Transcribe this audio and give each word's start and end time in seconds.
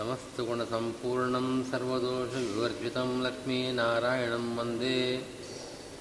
समस्तगुणसम्पूर्णं 0.00 1.46
सर्वदोषविवर्जितं 1.70 3.10
लक्ष्मीनारायणं 3.26 4.46
वन्दे 4.56 4.98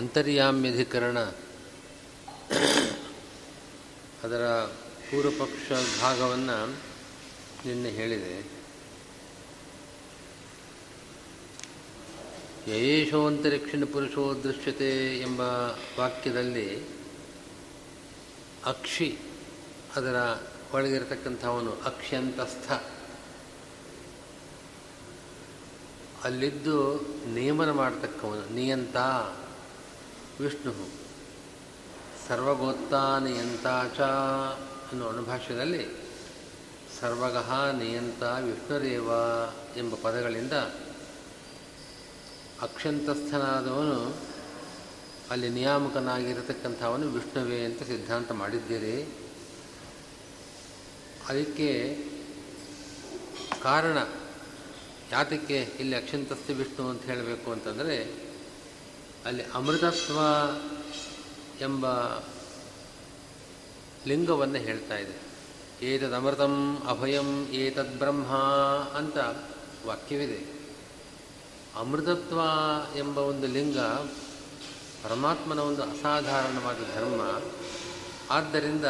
ಅಂತರ್ಯಾಮ್ಯಧಿಕರಣ. 0.00 1.18
ಅದರ 4.24 4.48
ಪೂರ್ವಪಕ್ಷ 5.10 5.72
ಭಾಗವನ್ನು 6.00 6.66
ನಿನ್ನೆ 7.66 7.90
ಹೇಳಿದೆ. 7.90 8.46
ಯಯೇಶೋಂತರಿಕ್ಷಿಣ 12.68 13.84
ಪುರುಷೋ 13.92 14.34
ದೃಶ್ಯತೆ 14.34 15.20
ಎಂಬ 15.20 15.40
ವಾಕ್ಯದಲ್ಲಿ 15.98 16.88
ಅಕ್ಷಿ 18.64 19.18
ಅದರ 19.96 20.16
ಒಳಗಿರತಕ್ಕಂಥವನು 20.74 21.72
ಅಕ್ಷ್ಯಂತಸ್ಥ. 21.72 22.72
ಅಲ್ಲಿದ್ದು 26.24 27.00
ನಿಯಮನ 27.34 27.70
ಮಾಡತಕ್ಕವನು, 27.70 28.54
ನಿಯಂತ. 28.54 28.96
ವಿಷ್ಣು 30.40 30.88
ಸರ್ವಗೋತ್ತಾ 32.28 33.18
ನಿಯಂತಾಚ 33.18 34.00
ಅನ್ನೋ 34.92 35.08
ಅನುಭಾಷ್ಯದಲ್ಲಿ 35.08 35.86
ಸರ್ವಗಃ 37.00 37.70
ನಿಯಂತ 37.70 38.22
ವಿಷ್ಣುರೇವ 38.22 39.10
ಎಂಬ 39.76 39.94
ಪದಗಳಿಂದ 40.02 40.52
ಅಕ್ಷಂತಸ್ಥನಾದವನು 42.60 44.16
ಅಲ್ಲಿ 45.30 45.48
ನಿಯಾಮಕನಾಗಿರತಕ್ಕಂಥವನು 45.48 47.08
ವಿಷ್ಣುವೇ 47.08 47.64
ಅಂತ 47.64 47.82
ಸಿದ್ಧಾಂತ 47.82 48.32
ಮಾಡಿದ್ದೀರಿ. 48.32 49.02
ಅದಕ್ಕೆ 51.28 51.98
ಕಾರಣ 53.62 53.98
ಯಾತಕ್ಕೆ 55.12 55.68
ಇಲ್ಲಿ 55.80 55.96
ಅಕ್ಷಂತಸ್ಥ 55.96 56.50
ವಿಷ್ಣು 56.50 56.88
ಅಂತ 56.88 57.02
ಹೇಳಬೇಕು 57.02 57.52
ಅಂತಂದರೆ 57.52 58.29
ಅಲ್ಲಿ 59.24 59.42
ಅಮೃತತ್ವ 59.54 60.18
ಎಂಬ 61.60 61.86
ಲಿಂಗವನ್ನು 64.06 64.58
ಹೇಳ್ತಾ 64.58 64.96
ಇದೆ. 64.96 65.30
ಏತದ್ 65.86 66.12
ಅಮೃತಂ 66.12 66.82
ಅಭಯಂ, 66.88 67.48
ಏತದ್ 67.48 67.98
ಬ್ರಹ್ಮ 67.98 68.32
ಅಂತ 68.96 69.16
ವಾಕ್ಯವಿದೆ. 69.86 70.60
ಅಮೃತತ್ವ 71.76 72.40
ಎಂಬ 72.98 73.18
ಒಂದು 73.18 73.46
ಲಿಂಗ 73.46 73.78
ಪರಮಾತ್ಮನ 75.04 75.58
ಒಂದು 75.58 75.82
ಅಸಾಧಾರಣವಾದ 75.82 76.76
ಧರ್ಮ. 76.94 77.40
ಆದ್ದರಿಂದ 78.30 78.84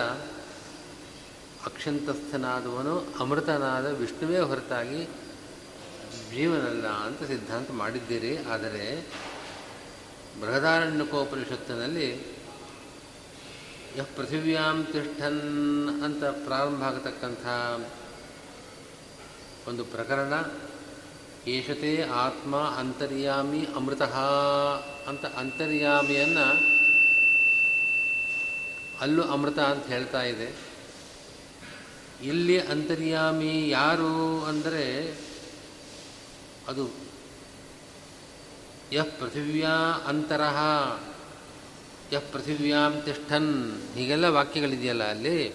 ಅಕ್ಷಂತಸ್ಥನಾದವನು 1.64 3.04
ಅಮೃತನಾದ 3.20 3.86
ವಿಷ್ಣುವೇ 3.86 4.38
ಹೊರತಾಗಿ 4.38 5.04
ಜೀವನಲ್ಲ 6.30 6.88
ಅಂತ 6.88 7.22
ಸಿದ್ಧಾಂತ 7.22 7.70
ಮಾಡಿದ್ದೀರಿ. 7.70 8.38
ಆದರೆ 8.38 9.06
ಬೃಹದಾರಣ್ಯಕೋಪನಿಷತ್ತಿನಲ್ಲಿ, 10.40 12.08
ಯ 13.96 14.02
ಪೃಥಿವ್ಯಾಂ 14.16 14.84
ತಿಷ್ಠನ್ 14.84 15.42
ಅಂತ 16.04 16.24
ಪ್ರಾರಂಭ 16.24 16.82
ಆಗತಕ್ಕಂಥ 16.82 17.44
ಒಂದು 19.68 19.84
ಪ್ರಕರಣ, 19.84 20.32
ಏಷತೆ 21.46 22.02
ಆತ್ಮ 22.02 22.56
ಅಂತರ್ಯಾಮಿ 22.56 23.66
ಅಮೃತ 23.76 24.02
ಅಂತ 25.08 25.24
ಅಂತರ್ಯಾಮಿಯನ್ನು 25.26 26.46
ಅಲ್ಲೂ 29.00 29.22
ಅಮೃತ 29.22 29.58
ಅಂತ 29.58 29.86
ಹೇಳ್ತಾ 29.86 30.22
ಇದೆ. 30.22 30.48
ಇಲ್ಲಿ 32.22 32.60
ಅಂತರ್ಯಾಮಿ 32.60 33.68
ಯಾರು 33.68 34.44
ಅಂದರೆ 34.44 35.14
ಅದು 36.68 37.09
ಯಃ 38.92 39.02
ಪೃಥಿವ್ಯಾ 39.02 40.04
ಅಂತರಃ 40.06 40.58
ಯಃ 42.12 42.22
ಪೃಥಿವ್ಯಾಂ 42.32 43.02
ತಿಷ್ಠನ್ 43.04 43.82
ಹೀಗೆಲ್ಲ 43.94 44.24
ವಾಕ್ಯಗಳಿದೆಯಲ್ಲ 44.24 45.04
ಅಲ್ಲಿ? 45.04 45.54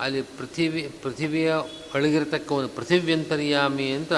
ಅಲ್ಲಿ 0.00 0.22
ಪೃಥಿವಿ, 0.22 0.94
ಪೃಥಿವಿಯ 1.02 1.54
ಒಂದು 2.50 2.68
ಪೃಥಿವ್ಯಂತರ್ಯಾಮಿ 2.68 3.90
ಅಂತ 3.90 4.12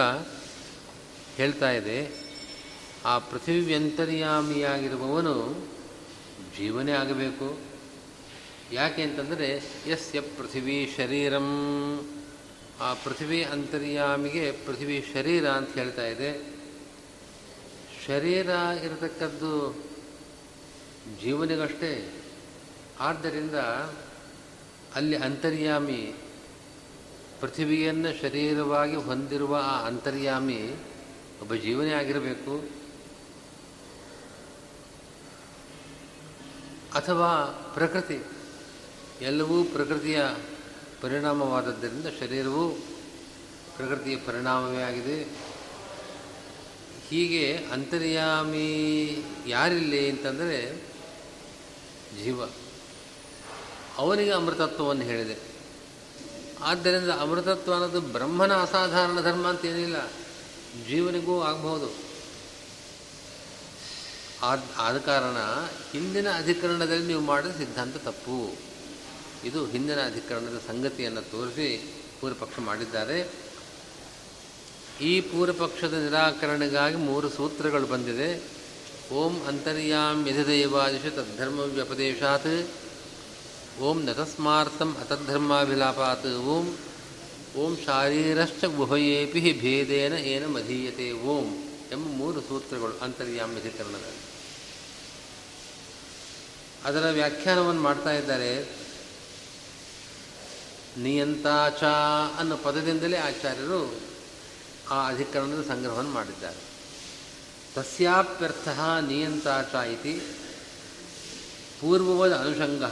ಹೇಳ್ತಾ 1.37 1.71
ಇದೆ. 1.71 2.25
ಆ 3.05 3.19
ಪೃಥಿವ್ಯಂತರ್ಯಾಮಿಯಾಗಿರುವವನು 3.19 5.67
ಜೀವನೇ 6.59 6.93
ಆಗಬೇಕು. 6.93 7.59
ಯಾಕೆ 8.73 9.03
ಅಂತಂದರೆ 9.03 9.63
ಎಸ್ 9.87 10.17
ಯ 10.17 10.21
ಪೃಥಿವಿ 10.21 10.95
ಶರೀರಂ. 10.97 11.49
ಆ 12.81 12.95
ಪೃಥಿವಿ 12.95 13.45
ಅಂತರ್ಯಾಮಿಗೆ 13.45 14.53
ಪೃಥಿವಿ 14.53 15.07
ಶರೀರ 15.15 15.49
ಅಂತ 15.49 15.75
ಹೇಳ್ತಾ 15.75 16.07
ಇದೆ. 16.07 16.52
ಶರೀರ 18.07 18.51
ಇರತಕ್ಕದ್ದು 18.85 19.85
ಜೀವನಿಗಷ್ಟೇ. 21.23 22.23
ಆದ್ದರಿಂದ 23.01 23.55
ಅಲ್ಲಿ 24.95 25.17
ಅಂತರ್ಯಾಮಿ, 25.17 26.15
ಪೃಥಿವಿಯನ್ನು 27.41 28.21
ಶರೀರವಾಗಿ 28.21 28.97
ಹೊಂದಿರುವ 28.97 29.57
ಆ 29.65 29.87
ಅಂತರ್ಯಾಮಿ 29.87 30.71
ಒಬ್ಬ 31.43 31.55
ಜೀವನೇ 31.55 31.93
ಆಗಿರಬೇಕು. 31.93 32.59
ಅಥವಾ 36.93 37.45
ಪ್ರಕೃತಿ, 37.75 38.21
ಎಲ್ಲವೂ 39.21 39.65
ಪ್ರಕೃತಿಯ 39.65 40.23
ಪರಿಣಾಮವಾದದ್ದರಿಂದ 41.01 42.07
ಶರೀರವು 42.21 42.71
ಪ್ರಕೃತಿಯ 43.77 44.17
ಪರಿಣಾಮವೇ 44.17 44.83
ಆಗಿದೆ. 44.83 45.52
ಹೀಗೆ 47.09 47.57
ಅಂತರ್ಯಾಮಿ 47.57 49.09
ಯಾರಿಲ್ಲಿ 49.47 50.11
ಅಂತಂದರೆ 50.11 50.85
ಜೀವ. 52.25 52.45
ಅವನಿಗೆ 53.97 54.31
ಅಮೃತತ್ವವನ್ನು 54.31 55.03
ಹೇಳಿದೆ. 55.03 55.37
ಆದ್ದರಿಂದ 56.61 57.11
ಅಮೃತತ್ವ 57.11 57.73
ಅನ್ನೋದು 57.73 58.01
ಬ್ರಹ್ಮನ 58.01 58.53
ಅಸಾಧಾರಣ 58.53 59.21
ಧರ್ಮ 59.21 59.49
ಅಂತ 59.49 59.65
ಏನಿಲ್ಲ. 59.65 60.09
ಜೀವನಿಗೂ 60.89 61.43
ಆಗಬಹುದು. 61.43 62.13
ಆದ 64.43 64.63
ಆದ 64.77 64.99
ಕಾರಣ 64.99 65.37
ಹಿಂದಿನ 65.93 66.31
ಅಧಿಕರಣದಲ್ಲಿ 66.31 67.07
ನೀವು 67.07 67.21
ಮಾಡಿದ 67.21 67.51
ಸಿದ್ಧಾಂತ 67.51 67.97
ತಪ್ಪು. 67.97 68.57
ಇದು 69.45 69.67
ಹಿಂದಿನ 69.67 70.01
ಅಧಿಕರಣದ 70.07 70.63
ಸಂಗತಿಯನ್ನು 70.69 71.21
ತೋರಿಸಿ 71.21 71.95
ಪೂರ್ವಪಕ್ಷ 72.21 72.59
ಮಾಡಿದ್ದಾರೆ. 72.59 73.42
ಈ 75.01 75.21
ಪೂರ್ವಪಕ್ಷದ 75.21 75.95
ನಿರಾಕರಣೆಗಾಗಿ 75.95 76.97
ಮೂರು 76.97 77.29
ಸೂತ್ರಗಳು 77.29 77.87
ಬಂದಿದೆ. 77.87 78.43
ಓಂ 79.15 79.43
ಅಂತರ್ಯಾಂ 79.43 80.29
ಯಧಿದೈವಾದಿಶ 80.29 81.13
ತದ್ಧರ್ಮ 81.13 81.61
ವ್ಯಪದೇಶಾತ್. 81.61 82.69
ಓಂ 83.81 84.05
ನತಸ್ಮಾರ್ಥಂ 84.05 84.97
ಅತದ್ಧರ್ಮಾಭಿಲಾಪಾತ್. 84.97 86.27
ಓಂ 86.27 86.77
ಓಂ 87.57 87.77
ಶಾರೀರಶ್ಚ 87.87 88.65
ಉಭಯೇಪಿ 88.65 89.59
ಭೇದೇನ 89.61 90.13
ಏನ 90.13 90.47
ಮಧೀಯತೆ. 90.47 91.13
ಓಂ 91.13 91.47
ಎಂಬ 91.93 92.07
ಮೂರು 92.07 92.41
ಸೂತ್ರಗಳು 92.41 92.99
ಅಂತರ್ಯಾಮ್ಯಧಿಕರಣದ 93.03 94.05
ಅದರ 96.85 97.11
ವ್ಯಾಖ್ಯಾನವನ್ನು 97.11 97.81
ಮಾಡ್ತಾ 97.81 98.11
ಇದ್ದಾರೆ. 98.11 98.83
ನಿಯಂತಾಚ 100.99 101.85
ಅನ್ನೋ 102.39 102.57
ಪದದಿಂದಲೇ 102.57 103.17
ಆಚಾರ್ಯರು 103.17 104.12
ಆ 104.93 105.09
ಅಧಿಕರಣದ 105.09 105.65
ಸಂಗ್ರಹವನ್ನು 105.69 106.11
ಮಾಡಿದ್ದಾರೆ. 106.11 106.61
ತಸ್ಯಾಪ್ಯರ್ಥ 107.75 108.69
ನಿಯಂತಾಚ 109.09 109.75
ಇತಿ 109.75 110.21
ಪೂರ್ವವದ 111.81 112.33
ಅನುಷಂಗ 112.33 112.85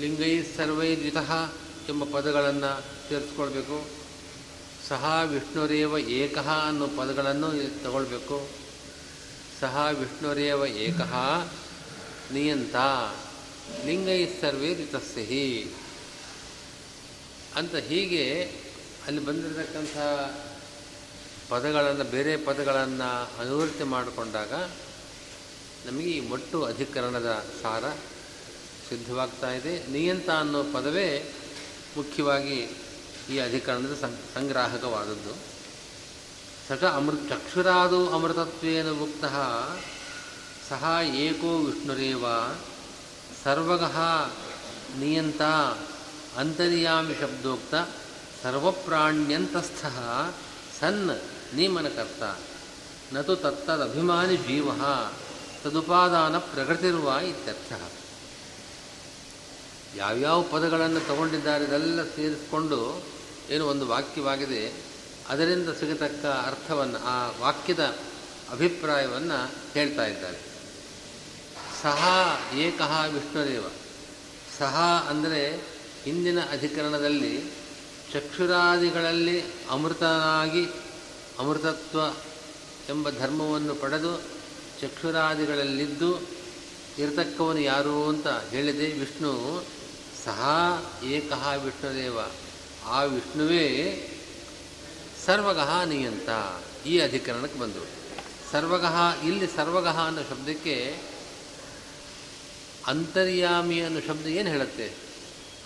ಲಿಂಗೈ 0.00 0.42
ಸರ್ವೈದ್ವಿತಃ 0.56 1.52
ಎಂಬ 1.88 2.04
ಪದಗಳನ್ನು 2.04 2.70
ಸೇರಿಸ್ಕೊಳ್ಬೇಕು. 3.08 3.84
ಸಹ 4.88 5.20
ವಿಷ್ಣುರೇವ 5.24 5.98
ಏಕಃ 5.98 6.48
ಅನ್ನೋ 6.68 6.86
ಪದಗಳನ್ನು 6.86 7.50
ತಗೊಳ್ಬೇಕು. 7.84 8.48
ಸಹ 9.60 9.86
ವಿಷ್ಣುರೇವ 9.92 10.66
ಏಕಃ 10.66 11.14
ನಿಯಂತ. 12.32 12.76
ಲಿಂಗೈ 13.84 14.26
ಸರ್ವೇ 14.40 14.74
ಅಂತ 17.56 17.74
ಹೀಗೆ 17.74 18.24
ಅಲ್ಲಿ 19.06 19.24
ಬಂದಿರತಕ್ಕಂಥ 19.24 19.96
ಪದಗಳನ್ನು, 21.52 22.04
ಬೇರೆ 22.04 22.36
ಪದಗಳನ್ನು 22.36 23.08
ಅನುವೃತ್ತಿ 23.40 23.84
ಮಾಡಿಕೊಂಡಾಗ 23.84 24.52
ನಮಗೆ 25.86 26.10
ಈ 26.10 26.20
ಒಟ್ಟು 26.30 26.64
ಅಧಿಕರಣದ 26.64 27.30
ಸಾರ 27.62 27.84
ಸಿದ್ಧವಾಗ್ತಾ 28.88 29.50
ಇದೆ. 29.52 29.74
ನಿಯಂತ 29.92 30.30
ಅನ್ನೋ 30.30 30.62
ಪದವೇ 30.62 31.34
ಮುಖ್ಯವಾಗಿ 31.96 32.58
ಈ 33.30 33.38
ಅಧಿಕರಣದ 33.38 33.94
ಸಂಗ್ರಾಹಕವಾದದ್ದು. 34.34 35.34
ಸಟ 36.68 36.84
ಅಮೃತ 36.84 37.28
ಚಕ್ಷುರಾದು 37.28 38.00
ಅಮೃತತ್ವೇನ 38.10 38.90
ಮುಕ್ತ 38.90 39.24
ಸಹ 40.68 40.84
ಏಕೋ 41.14 41.58
ವಿಷ್ಣುರೇವ 41.58 42.24
ಸರ್ವಗಃ 43.44 43.96
ನಿಯಂತ 44.98 45.42
ಅಂತರ್ಯಾಮಿ 46.38 47.14
ಶಬ್ದೋಕ್ತ 47.14 47.74
ಸರ್ವಪ್ರಾಣ್ಯಂತಸ್ಥ 48.42 49.86
ಸನ್ 50.80 51.20
ನೀಮನಕರ್ತ. 51.56 52.22
ನತು 53.14 53.36
ತತ್ತದಭಿಮಾನಿ 53.36 54.36
ಜೀವ 54.36 54.68
ತದುಪಾದಾನ 55.64 56.38
ಪ್ರಕೃತಿರುವ 56.38 57.18
ಇತ್ಯರ್ಥ. 57.28 57.72
ಯಾವ್ಯಾವ 59.96 60.42
ಪದಗಳನ್ನು 60.42 61.00
ತಗೊಂಡಿದ್ದಾರೆ 61.00 61.64
ಇದೆಲ್ಲ 61.64 62.02
ಸೇರಿಸಿಕೊಂಡು 62.02 63.02
ಏನು 63.50 63.66
ಒಂದು 63.66 63.86
ವಾಕ್ಯವಾಗಿದೆ. 63.86 64.72
ಅದರಿಂದ 65.28 65.68
ಸಿಗತಕ್ಕ 65.68 66.26
ಅರ್ಥವನ್ನು, 66.26 66.98
ಆ 66.98 67.30
ವಾಕ್ಯದ 67.40 67.84
ಅಭಿಪ್ರಾಯವನ್ನು 68.50 69.52
ಹೇಳ್ತಾ 69.74 70.06
ಇದ್ದಾರೆ. 70.06 70.38
ಸಹ 71.82 72.04
ಏಕಃ 72.54 73.04
ವಿಷ್ಣುದೇವ. 73.04 73.64
ಸಹ 74.58 75.06
ಅಂದರೆ 75.10 75.73
ಹಿಂದಿನ 76.04 76.40
ಅಧಿಕರಣದಲ್ಲಿ 76.40 77.40
ಚಕ್ಷುರಾದಿಗಳಲ್ಲಿ 78.12 79.40
ಅಮೃತನಾಗಿ 79.70 80.64
ಅಮೃತತ್ವ 81.38 82.00
ಎಂಬ 82.88 83.10
ಧರ್ಮವನ್ನು 83.10 83.74
ಪಡೆದು 83.74 84.22
ಚಕ್ಷುರಾದಿಗಳಲ್ಲಿದ್ದು 84.80 86.10
ಇರತಕ್ಕವನು 86.98 87.58
ಯಾರು 87.58 88.08
ಅಂತ 88.08 88.26
ಹೇಳಿದೆ, 88.26 88.86
ವಿಷ್ಣು 88.92 89.64
ಸಹ 90.24 90.40
ಏಕಃ 91.04 91.54
ವಿಷ್ಣುದೇವ. 91.54 92.18
ಆ 92.86 93.02
ವಿಷ್ಣುವೇ 93.02 93.66
ಸರ್ವಗಃ 95.26 95.82
ನಿಯಂತ 95.84 96.28
ಈ 96.86 96.98
ಅಧಿಕರಣಕ್ಕೆ 96.98 97.58
ಬಂದರು 97.58 97.86
ಸರ್ವಗಹ 98.52 98.96
ಇಲ್ಲಿ 99.24 99.46
ಸರ್ವಗಹ 99.46 100.06
ಅನ್ನೋ 100.06 100.22
ಶಬ್ದಕ್ಕೆ 100.22 100.98
ಅಂತರ್ಯಾಮಿ 102.86 103.80
ಅನ್ನೋ 103.80 104.00
ಶಬ್ದ 104.00 104.26
ಏನು 104.26 104.50
ಹೇಳುತ್ತೆ? 104.50 105.03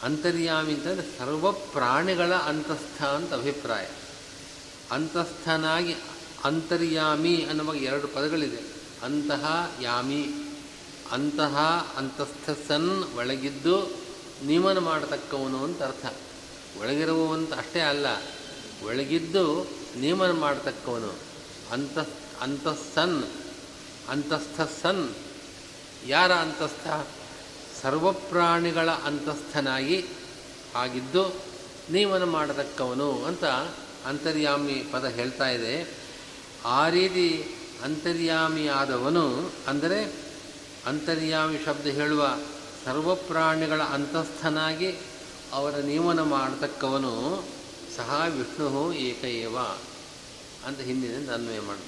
ಅಂತರ್ಯಾಮಿ 0.02 0.74
ಅಂತಂದರೆ 0.74 1.18
ಸರ್ವ 1.18 1.52
ಪ್ರಾಣಿಗಳ 1.52 2.34
ಅಂತಸ್ಥ 2.34 3.02
ಅಂತ 3.02 3.32
ಅಭಿಪ್ರಾಯ. 3.32 3.86
ಅಂತಸ್ಥನಾಗಿ 4.90 5.94
ಅಂತರ್ಯಾಮಿ 6.44 7.46
ಅನ್ನುವಾಗ 7.48 7.76
ಎರಡು 7.76 8.08
ಪದಗಳಿದೆ. 8.08 8.60
ಅಂತಹ 9.02 9.72
ಯಾಮಿ, 9.82 10.26
ಅಂತಹ 11.12 11.56
ಅಂತಸ್ಥ 11.96 12.50
ಸನ್ 12.68 13.04
ಒಳಗಿದ್ದು 13.16 13.90
ನಿಯಮನ 14.44 14.78
ಮಾಡತಕ್ಕವನು 14.78 15.64
ಅಂತ 15.64 15.82
ಅರ್ಥ. 15.82 16.06
ಒಳಗಿರುವಂತ 16.80 17.52
ಅಷ್ಟೇ 17.52 17.80
ಅಲ್ಲ, 17.80 18.06
ಒಳಗಿದ್ದು 18.84 19.66
ನಿಯಮನ 19.96 20.30
ಮಾಡತಕ್ಕವನು. 20.30 21.14
ಅಂತ 21.72 21.98
ಅಂತಸ್ಸನ್ 22.40 23.24
ಅಂತಸ್ಥ 24.08 24.60
ಸನ್ 24.60 25.08
ಯಾರ 26.06 26.32
ಅಂತಸ್ಥ? 26.32 26.88
ಸರ್ವಪ್ರಾಣಿಗಳ 27.82 28.90
ಅಂತಸ್ಥನಾಗಿ 28.90 30.04
ಆಗಿದ್ದು 30.74 31.40
ನಿಯಮನ 31.92 32.24
ಮಾಡತಕ್ಕವನು 32.24 33.24
ಅಂತ 33.24 33.44
ಅಂತರ್ಯಾಮಿ 34.06 34.84
ಪದ 34.92 35.04
ಹೇಳ್ತಾ 35.04 35.48
ಇದೆ. 35.48 35.98
ಆ 36.64 36.88
ರೀತಿ 36.88 37.56
ಅಂತರ್ಯಾಮಿಯಾದವನು 37.84 39.52
ಅಂದರೆ 39.66 40.12
ಅಂತರ್ಯಾಮಿ 40.86 41.58
ಶಬ್ದ 41.64 41.86
ಹೇಳುವ 41.86 42.38
ಸರ್ವಪ್ರಾಣಿಗಳ 42.84 43.82
ಅಂತಸ್ಥನಾಗಿ 43.82 44.96
ಅವರ 45.52 45.76
ನಿಯಮನ 45.76 46.22
ಮಾಡತಕ್ಕವನು 46.22 47.44
ಸಹ 47.96 48.22
ವಿಷ್ಣು 48.28 48.92
ಏಕಏವ 48.92 49.58
ಅಂತ 50.66 50.80
ಹಿಂದಿನಿಂದ 50.80 51.30
ಅನ್ವಯ 51.30 51.60
ಮಾಡ. 51.60 51.78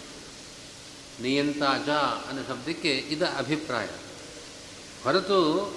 ನಿಯಂತಾಜ 1.22 1.88
ಅನ್ನೋ 2.28 2.42
ಶಬ್ದಕ್ಕೆ 2.48 2.92
ಇದ 2.94 3.22
ಅಭಿಪ್ರಾಯ. 3.22 3.86
ಹೊರತು 5.04 5.74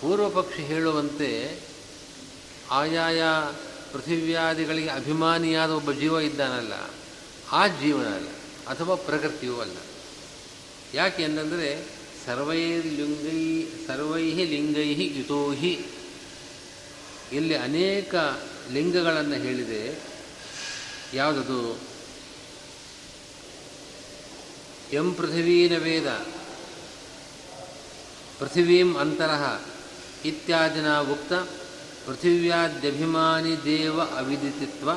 ಪೂರ್ವಪಕ್ಷಿ 0.00 0.62
ಹೇಳುವಂತೆ 0.62 1.60
ಆಯಾಯ 2.70 3.22
ಪೃಥಿವ್ಯಾದಿಗಳಿಗೆ 3.92 4.88
ಅಭಿಮಾನಿಯಾದ 4.88 5.70
ಒಬ್ಬ 5.70 5.92
ಜೀವ 5.92 6.18
ಇದ್ದಾನಲ್ಲ, 6.18 6.72
ಆ 7.52 7.66
ಜೀವನ 7.66 8.06
ಅಲ್ಲ 8.14 8.28
ಅಥವಾ 8.68 8.94
ಪ್ರಕೃತಿಯೂ 8.94 9.60
ಅಲ್ಲ. 9.60 9.76
ಯಾಕೆ 10.94 11.24
ಅಂತಂದರೆ 11.24 11.84
ಸರ್ವೈರ್ಲಿಂಗೈ 12.26 13.64
ಸರ್ವೈ 13.86 14.22
ಲಿಂಗೈ 14.22 15.18
ಯುತೋಹಿ. 15.18 15.86
ಇಲ್ಲಿ 17.32 17.54
ಅನೇಕ 17.54 18.14
ಲಿಂಗಗಳನ್ನು 18.72 19.34
ಹೇಳಿದೆ. 19.34 19.98
ಯಾವುದದು? 21.14 21.78
ಎಂ 24.92 25.14
ಪೃಥಿವೀನ 25.14 25.78
ವೇದ. 25.78 26.37
ಪೃಥಿವೀಂ 28.38 28.96
ಅಂತರಃ 28.96 29.60
ಇತ್ಯಾದಿನ 30.24 30.98
ಉಕ್ತ 30.98 31.32
ಪೃಥಿವ್ಯಾದ್ಯಭಿಮಾನಿ 32.06 33.64
ದೇವ 33.64 34.00
ಅವಿದಿತಿತ್ವ 34.00 34.90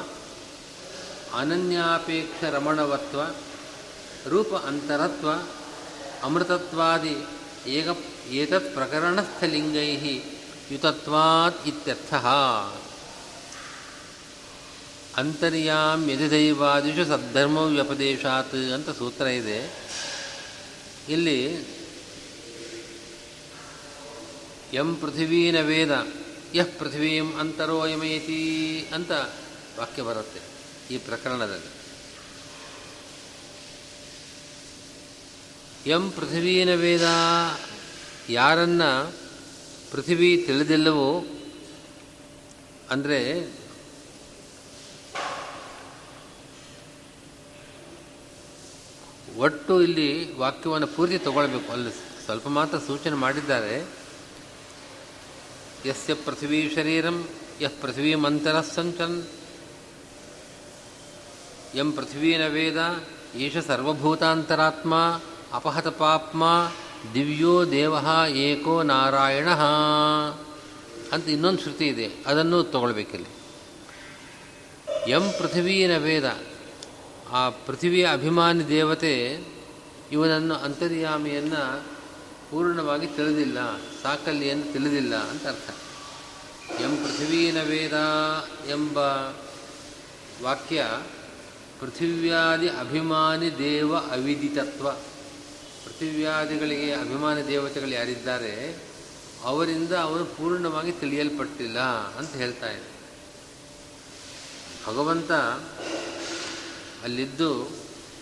ಅನನ್ಯಾಪೇಕ್ಷ 1.38 2.43
ರಮಣವತ್ವ 2.43 3.21
ರೂಪ 4.29 4.55
ಅಂತರತ್ವ 4.55 5.29
ಅಮೃತತ್ವಾದಿ 6.23 7.15
ಏಕ 7.67 7.88
ಏತತ್ 8.29 8.73
ಪ್ರಕರಣಸ್ಥಲಿಂಗೈ 8.73 9.95
ಯುತತ್ವಾತ್ 10.71 11.67
ಇತ್ಯರ್ಥ. 11.67 12.13
ಅಂತರ್ಯಾಮ್ಯಧಿದೈವಾದಿಷು 15.17 17.05
ಸದ್ಧರ್ಮ 17.05 17.57
ವ್ಯಪದೇಶಾತ್ 17.57 18.55
ಅಂತ 18.55 18.89
ಸೂತ್ರ 18.89 19.25
ಇದೆ. 19.25 19.59
ಇಲ್ಲಿ 21.09 21.67
ಎಂ 24.73 24.95
ಪೃಥಿವೀನ 24.95 25.62
ವೇದ 25.62 26.07
ಯಹ್ 26.53 26.80
ಪೃಥಿವೀಂ 26.80 27.33
ಅಂತರೋಯಮೇತಿ 27.33 28.85
ಅಂತ 28.94 29.11
ವಾಕ್ಯ 29.80 30.01
ಬರುತ್ತೆ 30.01 30.40
ಈ 30.94 30.97
ಪ್ರಕರಣದಲ್ಲಿ. 30.97 31.81
ಎಂ 35.90 36.11
ಪೃಥಿವೀನ 36.11 36.75
ವೇದ, 36.75 37.07
ಯಾರನ್ನ 38.30 38.83
ಪೃಥಿವಿ 39.92 40.44
ತಿಳಿದಿಲ್ಲವೋ, 40.47 41.25
ಅಂದರೆ 42.90 43.49
ಒಟ್ಟು 49.37 49.81
ಇಲ್ಲಿ 49.81 50.37
ವಾಕ್ಯವನ್ನು 50.37 50.87
ಪೂರ್ತಿ 50.87 51.18
ತಗೊಳ್ಬೇಕು. 51.18 51.71
ಅಲ್ಲಿ 51.71 52.25
ಸ್ವಲ್ಪ 52.25 52.47
ಮಾತ್ರ 52.47 52.78
ಸೂಚನೆ 52.78 53.16
ಮಾಡಿದ್ದಾರೆ. 53.16 54.00
ಯಸ್ಯ 55.85 56.14
ಪೃಥ್ವೀ 56.14 56.69
ಶರೀರಂ 56.76 57.28
ಯಃ 57.61 57.71
ಪೃಥ್ವೀ 57.81 58.16
ಮಂತರ 58.16 58.61
ಸಂಚನ್ 58.61 59.23
ಎಂ 61.76 61.92
ಪೃಥ್ವೀನ 61.92 62.47
ವೇದ 62.47 62.80
ಏಷ 63.35 63.57
ಸರ್ವಭೂತಾಂತರಾತ್ಮ 63.57 65.21
ಅಪಹತ 65.54 65.88
ಪಾಪ್ಮ 65.88 66.71
ದಿವ್ಯೋ 67.14 67.71
ದೇವ 67.71 67.95
ಏಕೋ 68.33 68.83
ನಾರಾಯಣ 68.83 69.50
ಅಂತ 71.11 71.30
ಇನ್ನೊಂದು 71.30 71.61
ಶ್ರುತಿ 71.61 71.88
ಇದೆ, 71.88 72.09
ಅದನ್ನು 72.28 72.64
ತಗೊಳ್ಬೇಕಿಲ್ಲಿ. 72.64 73.31
ಎಂ 75.11 75.31
ಪೃಥ್ವೀನ 75.40 75.97
ವೇದ, 75.97 76.38
ಆ 77.31 77.50
ಪೃಥ್ವಿಯ 77.50 78.06
ಅಭಿಮಾನಿ 78.11 78.68
ದೇವತೆ, 78.68 79.14
ಇವನನ್ನು 80.11 80.56
ಅಂತರ್ಯಾಮಿಯನ್ನು 80.56 81.64
ಪೂರ್ಣವಾಗಿ 82.51 83.07
ತಿಳಿದಿಲ್ಲ 83.07 83.57
ಸಾಕಲ್ಯನ್ನು 84.03 84.73
ತಿಳಿದಿಲ್ಲ 84.73 85.15
ಅಂತ 85.15 85.47
ಅರ್ಥ. 85.47 85.69
ಎಂ 86.81 86.97
ಪೃಥ್ವೀನ 86.97 87.63
ವೇದ 87.63 87.97
ಎಂಬ 88.69 88.97
ವಾಕ್ಯ 90.43 90.85
ಪೃಥಿವ್ಯಾದಿ 91.79 92.69
ಅಭಿಮಾನಿ 92.69 93.57
ದೇವ 93.57 93.95
ಅವಿದಿತತ್ವ. 93.95 94.91
ಪೃಥಿವ್ಯಾದಿಗಳಿಗೆ 95.85 96.93
ಅಭಿಮಾನಿ 96.93 97.47
ದೇವತೆಗಳು 97.47 97.89
ಯಾರಿದ್ದಾರೆ, 97.89 98.77
ಅವರಿಂದ 99.43 99.91
ಅವನು 99.91 100.25
ಪೂರ್ಣವಾಗಿ 100.25 100.91
ತಿಳಿಯಲ್ಪಟ್ಟಿಲ್ಲ 100.91 101.79
ಅಂತ 102.17 102.35
ಹೇಳ್ತಾ 102.35 102.71
ಇದೆ. 102.71 102.91
ಭಗವಂತ 104.87 105.31
ಅಲ್ಲಿದ್ದು 107.03 107.69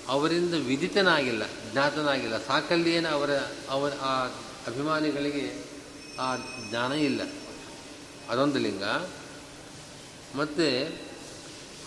ಅವರಿಂದ 0.08 0.54
ವಿದಿತನಾಗಿಲ್ಲ. 0.54 1.44
ಜ್ಞಾತನಾಗಿಲ್ಲ. 1.72 2.46
ಸಾಕಲ್ಯೇನ 2.46 3.08
ಅವರ 3.08 3.30
ಅವರ, 3.70 3.92
ಆ 4.02 4.26
ಅಭಿಮಾನಿಗಳಿಗೆ 4.68 5.66
ಆ 6.20 6.36
ಜ್ಞಾನ 6.70 6.92
ಇಲ್ಲ. 6.92 7.22
ಅದೊಂದು 8.30 8.60
ಲಿಂಗ. 8.60 8.84
ಮತ್ತು 10.36 10.94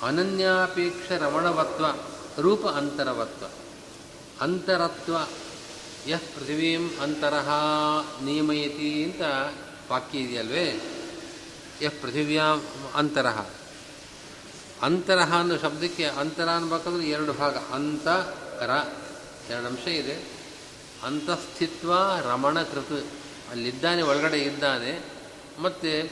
ಅನನ್ಯಾಪೇಕ್ಷ 0.07 1.13
ರಮಣವತ್ವ, 1.13 1.85
ರೂಪ 2.43 2.67
ಅಂತರವತ್ವ. 2.67 3.47
ಅಂತರತ್ವ, 4.41 5.17
ಯಃ 6.09 6.19
ಪೃಥಿವೀಂ 6.19 6.91
ಅಂತರಹ 7.03 7.49
ನಿಯಮಯತಿ 8.25 9.05
ಅಂತ 9.05 9.21
ವಾಕ್ಯ 9.91 10.19
ಇದೆಯಲ್ವೇ? 10.19 10.81
ಯಃ 11.83 11.93
ಪೃಥಿವ್ಯಾಂ 12.03 12.63
ಅಂತರಹ 12.95 13.47
ಅಂತರಃ 14.83 15.35
ಅನ್ನೋ 15.35 15.59
ಶಬ್ದಕ್ಕೆ, 15.59 16.05
ಅಂತರ 16.05 16.49
ಅನ್ಬೇಕಂದ್ರೆ 16.49 17.09
ಎರಡು 17.09 17.33
ಭಾಗ. 17.33 17.57
ಅಂತರ 17.57 18.71
ಎರಡು 19.51 19.67
ಅಂಶ 19.67 19.89
ಇದೆ. 19.89 20.43
ಅಂತಸ್ಥಿತ್ವ 21.03 21.93
ರಮಣಕೃತ್ 22.23 23.07
ಅಲ್ಲಿದ್ದಾನೆ, 23.51 24.03
ಒಳಗಡೆ 24.03 24.39
ಇದ್ದಾನೆ, 24.39 25.05
ಮತ್ತು 25.63 26.11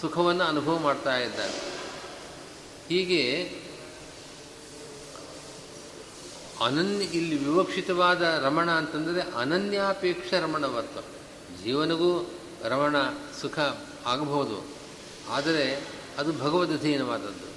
ಸುಖವನ್ನು 0.00 0.44
ಅನುಭವ 0.44 0.78
ಮಾಡ್ತಾ 0.78 1.16
ಇದ್ದಾನೆ. 1.16 1.72
ಹೀಗೆ 2.88 3.52
ಅನನ್ಯ, 6.64 7.04
ಇಲ್ಲಿ 7.04 7.44
ವಿವಕ್ಷಿತವಾದ 7.44 8.22
ರಮಣ 8.22 8.70
ಅಂತಂದರೆ 8.70 9.22
ಅನನ್ಯಾಪೇಕ್ಷ 9.36 10.34
ರಮಣವತ್ವ 10.34 11.00
ಜೀವನಿಗೂ 11.64 12.30
ರಮಣ, 12.64 12.96
ಸುಖ 13.40 13.58
ಆಗಬಹುದು. 14.06 14.64
ಆದರೆ 15.28 15.84
ಅದು 16.18 16.32
ಭಗವದ್ಧೀನವಾದದ್ದು. 16.32 17.52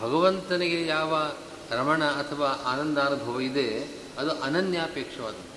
ಭಗವಂತನಿಗೆ 0.00 0.86
ಯಾವ 0.86 1.32
ರಮಣ 1.70 2.04
ಅಥವಾ 2.04 2.46
ಆನಂದಾನುಭವ 2.46 3.40
ಇದೆ 3.40 3.99
ಅದು 4.18 4.40
ಅನನ್ಯಾಪೇಕ್ಷವಾದದ್ದು. 4.40 5.50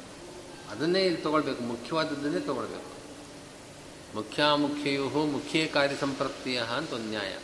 ಅದನ್ನೇ 0.72 1.02
ಇಲ್ಲಿ 1.02 1.22
ತೊಗೊಳ್ಬೇಕು, 1.22 1.64
ಮುಖ್ಯವಾದದ್ದನ್ನೇ 1.64 2.40
ತೊಗೊಳ್ಬೇಕು. 2.40 2.94
ಮುಖ್ಯಾಮುಖ್ಯಯೋ 4.16 5.10
ಮುಖ್ಯ 5.10 5.66
ಕಾರ್ಯ 5.66 5.96
ಸಂಪ್ರತ್ಯ 5.96 6.64
ಅಂತ 6.78 6.94
ಒಂದು 6.94 7.10
ನ್ಯಾಯ. 7.10 7.38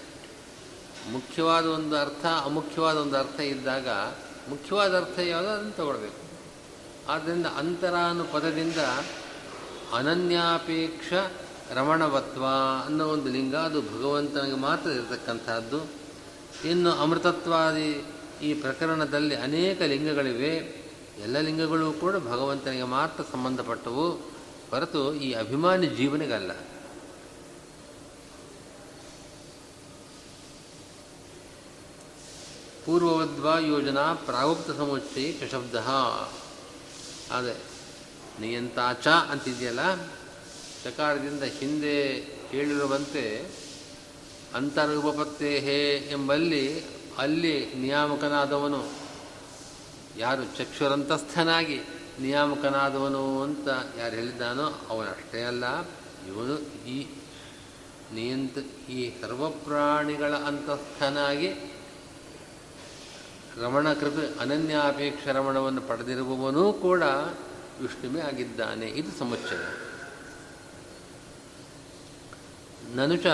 ಮುಖ್ಯವಾದ 1.12 1.66
ಒಂದು 1.66 1.98
ಅರ್ಥ, 1.98 2.26
ಅಮುಖ್ಯವಾದ 2.26 2.98
ಒಂದು 2.98 3.18
ಅರ್ಥ 3.18 3.40
ಇದ್ದಾಗ 3.40 3.88
ಮುಖ್ಯವಾದ 4.50 4.98
ಅರ್ಥ 4.98 5.20
ಯಾವುದೋ 5.20 5.50
ಅದನ್ನು 5.50 5.72
ತಗೊಳ್ಬೇಕು. 5.72 6.30
ಆದ್ದರಿಂದ 7.08 7.46
ಅಂತರಾನು 7.46 8.24
ಪದದಿಂದ 8.24 8.78
ಅನನ್ಯಾಪೇಕ್ಷ 9.94 11.14
ರಮಣವತ್ವ 11.74 12.44
ಅನ್ನೋ 12.86 13.08
ಒಂದು 13.08 13.32
ಲಿಂಗ 13.32 13.56
ಅದು 13.56 13.82
ಭಗವಂತನಿಗೆ 13.82 14.56
ಮಾತ್ರ 14.56 14.90
ಇರತಕ್ಕಂಥದ್ದು. 14.92 15.88
ಇನ್ನು 16.70 16.92
ಅಮೃತತ್ವಾದಿ 16.92 18.06
ಈ 18.42 18.54
ಪ್ರಕರಣದಲ್ಲಿ 18.54 19.36
ಅನೇಕ 19.36 19.82
ಲಿಂಗಗಳಿವೆ. 19.82 20.79
ಎಲ್ಲ 21.24 21.40
ಲಿಂಗಗಳು 21.40 21.94
ಕೂಡ 21.94 22.16
ಭಗವಂತನಿಗೆ 22.16 22.84
ಮಾತ್ರ 22.84 23.24
ಸಂಬಂಧಪಟ್ಟವು. 23.32 24.06
ಹೊರತು 24.72 25.14
ಈ 25.16 25.34
ಅಭಿಮಾನಿ 25.34 25.88
ಜೀವನಿಗಲ್ಲ. 25.88 26.52
ಪೂರ್ವವದ್ವಾ 32.86 33.56
ಯೋಜನಾ 33.60 34.14
ಪ್ರಾಗುಪ್ತ 34.14 34.72
ಸಮುಚ್ಚಯ 34.72 35.32
ಕಶಬ್ದ 35.32 35.76
ಅದೇ, 37.32 37.56
ನಿಯಂತಾಚ 38.42 39.08
ಅಂತಿದೆಯಲ್ಲ? 39.08 39.96
ಚಕಾರದಿಂದ 40.84 41.44
ಹಿಂದೆ 41.44 41.98
ಹೇಳಿರುವಂತೆ 42.50 43.26
ಹೇ 45.60 45.80
ಎಂಬಲ್ಲಿ, 46.12 46.66
ಅಲ್ಲಿ 47.18 47.56
ನಿಯಾಮಕನಾದವನು 47.76 48.99
ಯಾರು 50.20 50.44
ಚಕ್ಷುರಂತಸ್ಥನಾಗಿ 50.58 51.82
ನಿಯಾಮಕನಾದವನು 52.22 53.42
ಅಂತ 53.42 53.68
ಯಾರು 53.98 54.16
ಹೇಳಿದ್ದಾನೋ 54.16 54.66
ಅವನಷ್ಟೇ 54.90 55.44
ಅಲ್ಲ, 55.44 55.82
ಇವನು 56.28 56.56
ಈ 56.86 57.08
ನಿಯಂತ, 58.14 58.58
ಈ 58.90 59.22
ಸರ್ವಪ್ರಾಣಿಗಳ 59.22 60.34
ಅಂತಸ್ಥನಾಗಿ 60.36 61.50
ರಮಣಕೃತ 63.62 64.40
ಅನನ್ಯಾಪೇಕ್ಷ 64.40 65.28
ರಮಣವನ್ನು 65.28 65.82
ಪಡೆದಿರುವವನೂ 65.82 66.74
ಕೂಡ 66.74 67.04
ವಿಷ್ಣುವೇ 67.82 68.22
ಆಗಿದ್ದಾನೆ. 68.22 68.86
ಇದು 68.86 69.20
ಸಮುಚ್ಚಯ. 69.20 69.64
ನನುಚ 72.96 73.26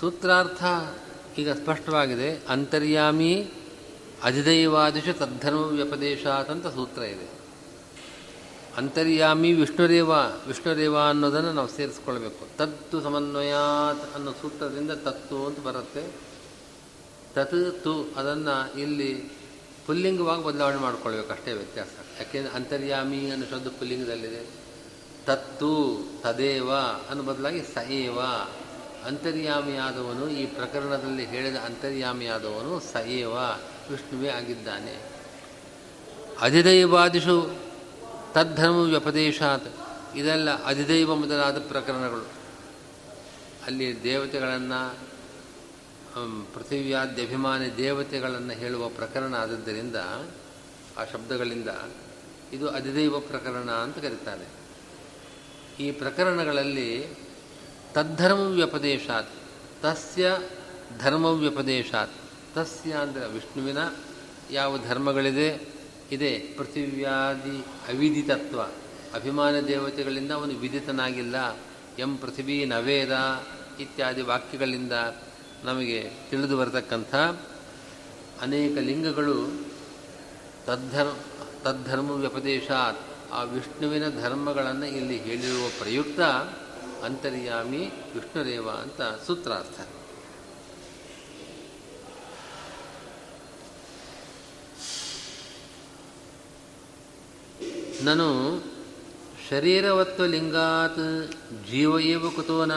ಸೂತ್ರಾರ್ಥ 0.00 0.64
ಈಗ 1.38 1.50
ಸ್ಪಷ್ಟವಾಗಿದೆ. 1.50 2.42
ಅಂತರ್ಯಾಮಿ 2.48 3.50
ಅಧಿದೈವಾದಿಶು 4.22 5.18
ತದ್ಧರ್ಮ 5.18 5.58
ವ್ಯಪದೇಶಾತ್ 5.58 6.74
ಸೂತ್ರ 6.74 7.02
ಇದೆ. 7.02 7.40
ಅಂತರ್ಯಾಮಿ 8.76 9.52
ವಿಷ್ಣುರೇವ 9.52 10.10
ವಿಷ್ಣುರೇವ 10.46 10.98
ಅನ್ನೋದನ್ನು 10.98 11.52
ನಾವು 11.52 11.68
ಸೇರಿಸ್ಕೊಳ್ಬೇಕು. 11.68 12.56
ತತ್ತು 12.56 13.00
ಸಮನ್ವಯಾತ್ 13.00 14.14
ಅನ್ನೋ 14.14 14.32
ಸೂತ್ರದಿಂದ 14.32 14.90
ತತ್ತು 14.90 15.46
ಅಂತ 15.46 15.60
ಬರುತ್ತೆ. 15.60 16.12
ತತ್ 17.34 17.84
ತು 17.84 18.08
ಅದನ್ನು 18.16 18.80
ಇಲ್ಲಿ 18.80 19.14
ಪುಲ್ಲಿಂಗವಾಗಿ 19.86 20.44
ಬದಲಾವಣೆ 20.44 20.76
ಮಾಡ್ಕೊಳ್ಬೇಕು. 20.76 21.32
ಅಷ್ಟೇ 21.32 21.52
ವ್ಯತ್ಯಾಸ. 21.52 21.88
ಯಾಕೆಂದರೆ 22.18 22.52
ಅಂತರ್ಯಾಮಿ 22.52 23.30
ಅನ್ನೋ 23.30 23.46
ಶಬ್ದ 23.50 23.68
ಪುಲ್ಲಿಂಗದಲ್ಲಿದೆ. 23.68 24.59
ತತ್ತು 25.26 25.98
ತದೇವ 26.22 26.74
ಅನ್ನೋ 27.10 27.22
ಬದಲಾಗಿ 27.22 27.62
ಸಏವ. 27.62 27.90
ಏವ 27.90 28.20
ಅಂತರ್ಯಾಮಿಯಾದವನು 29.04 30.28
ಈ 30.28 30.46
ಪ್ರಕರಣದಲ್ಲಿ 30.46 31.26
ಹೇಳಿದ 31.26 31.56
ಅಂತರ್ಯಾಮಿಯಾದವನು 31.56 32.80
ಸಏವ 32.80 33.10
ಏವ 33.10 33.34
ವಿಷ್ಣುವೇ 33.90 34.28
ಆಗಿದ್ದಾನೆ. 34.28 35.02
ಅಧಿದೈವಾದಿಷು 36.40 37.54
ತದ್ಧರ್ಮ 38.32 38.76
ವ್ಯಪದೇಶಾತ್. 38.76 39.68
ಇದೆಲ್ಲ 40.16 40.64
ಅಧಿದೈವ 40.64 41.14
ಮೊದಲಾದ 41.14 41.58
ಪ್ರಕರಣಗಳು. 41.58 42.26
ಅಲ್ಲಿ 43.66 44.02
ದೇವತೆಗಳನ್ನು 44.02 45.10
ಪೃಥಿವ್ಯಾದ್ಯಭಿಮಾನಿ 46.54 47.76
ದೇವತೆಗಳನ್ನು 47.76 48.52
ಹೇಳುವ 48.52 48.88
ಪ್ರಕರಣ 48.88 49.34
ಆದದ್ದರಿಂದ, 49.34 49.96
ಆ 50.98 51.04
ಶಬ್ದಗಳಿಂದ 51.12 51.68
ಇದು 52.52 52.68
ಅಧಿದೈವ 52.68 53.20
ಪ್ರಕರಣ 53.20 53.70
ಅಂತ 53.70 53.98
ಕರೀತಾರೆ. 53.98 54.59
ಈ 55.80 55.90
ಪ್ರಕರಣಗಳಲ್ಲಿ 55.90 57.16
ತದ್ಧರ್ಮ 57.94 58.38
ವ್ಯಪದೇಶಾತ್ 58.38 59.28
ತಸ್ಯ 59.82 60.38
ಧರ್ಮ 60.98 61.26
ವ್ಯಪದೇಶಾತ್ 61.26 62.10
ತಸ್ಯ 62.54 62.92
ಅಂದರೆ 62.92 63.28
ವಿಷ್ಣುವಿನ 63.28 63.78
ಯಾವ 64.50 64.78
ಧರ್ಮಗಳಿದೆ? 64.88 65.68
ಇದೆ 66.12 66.38
ಪೃಥಿವ್ಯಾದಿ 66.38 67.64
ಅವಿದಿತತ್ವ 67.88 68.60
ಅಭಿಮಾನ 69.14 69.60
ದೇವತೆಗಳಿಂದ 69.60 70.30
ಅವನು 70.30 70.54
ವಿದಿತನಾಗಿಲ್ಲ 70.54 71.56
ಎಂ 71.98 72.16
ಪೃಥಿವೀ 72.18 72.64
ನವೇದ 72.64 73.44
ಇತ್ಯಾದಿ 73.80 74.22
ವಾಕ್ಯಗಳಿಂದ 74.22 74.92
ನಮಗೆ 75.64 76.10
ತಿಳಿದು 76.30 76.56
ಬರತಕ್ಕಂಥ 76.56 77.14
ಅನೇಕ 78.42 78.78
ಲಿಂಗಗಳು 78.78 79.66
ತದ್ಧರ್ಮ 80.66 81.16
ತದ್ಧರ್ಮ 81.62 82.10
ವ್ಯಪದೇಶಾತ್ 82.10 83.09
ಆ 83.32 83.42
ವಿಷ್ಣುವಿನ 83.42 84.08
ಧರ್ಮಗಳನ್ನು 84.20 84.86
ಇಲ್ಲಿ 84.86 85.18
ಹೇಳಿರುವ 85.18 85.68
ಪ್ರಯುಕ್ತ 85.78 86.20
ಅಂತರ್ಯಾಮಿ 87.04 87.86
ವಿಷ್ಣುರೇವ 88.14 88.70
ಅಂತ 88.70 89.02
ಸೂತ್ರಾರ್ಥ. 89.26 89.80
ನಾನು 98.02 98.62
ಶರೀರವತ್ವಲಿಂಗಾತ್ 99.50 101.32
ಜೀವ 101.70 102.00
ಏವ 102.00 102.30
ಕುತೋನ 102.30 102.72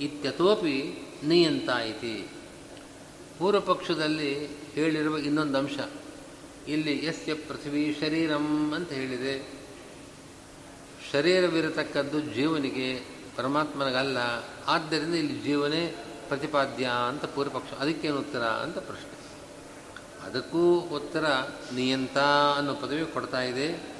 ಇತ್ಯತೋಪಿ 0.00 1.08
ನಿಯಂತ 1.24 1.70
ಪೂರ್ವಪಕ್ಷದಲ್ಲಿ 3.38 4.46
ಹೇಳಿರುವ 4.74 5.18
ಇನ್ನೊಂದು 5.18 5.58
ಅಂಶ. 5.58 5.78
ಇಲ್ಲಿ 6.68 7.06
ಯಸ್ಯ 7.06 7.34
ಪೃಥ್ವಿ 7.34 7.96
ಶರೀರಂ 8.00 8.74
ಅಂತ 8.74 8.92
ಹೇಳಿದೆ. 8.92 9.58
ಶರೀರವಿರತಕ್ಕದ್ದು 11.12 12.20
ಜೀವನಿಗೆ 12.20 13.00
ಪರಮಾತ್ಮನಿಗಲ್ಲ, 13.36 14.18
ಆದ್ದರಿಂದ 14.66 15.14
ಇಲ್ಲಿ 15.14 15.42
ಜೀವನೇ 15.42 16.04
ಪ್ರತಿಪಾದ್ಯ 16.28 16.90
ಅಂತ 17.08 17.24
ಪೂರ್ವಪಕ್ಷ. 17.24 17.72
ಅದಕ್ಕೇನು 17.72 18.18
ಉತ್ತರ 18.18 18.38
ಅಂತ 18.38 18.78
ಪ್ರಶ್ನೆ. 18.78 19.18
ಅದಕ್ಕೂ 20.26 20.78
ಉತ್ತರ 20.78 21.24
ನಿಯಂತ 21.74 22.18
ಅನ್ನೋ 22.56 22.74
ಪದವಿ 22.74 23.12
ಕೊಡ್ತಾ 23.12 23.42
ಇದೆ. 23.42 23.98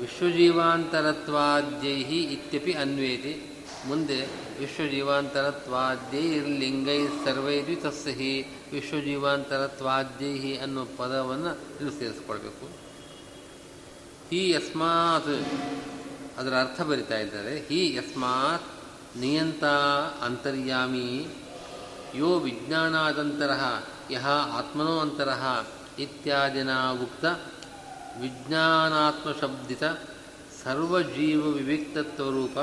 ವಿಶ್ವಜೀವಾಂತರತ್ವಾದ್ಯೈ 0.00 2.22
ಇತ್ಯಪಿ 2.22 2.72
ಅನ್ವೇತಿ. 2.72 3.57
ಮುಂದೆ 3.88 4.26
ವಿಶ್ವಜೀವಾಂತರತ್ವಾದ್ಯೈರ್ಲಿಂಗೈ 4.60 7.06
ಸರ್ವೈದ್ವಿ 7.24 7.76
ತಸ್ಯ 7.76 8.10
ಹಿ 8.10 8.42
ಅನ್ನೋ 10.56 10.84
ಪದವನ್ನು 10.84 11.52
ಇಲ್ಲಿ 11.52 11.98
ಸೇರಿಸ್ಕೊಳ್ಬೇಕು. 11.98 12.70
ಹಿ 14.30 14.50
ಯಸ್ಮಾತ್ 14.50 15.46
ಅದರ 16.38 16.54
ಅರ್ಥ 16.54 16.80
ಬರಿತಾ 16.80 17.18
ಇದ್ದಾರೆ. 17.18 17.68
ಹಿ 17.68 17.94
ಯಸ್ಮಾತ್ 17.94 18.62
ನಿಯಂತ 19.18 19.64
ಅಂತರ್ಯಾಮಿ 20.22 21.26
ಯೋ 22.14 22.38
ವಿಜ್ಞಾನಾದಂತರ 22.38 23.50
ಯಹ 24.10 24.28
ಆತ್ಮನೋ 24.28 24.98
ಅಂತರ 24.98 25.28
ಇತ್ಯಾದಿನ 25.98 26.70
ಉಕ್ತ 27.02 27.24
ವಿಜ್ಞಾನಾತ್ಮಶಬ್ದಿತ 28.20 29.82
ಸರ್ವಜೀವ 30.64 31.50
ವಿವಿಕ್ತತ್ವರೂಪ 31.50 32.58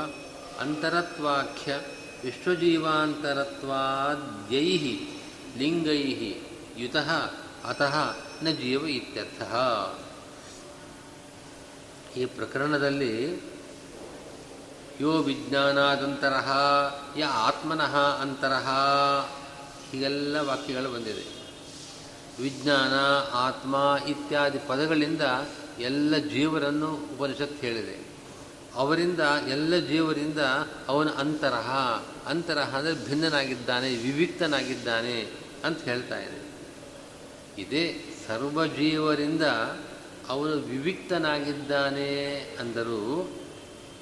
ಅಂತರತ್ವಾಖ್ಯ 0.60 1.80
ವಿಶ್ವಜೀವಾಂತರತ್ವಾದ್ಯೈ 2.24 5.00
ಲಿಂಗೈ 5.58 6.34
ಯುತ 6.76 6.96
ಅತಃ 7.64 8.16
ನ 8.42 8.50
ಜೀವ 8.50 8.88
ಇತ್ಯರ್ಥ. 8.88 9.42
ಈ 12.18 12.24
ಪ್ರಕರಣದಲ್ಲಿ 12.24 13.42
ಯೋ 15.00 15.10
ವಿಜ್ಞಾನಾದಂತರ, 15.10 16.32
ಯ 17.16 17.24
ಆತ್ಮನಃ 17.24 17.96
ಅಂತರಹ 17.96 18.68
ಹೀಗೆಲ್ಲ 19.90 20.40
ವಾಕ್ಯಗಳು 20.40 20.94
ಬಂದಿದೆ. 20.94 21.46
ವಿಜ್ಞಾನ, 22.42 22.92
ಆತ್ಮ 23.32 23.98
ಇತ್ಯಾದಿ 24.08 24.58
ಪದಗಳಿಂದ 24.58 25.20
ಎಲ್ಲ 25.78 26.16
ಜೀವರನ್ನು 26.16 26.94
ಉಪನಿಷತ್ 26.94 27.60
ಹೇಳಿದೆ. 27.60 28.05
ಅವರಿಂದ 28.76 29.20
ಎಲ್ಲ 29.48 29.78
ಜೀವರಿಂದ 29.78 30.38
ಅವನ 30.88 31.08
ಅಂತರಹ. 31.08 31.70
ಅಂತರಹ 32.26 32.76
ಅಂದರೆ 32.76 33.06
ಭಿನ್ನನಾಗಿದ್ದಾನೆ, 33.06 33.96
ವಿವಿಕ್ತನಾಗಿದ್ದಾನೆ 33.96 35.28
ಅಂತ 35.64 35.82
ಹೇಳ್ತಾ 35.82 36.18
ಇದೆ. 36.18 36.46
ಇದೇ 37.62 38.04
ಸರ್ವಜೀವರಿಂದ 38.28 39.42
ಅವನು 40.28 40.52
ವಿವಿಕ್ತನಾಗಿದ್ದಾನೆ 40.52 42.40
ಅಂದರೂ 42.60 43.30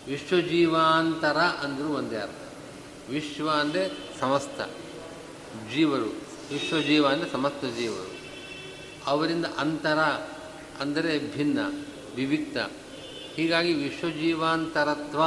ವಿಶ್ವಜೀವಾಂತರ 0.08 1.36
ಅಂದರೂ 1.36 1.88
ಒಂದೇ 1.88 2.16
ಅರ್ಥ. 2.16 2.42
ವಿಶ್ವ 3.10 3.50
ಅಂದರೆ 3.50 3.90
ಸಮಸ್ತ 4.20 4.60
ಜೀವರು. 5.74 6.10
ವಿಶ್ವಜೀವ 6.52 7.06
ಅಂದರೆ 7.06 7.32
ಸಮಸ್ತ 7.32 7.64
ಜೀವರು. 7.64 8.10
ಅವರಿಂದ 9.06 9.46
ಅಂತರ 9.58 9.98
ಅಂದರೆ 10.80 11.36
ಭಿನ್ನ, 11.36 11.58
ವಿವಿಕ್ತ. 12.16 12.56
ಹೀಗಾಗಿ 13.36 13.72
ವಿಶ್ವಜೀವಾಂತರತ್ವ 13.74 15.22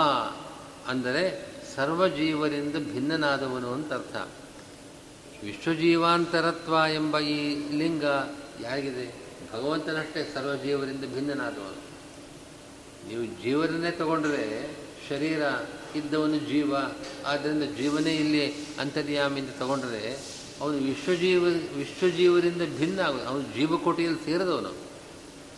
ಅಂದರೆ 0.87 1.45
ಸರ್ವಜೀವರಿಂದ 1.75 2.75
ಭಿನ್ನನಾದವನು 2.75 3.73
ಅಂತ 3.73 3.93
ಅರ್ಥ. 3.93 4.15
ವಿಶ್ವಜೀವಾಂತರತ್ವ 5.43 6.73
ಎಂಬ 6.93 7.19
ಈ 7.19 7.55
ಲಿಂಗ 7.77 8.03
ಯಾರಿಗಿದೆ? 8.61 9.15
ಭಗವಂತನಷ್ಟೇ 9.53 10.31
ಸರ್ವಜೀವರಿಂದ 10.33 11.05
ಭಿನ್ನನಾದವನು. 11.13 11.87
ನೀವು 13.09 13.43
ಜೀವನನ್ನೇ 13.43 13.91
ತಗೊಂಡ್ರೆ 13.91 14.71
ಶರೀರ 15.09 15.41
ಇದ್ದವನು 15.95 16.37
ಜೀವ, 16.37 16.75
ಆದ್ದರಿಂದ 17.25 17.63
ಜೀವನೇ 17.63 18.15
ಇಲ್ಲಿ 18.15 18.53
ಅಂತರ್ಯಾಮಿಂದ 18.53 19.49
ತಗೊಂಡ್ರೆ 19.59 20.19
ಅವನು 20.61 20.77
ವಿಶ್ವಜೀವ, 20.77 21.43
ವಿಶ್ವಜೀವರಿಂದ 21.77 22.61
ಭಿನ್ನ 22.77 22.99
ಆಗ 22.99 23.27
ಅವನು 23.27 23.55
ಜೀವಕೋಟಿಯಲ್ಲಿ 23.55 24.25
ಸೇರಿದವನು. 24.25 24.86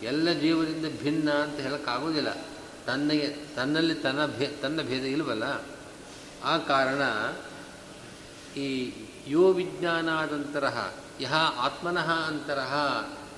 ಎಲ್ಲ 0.04 0.32
ಜೀವದಿಂದ 0.32 0.86
ಭಿನ್ನ 1.04 1.32
ಅಂತ 1.32 1.60
ಹೇಳೋಕ್ಕಾಗೋದಿಲ್ಲ. 1.60 2.38
ತನ್ನಗೆ, 2.86 3.36
ತನ್ನಲ್ಲಿ 3.56 3.94
ತನ್ನ 3.94 4.26
ಭೇ, 4.26 4.48
ತನ್ನ 4.62 4.82
ಭೇದ 4.82 5.02
ಇಲ್ವಲ್ಲ? 5.02 5.44
ಆ 6.44 6.58
ಕಾರಣ 6.58 7.02
ಈ 8.60 8.92
ಯೋ 9.28 9.54
ವಿಜ್ಞಾನಾದಂತರ 9.54 10.66
ಯಹ 11.22 11.34
ಆತ್ಮನಃ 11.36 12.12
ಅಂತರಹ 12.12 12.74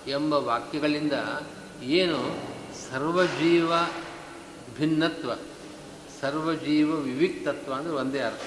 ಎಂಬ 0.08 0.34
ವಾಕ್ಯಗಳಿಂದ 0.34 1.14
ಏನು? 1.84 2.38
ಸರ್ವಜೀವ 2.92 3.72
ಭಿನ್ನತ್ವ, 4.78 5.32
ಸರ್ವಜೀವ 6.22 6.96
ವಿವಿಕ್ತತ್ವ 6.96 7.74
ಅಂದರೆ 7.74 7.94
ಒಂದೇ 7.94 8.20
ಅರ್ಥ. 8.20 8.42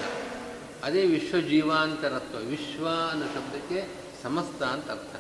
ಅದೇ 0.85 1.07
ವಿಶ್ವಜೀವಾಂತರತ್ವ, 1.07 2.39
ವಿಶ್ವ 2.39 2.89
ಅನ್ನೋ 3.11 3.27
ಶಬ್ದಕ್ಕೆ 3.27 3.89
ಸಮಸ್ತ 4.23 4.63
ಅಂತ 4.63 4.91
ಅರ್ಥ. 4.91 5.17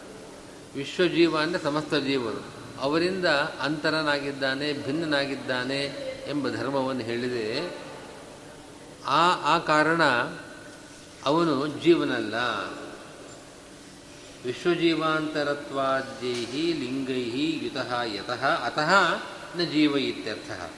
ವಿಶ್ವಜೀವ 0.77 1.39
ಅಂದರೆ 1.39 1.63
ಸಮಸ್ತ 1.63 1.95
ಜೀವರು. 1.95 2.54
ಅವರಿಂದ 2.81 3.25
ಅಂತರನಾಗಿದ್ದಾನೆ, 3.61 4.73
ಭಿನ್ನನಾಗಿದ್ದಾನೆ 4.73 5.93
ಎಂಬ 6.29 6.49
ಧರ್ಮವನ್ನು 6.49 7.03
ಹೇಳಿದೆ. 7.03 7.75
ಆ 9.07 9.55
ಆ 9.55 9.59
ಕಾರಣ 9.59 10.03
ಅವನು 11.25 11.67
ಜೀವನಲ್ಲ. 11.67 12.35
ವಿಶ್ವಜೀವಾಂತರತ್ವಾದ್ಯೈ 14.45 16.73
ಲಿಂಗೈ 16.73 17.65
ಯುತಃ 17.65 18.03
ಯತಃ 18.03 18.47
ಅತಃ 18.47 19.21
ನ 19.57 19.73
ಜೀವ 19.73 19.97
ಇತ್ಯರ್ಥ. 19.97 20.71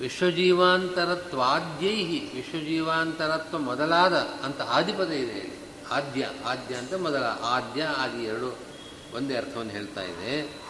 ವಿಶ್ವಜೀವಾಂತರತ್ವಾದ್ಯೈ 0.00 2.18
ವಿಶ್ವಜೀವಾಂತರತ್ವ 2.18 3.58
ಮೊದಲಾದ 3.58 4.16
ಅಂತ 4.16 4.60
ಆದಿಪದ 4.60 5.10
ಇದೆ. 5.10 5.58
ಆದ್ಯ 5.90 6.28
ಆದ್ಯ 6.46 6.74
ಅಂತ 6.74 6.94
ಮೊದಲ, 6.94 7.24
ಆದ್ಯ, 7.42 7.82
ಆದಿ 7.82 8.24
ಎರಡು. 8.24 8.69
ಒಂದೇ 9.14 9.36
ಅರ್ಥವನ್ನು 9.36 9.72
ಹೇಳ್ತಾ 9.72 10.02
ಇದೆ. 10.02 10.60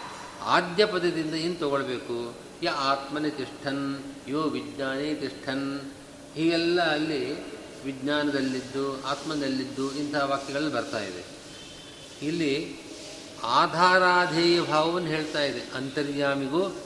ಆದ್ಯ 0.42 0.86
ಪದದಿಂದ 0.86 1.34
ಏನು 1.34 1.54
ತಗೊಳ್ಬೇಕು? 1.54 2.34
ಯ 2.62 2.68
ಆತ್ಮನೇ 2.68 3.30
ತಿಷ್ಠನ್, 3.30 3.96
ಯೋ 4.28 4.42
ವಿಜ್ಞಾನೇ 4.42 5.14
ತಿಷ್ಠನ್. 5.14 5.80
ಹೀಗೆಲ್ಲ 6.34 6.92
ಅಲ್ಲಿ 6.92 7.52
ವಿಜ್ಞಾನದಲ್ಲಿದ್ದು, 7.84 9.06
ಆತ್ಮನಲ್ಲಿದ್ದು 9.06 9.94
ಇಂತಹ 9.94 10.30
ವಾಕ್ಯಗಳಲ್ಲಿ 10.30 10.72
ಬರ್ತಾ 10.72 10.98
ಇದೆ. 10.98 11.24
ಇಲ್ಲಿ 12.22 12.76
ಆಧಾರಾಧೇಯ 13.44 14.60
ಭಾವವನ್ನು 14.60 15.08
ಹೇಳ್ತಾ 15.08 15.42
ಇದೆ. 15.42 15.60
ಅಂತರ್ಯಾಮಿಗೂ, 15.60 16.76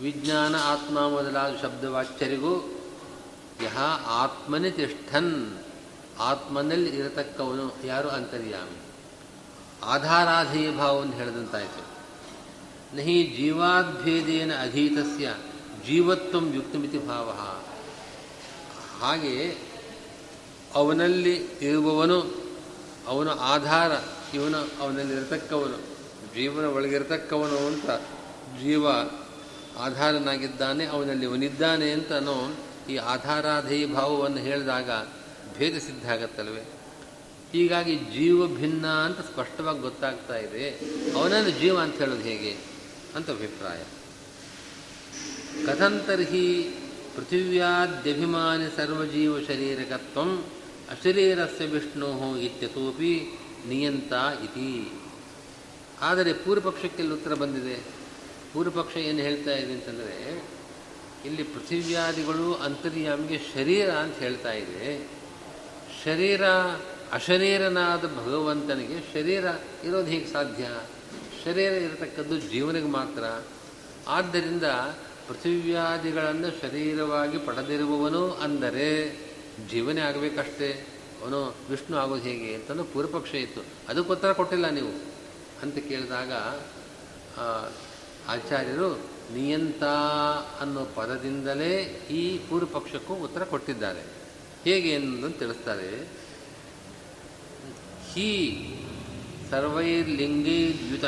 ವಿಜ್ಞಾನ 0.00 0.56
ಆತ್ಮ 0.56 1.08
ಮೊದಲಾದ 1.08 1.56
ಶಬ್ದವಾಚ್ಯರಿಗೂ, 1.62 2.80
ಯಹ 3.64 3.78
ಆತ್ಮನೇ 4.06 4.70
ತಿಷ್ಠನ್. 4.70 5.58
ಆತ್ಮನಲ್ಲಿ 6.18 6.96
ಇರತಕ್ಕವನು 6.96 7.86
ಯಾರು? 7.86 8.08
ಅಂತರ್ಯಾಮಿ. 8.08 8.87
ಆಧಾರಾಧೇಯ 9.82 10.70
ಭಾವವನ್ನು 10.70 11.14
ಹೇಳಿದಂತಾಯಿತು. 11.14 11.88
ನಹಿ 12.96 13.34
ಜೀವಾದ್ಭೇದೇನ 13.36 14.52
ಅಧೀತಸ್ಯ 14.62 15.34
ಜೀವತ್ವಂ 15.86 16.52
ಯುಕ್ತಮಿತಿ 16.54 16.98
ಭಾವ. 16.98 17.30
ಹಾಗೆ 19.00 19.56
ಅವನಲ್ಲಿ 20.74 21.34
ಇರುವವನು, 21.62 22.34
ಅವನ 23.06 23.28
ಆಧಾರ 23.40 23.92
ಇವನು 24.34 24.58
ಅವನಲ್ಲಿರತಕ್ಕವನು, 24.58 25.76
ಜೀವನ 26.34 26.64
ಒಳಗಿರತಕ್ಕವನು 26.64 27.66
ಅಂತ 27.66 27.90
ಜೀವ 28.62 28.88
ಆಧಾರನಾಗಿದ್ದಾನೆ, 29.78 30.86
ಅವನಲ್ಲಿ 30.86 31.26
ಅವನಿದ್ದಾನೆ 31.26 31.90
ಅಂತನೋ 31.90 32.56
ಈ 32.90 32.96
ಆಧಾರಾಧೇಯ 32.96 33.86
ಭಾವವನ್ನು 33.86 34.38
ಹೇಳಿದಾಗ 34.38 34.90
ಭೇದ 35.58 35.78
ಸಿದ್ಧ 35.78 36.10
ಆಗತ್ತಲ್ವೇ? 36.10 36.77
ಹೀಗಾಗಿ 37.52 37.96
ಜೀವ 37.96 38.46
ಭಿನ್ನ 38.46 38.86
ಅಂತ 38.86 39.18
ಸ್ಪಷ್ಟವಾಗಿ 39.18 39.78
ಗೊತ್ತಾಗ್ತಾ 39.78 40.36
ಇದೆ. 40.36 40.70
ಅವನನ್ನು 41.14 41.50
ಜೀವ 41.50 41.78
ಅಂತ 41.78 41.98
ಹೇಳೋದು 41.98 42.20
ಹೇಗೆ 42.20 42.56
ಅಂತ 43.16 43.30
ಅಭಿಪ್ರಾಯ. 43.30 43.84
ಕಥಂತರ್ಹಿ 45.66 46.62
ಪೃಥಿವ್ಯಾದ್ಯಭಿಮಾನಿ 47.16 48.76
ಸರ್ವಜೀವ 48.76 49.40
ಶರೀರಕತ್ವ 49.40 50.20
ಅಶರೀರಸ್ಯ 50.90 51.66
ವಿಷ್ಣು 51.66 52.38
ಇತ್ಯತೋಪಿ 52.38 53.38
ನಿಯಂತ 53.68 54.12
ಇತಿ. 54.44 54.92
ಆದರೆ 56.00 56.32
ಪೂರ್ವಪಕ್ಷಕ್ಕೆಲ್ಲ 56.32 57.12
ಉತ್ತರ 57.12 57.34
ಬಂದಿದೆ. 57.34 57.76
ಪೂರ್ವಪಕ್ಷ 58.52 58.96
ಏನು 58.96 59.18
ಹೇಳ್ತಾ 59.18 59.50
ಇದೆ 59.50 59.72
ಅಂತಂದರೆ, 59.72 60.44
ಇಲ್ಲಿ 61.24 61.42
ಪೃಥಿವ್ಯಾದಿಗಳು 61.42 62.54
ಅಂತರ್ಯಾಮಿಗೆ 62.54 63.38
ಶರೀರ 63.54 63.90
ಅಂತ 63.90 64.16
ಹೇಳ್ತಾ 64.16 64.52
ಇದೆ. 64.52 65.10
ಶರೀರ 66.04 66.40
ಅಶರೀರನಾದ 67.12 68.04
ಭಗವಂತನಿಗೆ 68.04 69.12
ಶರೀರ 69.12 69.44
ಇರೋದು 69.84 70.06
ಹೇಗೆ 70.06 70.32
ಸಾಧ್ಯ? 70.32 70.64
ಶರೀರ 71.44 71.72
ಇರತಕ್ಕದ್ದು 71.72 72.38
ಜೀವನಿಗೆ 72.38 72.86
ಮಾತ್ರ. 72.86 73.42
ಆದ್ದರಿಂದ 74.08 74.62
ಪೃಥಿವ್ಯಾದಿಗಳನ್ನು 75.28 76.50
ಶರೀರವಾಗಿ 76.60 77.38
ಪಡೆದಿರುವವನು 77.38 78.34
ಅಂದರೆ 78.34 79.16
ಜೀವನೇ 79.70 80.00
ಆಗಬೇಕಷ್ಟೇ. 80.00 80.86
ಅವನು 81.22 81.54
ವಿಷ್ಣು 81.70 81.96
ಆಗೋದು 81.96 82.22
ಹೇಗೆ 82.22 82.54
ಅಂತಂದು 82.54 82.84
ಪೂರ್ವಪಕ್ಷ 82.84 83.34
ಇತ್ತು. 83.34 83.60
ಅದಕ್ಕೆ 83.88 84.12
ಉತ್ತರ 84.12 84.32
ಕೊಟ್ಟಿಲ್ಲ 84.32 84.70
ನೀವು. 84.70 84.92
ಅಂತ 85.62 85.74
ಕೇಳಿದಾಗ 85.74 86.32
ಆಚಾರ್ಯರು 88.28 88.94
ನಿಯಂತ 89.34 89.84
ಅನ್ನೋ 90.60 90.84
ಪದದಿಂದಲೇ 90.94 91.82
ಈ 92.10 92.38
ಪೂರ್ವಪಕ್ಷಕ್ಕೂ 92.38 93.14
ಉತ್ತರ 93.14 93.44
ಕೊಟ್ಟಿದ್ದಾರೆ. 93.44 94.02
ಹೇಗೆ 94.64 94.88
ಎಂದು 94.88 95.38
ತಿಳಿಸ್ತಾರೆ. 95.38 96.18
ಹಿ 98.14 98.64
ಸರ್ವೈರ್ಲಿಂಗೈರ್ಯುತ 99.50 101.04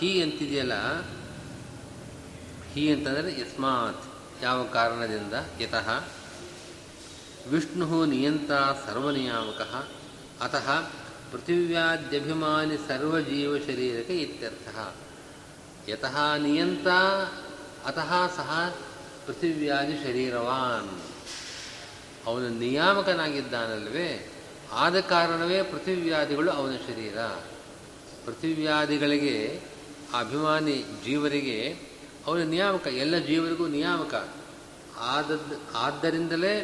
ಹಿ 0.00 0.22
ಅಂತಿದೆಯಲ್ಲ? 0.22 1.00
ಹಿ 2.74 2.92
ಅಂತಂದರೆ 2.92 3.40
ಯಸ್ಮಾತ್, 3.40 4.04
ಯಾವ 4.42 4.64
ಕಾರಣದಿಂದ? 4.64 5.34
ಯತಃ. 5.60 6.04
ವಿಷ್ಣು 7.50 8.06
ನಿಯಂತ 8.06 8.52
ಸರ್ವನಿಯಾಮಕ. 8.86 9.88
ಅತಃ 10.42 10.80
ಪೃಥಿವ್ಯಾದ್ಯಭಿಮಾನಿ 11.32 12.76
ಸರ್ವಜೀವ 12.88 13.58
ಶರೀರಕ್ಕೆ 13.58 14.16
ಇತ್ಯರ್ಥ. 14.16 14.94
ಯತಃ 15.88 16.36
ನಿಯಂತ 16.36 16.88
ಅತಃ 17.86 18.36
ಸಹ 18.36 18.76
ಪೃಥಿವ್ಯಾದಿ 19.26 19.96
ಶರೀರವಾನ್. 19.96 21.02
ಅವನು 22.26 22.48
ನಿಯಾಮಕನಾಗಿದ್ದಾನಲ್ವೇ? 22.48 24.32
ಆದ 24.72 25.00
ಕಾರಣವೇ 25.00 25.62
ಪೃಥಿವ್ಯಾಧಿಗಳು 25.62 26.50
ಅವನ 26.50 26.76
ಶರೀರ. 26.76 27.18
ಪೃಥಿವ್ಯಾಧಿಗಳಿಗೆ 28.26 29.60
ಅಭಿಮಾನಿ 30.18 30.84
ಜೀವರಿಗೆ 31.04 31.76
ಅವನ 32.26 32.42
ನಿಯಾಮಕ, 32.42 32.86
ಎಲ್ಲ 32.86 33.18
ಜೀವರಿಗೂ 33.18 33.66
ನಿಯಾಮಕ. 33.66 34.14
ಆದದ್ದು 34.98 35.76
ಆದ್ದರಿಂದಲೇ 35.76 36.54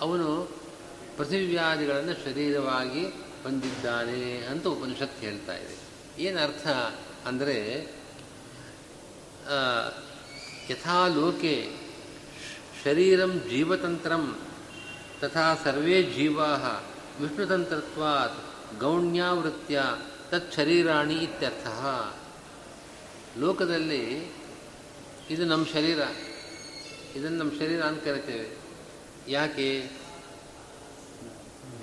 ಅವನು 0.00 0.50
ಪೃಥಿವ್ಯಾಧಿಗಳನ್ನು 1.16 2.14
ಶರೀರವಾಗಿ 2.24 3.06
ಹೊಂದಿದ್ದಾನೆ 3.42 4.36
ಅಂತ 4.46 4.66
ಉಪನಿಷತ್ತು 4.66 5.20
ಹೇಳ್ತಾ 5.26 5.56
ಇದೆ. 5.56 5.76
ಏನರ್ಥ 6.22 6.66
ಅಂದರೆ 7.26 7.58
ಯಥಾ 10.70 11.08
ಲೋಕೆ 11.08 11.70
ಶರೀರಂ 12.84 13.40
ಜೀವತಂತ್ರಂ 13.50 14.38
ತಥಾ 15.20 15.54
ಸರ್ವೇ 15.64 16.02
ಜೀವಾ 16.02 16.50
ವಿಷ್ಣುತಂತ್ರತ್ವಾತ್ 17.20 18.54
ಗೌಣ್ಯಾವೃತ್ಯ 18.80 19.82
ತತ್ಶರೀರಾಣಿ 20.30 21.14
ಇತ್ಯರ್ಥ. 21.14 21.66
ಲೋಕದಲ್ಲಿ 23.38 24.32
ಇದು 25.30 25.44
ನಮ್ಮ 25.44 25.66
ಶರೀರ. 25.66 25.98
ಇದನ್ನು 27.16 27.38
ನಮ್ಮ 27.38 27.58
ಶರೀರ 27.58 27.82
ಅಂತ 27.82 28.04
ಕರಿತೇವೆ. 28.04 28.56
ಯಾಕೆ? 29.28 29.90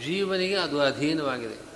ಜೀವನಿಗೆ 0.05 0.55
ಅದು 0.55 0.81
ಅಧೀನವಾಗಿದೆ. 0.81 1.71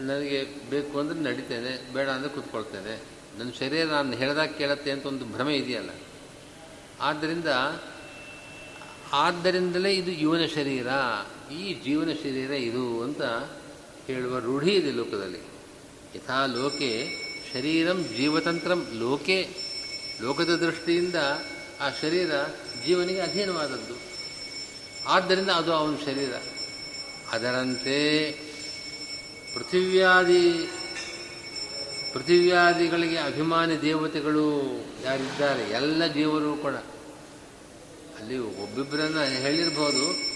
ನನಗೆ 0.00 0.70
ಬೇಕು 0.70 0.98
ಅಂದರೆ 0.98 1.20
ನಡಿತೇನೆ, 1.20 1.92
ಬೇಡ 1.92 2.08
ಅಂದರೆ 2.08 2.28
ಕೂತ್ಕೊಳ್ತೇನೆ. 2.28 3.02
ನನ್ನ 3.38 3.50
ಶರೀರ 3.58 3.86
ನಾನು 3.86 4.12
ಹೇಳ್ದಾಗ 4.12 4.48
ಕೇಳತ್ತೆ 4.48 4.90
ಅಂತ 4.90 5.06
ಒಂದು 5.06 5.24
ಭ್ರಮೆ 5.24 5.56
ಇದೆಯಲ್ಲ. 5.56 5.90
ಆದ್ದರಿಂದ, 7.00 7.44
ಆದ್ದರಿಂದಲೇ 9.12 9.92
ಇದು 9.92 10.10
ಇವನ 10.10 10.46
ಶರೀರ. 10.54 10.86
ಈ 11.52 11.84
ಜೀವನ 11.84 12.08
ಶರೀರ 12.22 12.50
ಇದು 12.50 13.02
ಅಂತ 13.02 13.22
ಹೇಳುವ 14.06 14.38
ರೂಢಿ 14.38 14.70
ಇದೆ 14.70 14.90
ಲೋಕದಲ್ಲಿ. 14.90 15.38
ಯಥಾ 16.16 16.46
ಲೋಕೆ 16.46 17.08
ಶರೀರಂ 17.52 18.04
ಜೀವತಂತ್ರಂ 18.16 18.86
ಲೋಕೆ. 18.92 19.48
ಲೋಕದ 20.22 20.56
ದೃಷ್ಟಿಯಿಂದ 20.56 21.14
ಆ 21.80 21.90
ಶರೀರ 22.02 22.30
ಜೀವನಿಗೆ 22.86 23.20
ಅಧೀನವಾದದ್ದು. 23.20 23.94
ಆದ್ದರಿಂದ 25.08 25.50
ಅದು 25.50 25.72
ಅವನ 25.72 25.94
ಶರೀರ. 26.06 26.32
ಅದರಂತೆ 27.30 28.30
ಪೃಥಿವ್ಯಾದಿ 29.54 30.70
ಪೃಥಿವ್ಯಾದಿಗಳಿಗೆ 32.12 33.16
ಅಭಿಮಾನಿ 33.16 33.82
ದೇವತೆಗಳು 33.82 34.62
ಯಾರಿದ್ದಾರೆ? 35.04 35.62
ಎಲ್ಲ 35.62 36.06
ಜೀವರು 36.06 36.56
ಕೂಡ. 36.56 36.74
ಅಲ್ಲಿ 38.18 38.38
ಒಬ್ಬಿಬ್ಬರನ್ನು 38.38 39.42
ಹೇಳಿರ್ಬೋದು 39.42 40.30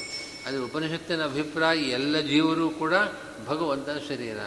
ಅದು 0.47 0.65
ಉಪನಿಷತ್ತಿನ 0.65 1.25
ಅಭಿಪ್ರಾಯ 1.25 1.79
ಎಲ್ಲ 1.79 2.21
ಜೀವರು 2.21 2.71
ಕೂಡ 2.71 2.93
ಭಗವಂತನ 3.47 3.99
ಶರೀರ. 4.09 4.39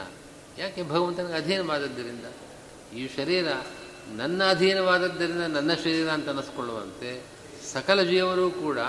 ಯಾಕೆ 0.58 0.90
ಭಗವಂತನಿಗೆ 0.90 1.34
ಅಧೀನವಾದದ್ದರಿಂದ? 1.34 2.26
ಈ 2.96 3.08
ಶರೀರ 3.16 3.48
ನನ್ನ 4.16 4.44
ಅಧೀನವಾದದ್ದರಿಂದ 4.50 5.42
ನನ್ನ 5.42 5.74
ಶರೀರ 5.74 6.10
ಅಂತ 6.10 6.28
ಅನ್ನಿಸ್ಕೊಳ್ಳುವಂತೆ 6.28 7.24
ಸಕಲ 7.74 8.02
ಜೀವರು 8.02 8.52
ಕೂಡ 8.52 8.80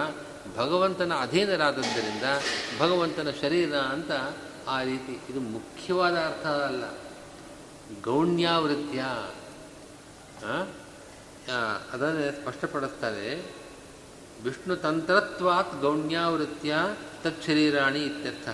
ಭಗವಂತನ 0.57 1.13
ಅಧೀನರಾದದ್ದರಿಂದ 1.15 2.23
ಭಗವಂತನ 2.81 3.29
ಶರೀರ 3.41 3.77
ಅಂತ 3.77 4.11
ಆ 4.69 4.83
ರೀತಿ. 4.83 5.33
ಇದು 5.33 5.41
ಮುಖ್ಯವಾದ 5.41 6.17
ಅರ್ಥ 6.17 6.47
ಅಲ್ಲ. 6.47 6.85
ಗೌಣ್ಯಾವೃತ್ಯ 8.03 9.01
ಅದನ್ನೇ 11.93 12.31
ಸ್ಪಷ್ಟಪಡಿಸ್ತಾರೆ. 12.31 13.58
ವಿಷ್ಣು 14.45 14.77
ತಂತ್ರತ್ವಾತ್ 14.77 15.75
ಗೌಣ್ಯಾವೃತ್ಯ 15.81 16.75
ತತ್ಶರೀರಾಣಿ 17.25 17.99
ಇತ್ಯರ್ಥ. 17.99 18.49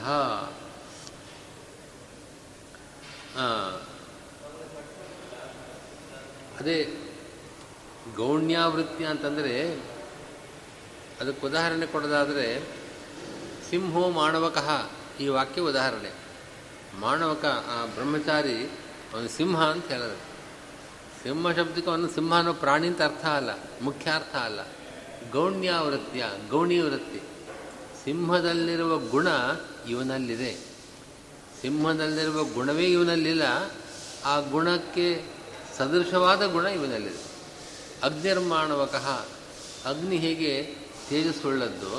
ಅದೇ 6.60 6.76
ಗೌಣ್ಯಾವೃತ್ತಿ 8.16 9.04
ಅಂತಂದರೆ 9.04 9.74
ಅದಕ್ಕೆ 11.20 11.46
ಉದಾಹರಣೆ 11.46 11.86
ಕೊಡೋದಾದರೆ 11.86 12.46
ಸಿಂಹೋ 13.70 14.10
ಮಾಣವಕಃ 14.10 14.68
ಈ 15.20 15.28
ವಾಕ್ಯ 15.28 15.60
ಉದಾಹರಣೆ. 15.60 16.12
ಮಾಣವಕ 17.00 17.44
ಆ 17.44 17.84
ಬ್ರಹ್ಮಚಾರಿ 17.86 18.56
ಅವನು 19.14 19.28
ಸಿಂಹ 19.28 19.64
ಅಂತ 19.64 19.86
ಹೇಳಿದ್ರೆ 19.88 20.22
ಸಿಂಹ 21.22 21.50
ಶಬ್ದಕ್ಕೆ 21.52 21.90
ಅವನು 21.90 22.08
ಸಿಂಹ 22.08 22.34
ಅನ್ನೋ 22.34 22.52
ಪ್ರಾಣಿ 22.52 22.86
ಅಂತ 22.86 23.02
ಅರ್ಥ 23.02 23.24
ಅಲ್ಲ 23.26 23.50
ಮುಖ್ಯ 23.82 24.10
ಅರ್ಥ 24.10 24.36
ಅಲ್ಲ. 24.36 24.60
ಗೌಣ್ಯಾವೃತ್ಯ 25.34 26.24
ಗೌಣಿ 26.50 26.78
ವೃತ್ತಿ 26.78 27.20
ಸಿಂಹದಲ್ಲಿರುವ 28.04 28.98
ಗುಣ 28.98 29.28
ಇವನಲ್ಲಿದೆ. 29.88 30.52
ಸಿಂಹದಲ್ಲಿರುವ 31.60 32.44
ಗುಣವೇ 32.44 32.86
ಇವನಲ್ಲಿಲ್ಲ. 32.86 33.42
ಆ 34.24 34.34
ಗುಣಕ್ಕೆ 34.40 35.08
ಸದೃಶವಾದ 35.78 36.42
ಗುಣ 36.46 36.66
ಇವನಲ್ಲಿದೆ. 36.66 37.22
ಅಗ್ನಿರ್ಮಾಣವಕಃ 38.02 39.06
ಅಗ್ನಿ 39.86 40.16
ಹೇಗೆ 40.16 40.52
ತೇಜಸ್ಸುಳ್ಳದ್ದು, 41.08 41.90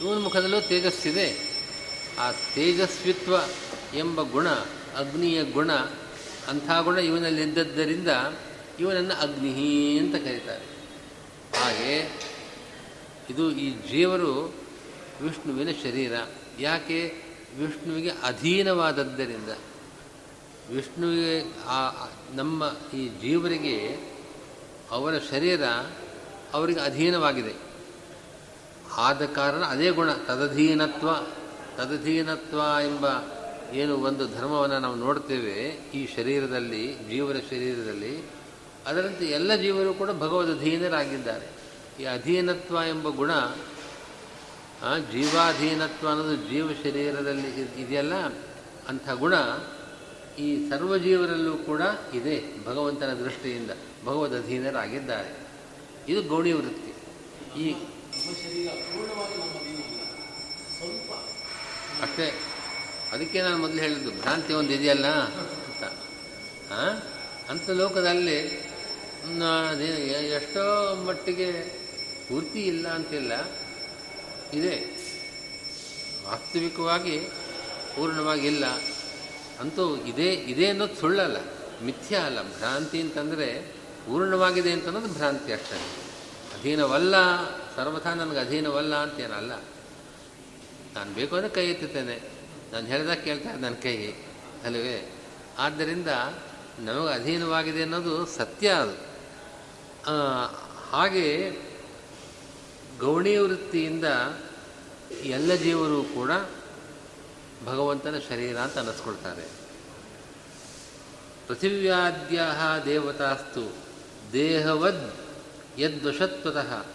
ಇವನ 0.00 0.18
ಮುಖದಲ್ಲೂ 0.22 0.60
ತೇಜಸ್ಸಿದೆ. 0.60 1.28
ಆ 2.18 2.26
ತೇಜಸ್ವಿತ್ವ 2.54 3.34
ಎಂಬ 3.96 4.22
ಗುಣ, 4.22 4.48
ಅಗ್ನಿಯ 4.96 5.38
ಗುಣ, 5.44 5.72
ಅಂಥ 6.48 6.70
ಗುಣ 6.82 6.98
ಇವನಲ್ಲಿದ್ದದ್ದರಿಂದ 6.98 8.08
ಇವನನ್ನು 8.80 9.14
ಅಗ್ನಿ 9.20 9.98
ಅಂತ 9.98 10.14
ಕರೀತಾರೆ. 10.14 10.66
ಹಾಗೆ 11.58 11.92
ಇದು 13.30 13.50
ಈ 13.50 13.88
ಜೀವರು 13.88 14.54
ವಿಷ್ಣುವಿನ 15.22 15.68
ಶರೀರ. 15.82 16.12
ಯಾಕೆ? 16.60 17.14
ವಿಷ್ಣುವಿಗೆ 17.60 18.10
ಅಧೀನವಾದದ್ದರಿಂದ 18.10 19.48
ವಿಷ್ಣುವಿಗೆ 20.74 21.64
ಆ, 21.66 21.90
ನಮ್ಮ 22.34 22.72
ಈ 22.94 23.08
ಜೀವರಿಗೆ 23.08 23.96
ಅವರ 24.90 25.14
ಶರೀರ 25.30 25.64
ಅವರಿಗೆ 26.52 26.80
ಅಧೀನವಾಗಿದೆ. 26.80 27.54
ಆದ 28.96 29.24
ಕಾರಣ 29.24 29.62
ಅದೇ 29.64 29.90
ಗುಣ, 29.90 30.12
ತದಧೀನತ್ವ. 30.12 31.08
ತದಧೀನತ್ವ 31.76 32.58
ಎಂಬ 32.58 33.06
ಏನು 33.72 33.96
ಒಂದು 33.96 34.26
ಧರ್ಮವನ್ನು 34.26 34.78
ನಾವು 34.78 34.94
ನೋಡ್ತೇವೆ 34.94 35.52
ಈ 35.94 36.14
ಶರೀರದಲ್ಲಿ, 36.16 36.94
ಜೀವರ 37.10 37.36
ಶರೀರದಲ್ಲಿ. 37.50 38.30
ಅದರಂತೆ 38.86 39.24
ಎಲ್ಲ 39.24 39.54
ಜೀವರು 39.56 39.94
ಕೂಡ 39.94 40.10
ಭಗವದ್ 40.10 40.58
ಅಧೀನರಾಗಿದ್ದಾರೆ. 40.58 41.57
ಈ 42.00 42.04
ಅಧೀನತ್ವ 42.04 42.74
ಎಂಬ 42.88 43.08
ಗುಣ 43.08 43.30
ಜೀವಾಧೀನತ್ವ 45.12 46.08
ಅನ್ನೋದು 46.08 46.36
ಜೀವ 46.36 46.72
ಶರೀರದಲ್ಲಿ 46.72 47.82
ಇದೆಯಲ್ಲ? 47.82 48.14
ಅಂಥ 48.88 49.10
ಗುಣ 49.10 49.34
ಈ 50.38 50.70
ಸರ್ವಜೀವರಲ್ಲೂ 50.70 51.56
ಕೂಡ 51.56 51.80
ಇದೆ 52.14 52.64
ಭಗವಂತನ 52.64 53.12
ದೃಷ್ಟಿಯಿಂದ. 53.12 53.70
ಭಗವದ್ 54.04 54.44
ಅಧೀನರಾಗಿದ್ದಾರೆ. 54.44 55.38
ಇದು 56.08 56.22
ಗೌಣಿ 56.22 56.52
ವೃತ್ತಿ. 56.52 56.92
ಈ 57.60 57.74
ಅಷ್ಟೇ. 62.02 62.40
ಅದಕ್ಕೆ 63.12 63.42
ನಾನು 63.42 63.58
ಮೊದಲು 63.58 63.76
ಹೇಳಿದ್ದು, 63.76 64.10
ಭ್ರಾಂತಿ 64.10 64.52
ಒಂದು 64.52 64.72
ಇದೆಯಲ್ಲ? 64.72 65.06
ಅಂತ. 65.06 65.84
ಅಂಥ 67.50 67.70
ಲೋಕದಲ್ಲಿ 67.70 68.36
ಎಷ್ಟೋ 70.34 70.94
ಮಟ್ಟಿಗೆ 70.94 71.77
ಪೂರ್ತಿ 72.28 72.60
ಇಲ್ಲ 72.60 72.88
ಅಂತಿಲ್ಲ 72.88 73.32
ಇದೆ. 74.52 74.98
ವಾಸ್ತವಿಕವಾಗಿ 76.26 77.18
ಪೂರ್ಣವಾಗಿ 77.96 78.46
ಇಲ್ಲ. 78.46 78.66
ಅಂತೂ 79.60 79.96
ಇದೇ, 79.96 80.32
ಇದೆ 80.32 80.68
ಅನ್ನೋದು 80.68 80.94
ಸುಳ್ಳಲ್ಲ. 80.94 81.36
ಮಿಥ್ಯ 81.82 82.16
ಅಲ್ಲ. 82.16 82.42
ಭ್ರಾಂತಿ 82.42 83.00
ಅಂತಂದರೆ 83.00 83.72
ಪೂರ್ಣವಾಗಿದೆ 84.06 84.72
ಅಂತ 84.72 84.84
ಅನ್ನೋದು 84.84 85.08
ಭ್ರಾಂತಿ 85.08 85.52
ಅಷ್ಟೇ. 85.52 85.76
ಅಧೀನವಲ್ಲ, 86.60 87.14
ಸರ್ವಥಾ 87.76 88.14
ನನಗೆ 88.14 88.38
ಅಧೀನವಲ್ಲ 88.38 88.94
ಅಂತೇನಲ್ಲ. 88.94 89.52
ನಾನು 90.94 91.14
ಬೇಕು 91.14 91.36
ಅಂದರೆ 91.36 91.50
ಕೈ 91.50 91.66
ಎತ್ತುತ್ತೇನೆ. 91.66 92.20
ನಾನು 92.72 92.86
ಹೇಳಿದಾಗ 92.86 93.16
ಕೇಳ್ತಾ 93.16 93.52
ನನ್ನ 93.52 93.74
ಕೈ 93.74 93.96
ಅಲ್ಲವೇ 94.64 95.12
ಆದ್ದರಿಂದ 95.58 96.08
ನಮಗೆ 96.78 97.12
ಅಧೀನವಾಗಿದೆ 97.12 97.82
ಅನ್ನೋದು 97.82 98.26
ಸತ್ಯ 98.26 98.68
ಅದು. 98.68 98.92
ಹಾಗೆ 100.90 101.52
ಗೌಣಿ 103.00 103.36
ವೃತ್ತಿಯಿಂದ 103.36 104.04
ಎಲ್ಲ 105.22 105.54
ಜೀವರು 105.54 106.02
ಕೂಡ 106.02 106.30
ಭಗವಂತನ 107.66 108.18
ಶರೀರ 108.28 108.56
ಅಂತ 108.56 108.78
ಅನ್ನಿಸ್ಕೊಳ್ತಾರೆ 108.78 109.42
ಪೃಥಿವ್ಯಾದ್ಯ 111.48 112.40
ದೇವತಾಸ್ತು 112.84 113.76
ದೇಹವದ್ 114.32 115.12
ಯದ್ವಶತ್ವತಃ. 115.80 116.86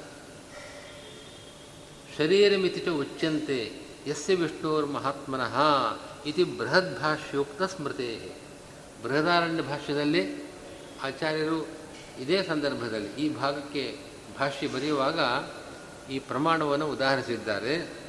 ಶರೀರಮಿತಿ 2.17 2.79
ಚ 2.79 2.89
ಉಚ್ಯಂತೆ 2.89 3.73
ಯಸ್ಯ 4.07 4.35
ವಿಷ್ಣೋರ್ಮಹಾತ್ಮನಃ 4.35 5.57
ಇತಿ 6.25 6.43
ಬೃಹದ್ಭಾಷ್ಯೋಕ್ತ 6.43 7.63
ಸ್ಮೃತೆ 7.63 8.31
ಬೃಹದಾರಣ್ಯ 9.03 9.61
ಭಾಷ್ಯದಲ್ಲಿ 9.61 10.43
ಆಚಾರ್ಯರು 11.03 11.67
ಇದೇ 12.19 12.43
ಸಂದರ್ಭದಲ್ಲಿ 12.43 13.07
ಈ 13.07 13.35
ಭಾಗಕ್ಕೆ 13.35 13.97
ಭಾಷ್ಯ 14.39 14.67
ಬರೆಯುವಾಗ 14.67 15.19
ಈ 16.09 16.19
ಪ್ರಮಾಣವನ್ನು 16.19 16.87
ಉದಾಹರಿಸಿದ್ದಾರೆ. 16.87 18.03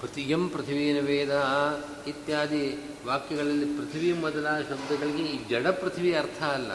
ಪ್ರತಿಯಂ 0.00 0.48
ಪೃಥ್ವೀನ 0.48 1.00
ವೇದ 1.00 1.44
ಇತ್ಯಾದಿ 2.06 2.78
ವಾಕ್ಯಗಳಲ್ಲಿ 3.06 3.64
ಪೃಥ್ವಿ 3.64 4.12
ಮೊದಲಾದ 4.12 4.62
ಶಬ್ದಗಳಿಗೆ 4.62 5.22
ಈ 5.22 5.48
ಜಡ 5.48 5.66
ಪೃಥ್ವಿ 5.66 6.14
ಅರ್ಥ 6.14 6.42
ಅಲ್ಲ. 6.42 6.72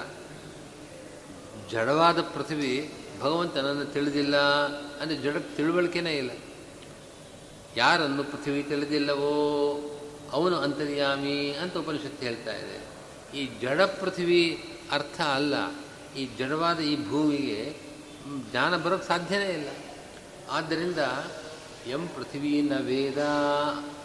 ಜಡವಾದ 1.69 2.21
ಪೃಥ್ವಿ 2.21 2.93
ಭಗವಂತನನ್ನು 3.21 3.85
ತಿಳಿದಿಲ್ಲ 3.85 4.37
ಅಂದರೆ 4.75 5.17
ಜಡಕ್ಕೆ 5.17 5.55
ತಿಳುವಳಿಕೆನೇ 5.55 6.17
ಇಲ್ಲ. 6.17 6.31
ಯಾರನ್ನು 7.77 8.23
ಪೃಥ್ವಿ 8.23 8.63
ತಿಳಿದಿಲ್ಲವೋ 8.63 9.31
ಅವನು 10.31 10.55
ಅಂತರ್ಯಾಮಿ 10.55 11.51
ಅಂತ 11.51 11.77
ಉಪನಿಷತ್ತು 11.77 12.25
ಹೇಳ್ತಾ 12.25 12.55
ಇದೆ. 12.55 12.81
ಈ 13.37 13.59
ಜಡ 13.61 13.81
ಪೃಥ್ವಿ 13.81 14.69
ಅರ್ಥ 14.91 15.21
ಅಲ್ಲ. 15.21 15.53
ಈ 16.17 16.29
ಜಡವಾದ 16.37 16.79
ಈ 16.79 17.09
ಭೂಮಿಗೆ 17.09 17.90
ಜ್ಞಾನ 18.51 18.77
ಬರೋಕ್ಕೆ 18.77 19.07
ಸಾಧ್ಯವೇ 19.07 19.45
ಇಲ್ಲ. 19.45 19.67
ಆದ್ದರಿಂದ 20.51 20.97
ಎಂ 21.87 22.07
ಪೃಥ್ವಿನ 22.07 22.77
ವೇದ 22.77 23.21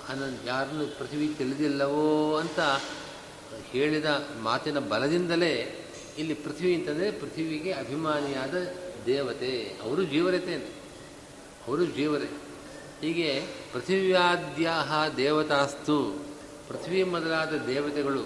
ಅನ್ನೋ 0.08 0.26
ಯಾರನ್ನು 0.44 0.98
ಪೃಥ್ವಿ 0.98 1.34
ತಿಳಿದಿಲ್ಲವೋ 1.38 2.36
ಅಂತ 2.36 2.60
ಹೇಳಿದ 3.70 4.04
ಮಾತಿನ 4.42 4.78
ಬಲದಿಂದಲೇ 4.78 5.82
ಇಲ್ಲಿ 6.18 6.34
ಪೃಥ್ವಿ 6.34 6.74
ಅಂತಂದರೆ 6.74 7.10
ಪೃಥ್ವಿಗೆ 7.10 7.72
ಅಭಿಮಾನಿಯಾದ 7.72 8.54
ದೇವತೆ. 9.06 9.78
ಅವರು 9.82 10.04
ಜೀವರತೆ 10.04 10.54
ಅವರು 11.66 11.84
ಜೀವರೇ. 11.84 12.28
ಹೀಗೆ 13.00 13.42
ಪೃಥಿವ್ಯಾದ್ಯಾಹ 13.72 15.08
ದೇವತಾಸ್ತು. 15.08 16.26
ಪೃಥ್ವಿ 16.68 17.04
ಮೊದಲಾದ 17.04 17.52
ದೇವತೆಗಳು, 17.66 18.22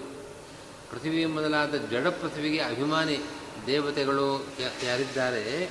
ಪೃಥ್ವಿ 0.91 1.25
ಮೊದಲಾದ 1.25 1.75
ಜಡ 1.75 2.07
ಪೃಥ್ವಿಗೆ 2.07 2.59
ಅಭಿಮಾನಿ. 2.59 3.19
ದೇವತೆಗಳು 3.67 4.47
ಯಾರಿದ್ದಾರೆ? 4.83 5.69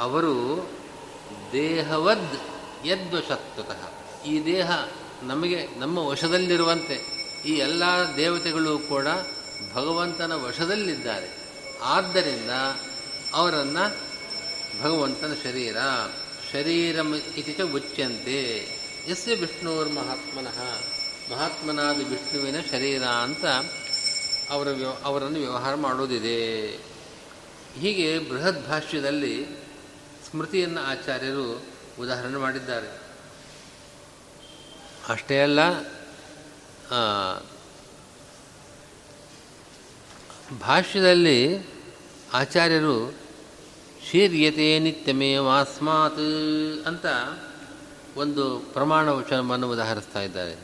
ಅವರು 0.00 0.66
ದೇಹವದ್ 1.52 2.36
ಯದ್ವಶತ್ವತಃ 2.86 3.90
ಈ 4.24 4.44
ದೇಹ 4.44 4.70
ನಮಗೆ, 5.22 5.68
ನಮ್ಮ 5.78 5.98
ವಶದಲ್ಲಿರುವಂತೆ 5.98 6.94
ಈ 7.46 7.52
ಎಲ್ಲ 7.52 7.82
ದೇವತೆಗಳು 8.16 8.78
ಕೂಡ 8.78 9.06
ಭಗವಂತನ 9.74 10.32
ವಶದಲ್ಲಿದ್ದಾರೆ. 10.32 11.28
ಆದ್ದರಿಂದ 11.82 12.50
ಅವರನ್ನು 13.34 13.96
ಭಗವಂತನ 14.82 15.32
ಶರೀರ, 15.42 15.76
ಶರೀರಂ 16.52 17.14
ಇತಿ 17.14 17.52
ಚ 17.52 17.60
ಉಚ್ಯಂತೆ. 17.60 18.66
ವಿಷ್ಣುವರ್ 19.40 19.88
ಮಹಾತ್ಮನಃ 19.88 20.78
ಮಹಾತ್ಮನಾದ 21.32 21.96
ವಿಷ್ಣುವಿನ 21.96 22.60
ಶರೀರ 22.70 23.02
ಅಂತ 23.02 23.44
ಅವರ 24.50 24.68
ವ್ಯವ 24.68 24.90
ಅವರನ್ನು 25.04 25.38
ವ್ಯವಹಾರ 25.38 25.74
ಮಾಡೋದಿದೆ 25.74 26.72
ಹೀಗೆ 27.80 28.18
ಬೃಹತ್ 28.18 28.66
ಭಾಷ್ಯದಲ್ಲಿ 28.66 29.46
ಸ್ಮೃತಿಯನ್ನು 30.30 30.80
ಆಚಾರ್ಯರು 30.80 31.62
ಉದಾಹರಣೆ 32.00 32.36
ಮಾಡಿದ್ದಾರೆ. 32.36 33.00
ಅಷ್ಟೇ 35.08 35.42
ಅಲ್ಲ 35.42 35.58
ಭಾಷ್ಯದಲ್ಲಿ 40.60 41.58
ಆಚಾರ್ಯರು 42.32 43.14
ಶೀರ್ಯತೆ 44.10 44.78
ನಿತ್ಯಮೇವಾಸ್ಮಾತ್ 44.78 46.18
ಅಂತ 46.86 47.06
ಒಂದು 48.16 48.58
ಪ್ರಮಾಣ 48.58 49.08
ವಚನವನ್ನು 49.08 49.70
ಉದಾಹರಿಸ್ತಾ 49.70 50.20
ಇದ್ದಾರೆ. 50.20 50.56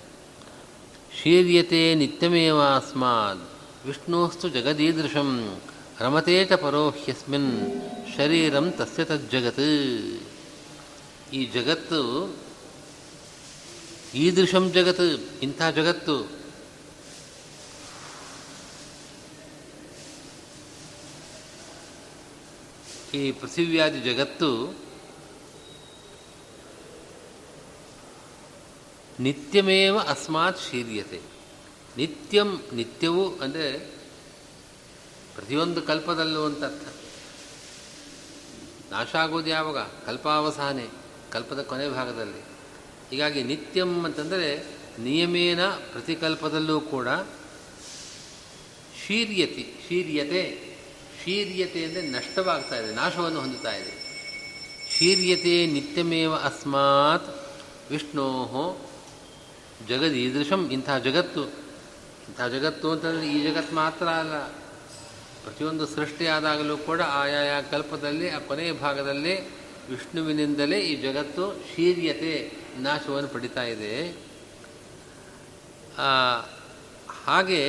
ಶೀರ್ಯತೆ 1.22 1.94
ನಿತ್ಯಮೇವಾಸ್ಮಾತ್ 1.94 3.50
ವಿಷ್ಣೋಸ್ತು 3.86 4.48
ಜಗದೀದೃಶಂ 4.48 5.60
ರಮತೆ 6.00 6.44
ಚ 6.44 6.52
ಪರೋ 6.52 6.90
ಹ್ಯಸ್ಮಿನ್ 6.90 7.52
ಶರೀರಂ 8.16 8.66
ತಸ್ಯ 8.72 9.04
ತಜ್ಜಗತ್ 9.04 9.64
ಈ 11.32 11.40
ಜಗತ್ತು 11.46 12.02
ಈದೃಶಂ 14.14 14.70
ಜಗತ್, 14.72 15.02
ಇಂಥ 15.42 15.62
ಜಗತ್ತು. 15.62 16.16
ಈ 23.14 23.32
ಪೃಥಿವ್ಯಾದಿ 23.32 24.00
ಜಗತ್ತು 24.00 24.50
ನಿತ್ಯಮೇವ 29.20 29.98
ಅಸ್ಮಾತ್ 29.98 30.64
ಶೀರ್ಯತೆ. 30.70 31.20
ನಿತ್ಯಂ 31.96 32.62
ನಿತ್ಯವೂ 32.72 33.28
ಅಂದರೆ 33.42 33.97
ಪ್ರತಿಯೊಂದು 35.38 35.82
ಕಲ್ಪದಲ್ಲೂ 35.82 36.44
ಅಂತ 36.44 36.64
ಅರ್ಥ 36.64 36.86
ನಾಶ 38.92 39.16
ಆಗೋದು 39.16 39.48
ಯಾವಾಗ? 39.48 39.78
ಕಲ್ಪಾವಸಾನೆ, 40.06 40.86
ಕಲ್ಪದ 41.30 41.62
ಕೊನೆ 41.62 41.88
ಭಾಗದಲ್ಲಿ. 41.88 42.40
ಹೀಗಾಗಿ 43.10 43.42
ನಿತ್ಯಂ 43.42 44.04
ಅಂತಂದರೆ 44.04 44.48
ನಿಯಮೇನ 44.98 45.62
ಪ್ರತಿಕಲ್ಪದಲ್ಲೂ 45.66 46.80
ಕೂಡ 46.80 47.08
ಶೀರ್ಯತಿ, 49.06 49.64
ಶೀರ್ಯತೆ 49.88 50.42
ಶೀರ್ಯತೆ 51.24 51.84
ಅಂದರೆ 51.84 52.02
ನಷ್ಟವಾಗ್ತಾ 52.10 52.76
ಇದೆ, 52.76 52.94
ನಾಶವನ್ನು 52.94 53.40
ಹೊಂದುತ್ತಾ 53.40 53.72
ಇದೆ. 53.72 53.92
ಶೀರ್ಯತೆ 54.92 55.66
ನಿತ್ಯಮೇವ 55.66 56.34
ಅಸ್ಮಾತ್ 56.34 57.28
ವಿಷ್ಣೋ 57.90 58.28
ಜಗದೀದೃಶಂ 59.88 60.62
ಇಂಥ 60.70 60.90
ಜಗತ್ತು. 61.04 61.44
ಇಂಥ 62.28 62.40
ಜಗತ್ತು 62.40 62.86
ಅಂತಂದರೆ 62.90 63.26
ಈ 63.32 63.38
ಜಗತ್ತು 63.44 63.74
ಮಾತ್ರ 63.74 64.06
ಅಲ್ಲ. 64.06 64.36
ಪ್ರತಿಯೊಂದು 65.48 65.84
ಸೃಷ್ಟಿಯಾದಾಗಲೂ 65.86 66.76
ಕೂಡ 66.76 67.00
ಆಯಾಯ 67.00 67.50
ಕಲ್ಪದಲ್ಲಿ, 67.70 68.26
ಆ 68.30 68.38
ಕೊನೆಯ 68.38 68.72
ಭಾಗದಲ್ಲಿ 68.72 69.34
ವಿಷ್ಣುವಿನಿಂದಲೇ 69.90 70.78
ಈ 70.80 70.94
ಜಗತ್ತು 71.02 71.44
ಶೀರ್ಯತೆ 71.68 72.32
ನಾಶವನ್ನು 72.78 73.28
ಪಡಿತಾ 73.28 73.62
ಇದೆ. 73.64 73.92
ಹಾಗೆ 77.24 77.62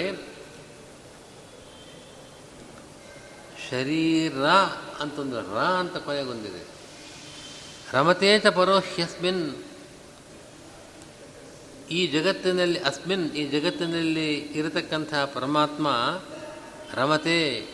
ಶರೀರ 3.70 4.44
ಅಂತಂದು 5.02 5.40
ರ 5.56 5.58
ಅಂತ 5.82 5.98
ಕೊನೆಗೊಂದಿದೆ 5.98 6.62
ರಮತೇತ 7.94 8.48
ಪರೋಹ್ಯಸ್ಮಿನ್, 8.48 9.44
ಈ 11.92 12.08
ಜಗತ್ತಿನಲ್ಲಿ, 12.08 12.80
ಅಸ್ಮಿನ್, 12.80 13.26
ಈ 13.32 13.44
ಜಗತ್ತಿನಲ್ಲಿ 13.50 14.30
ಇರತಕ್ಕಂಥ 14.60 15.14
ಪರಮಾತ್ಮ 15.34 15.88
ರಮತೆ 16.94 17.68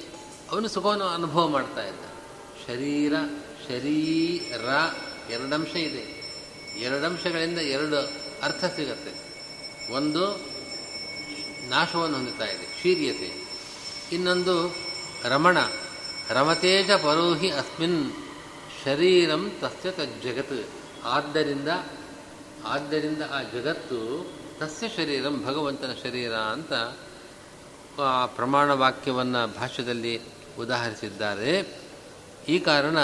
ಅವನು 0.52 0.68
ಸುಖವನ್ನು 0.68 1.06
ಅನುಭವ 1.06 1.48
ಮಾಡ್ತಾ 1.48 1.88
ಇದ್ದ. 1.88 2.00
ಶರೀರ 2.68 3.14
ಶರೀರ 3.68 4.70
ಎರಡಂಶ 5.32 5.76
ಇದೆ. 5.76 6.16
ಎರಡಂಶಗಳಿಂದ 6.80 7.60
ಎರಡು 7.60 7.98
ಅರ್ಥ 8.44 8.66
ಸಿಗುತ್ತೆ. 8.66 9.14
ಒಂದು 9.94 10.40
ನಾಶವನ್ನು 11.70 12.16
ಹೊಂದುತ್ತಾ 12.18 12.46
ಇದೆ, 12.46 12.82
ಶೀರ್ಯತೆ. 12.84 13.48
ಇನ್ನೊಂದು 14.12 14.76
ರಮಣ. 15.24 15.58
ರಮತೇಜ 16.30 16.92
ಪರೋಹಿ 16.92 17.52
ಅಸ್ಮಿನ್ 17.52 18.12
ಶರೀರಂ 18.86 19.52
ತಸ್ಯ 19.60 19.92
ತಜ್ಜಗತ್. 19.92 20.70
ಆದ್ದರಿಂದ 21.04 21.68
ಆದ್ದರಿಂದ 22.66 23.22
ಆ 23.32 23.42
ಜಗತ್ತು 23.42 24.32
ತಸ್ಯ 24.60 24.88
ಶರೀರಂ 24.88 25.44
ಭಗವಂತನ 25.46 25.94
ಶರೀರ 26.04 26.34
ಅಂತ 26.34 26.74
ಪ್ರಮಾಣ 28.36 28.72
ವಾಕ್ಯವನ್ನು 28.72 29.60
ಭಾಷ್ಯದಲ್ಲಿ 29.60 30.22
ಉದಾಹರಿಸಿದ್ದಾರೆ. 30.60 31.80
ಈ 32.48 32.60
ಕಾರಣ 32.60 32.98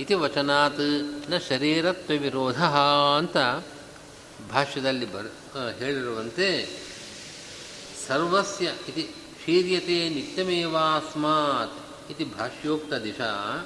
ಇತಿ 0.00 0.14
ವಚನಾತ್ನ 0.14 1.34
ಶರೀರತ್ವ 1.48 2.12
ವಿರೋಧ 2.12 2.62
ಅಂತ 3.16 3.36
ಭಾಷ್ಯದಲ್ಲಿ 4.52 5.12
ಬರ್ 5.12 5.78
ಹೇಳಿರುವಂತೆ, 5.78 6.68
ಸರ್ವಸ್ಯ 8.08 8.72
ಇತಿ 8.88 9.02
ಕ್ಷೀರ್ಯತೆ 9.02 10.08
ನಿತ್ಯಮೇವಾಸ್ಮಾತ್ 10.08 12.10
ಇತಿ 12.10 12.24
ಭಾಷ್ಯೋಕ್ತ 12.24 12.94
ದಿಶಾ. 12.94 13.64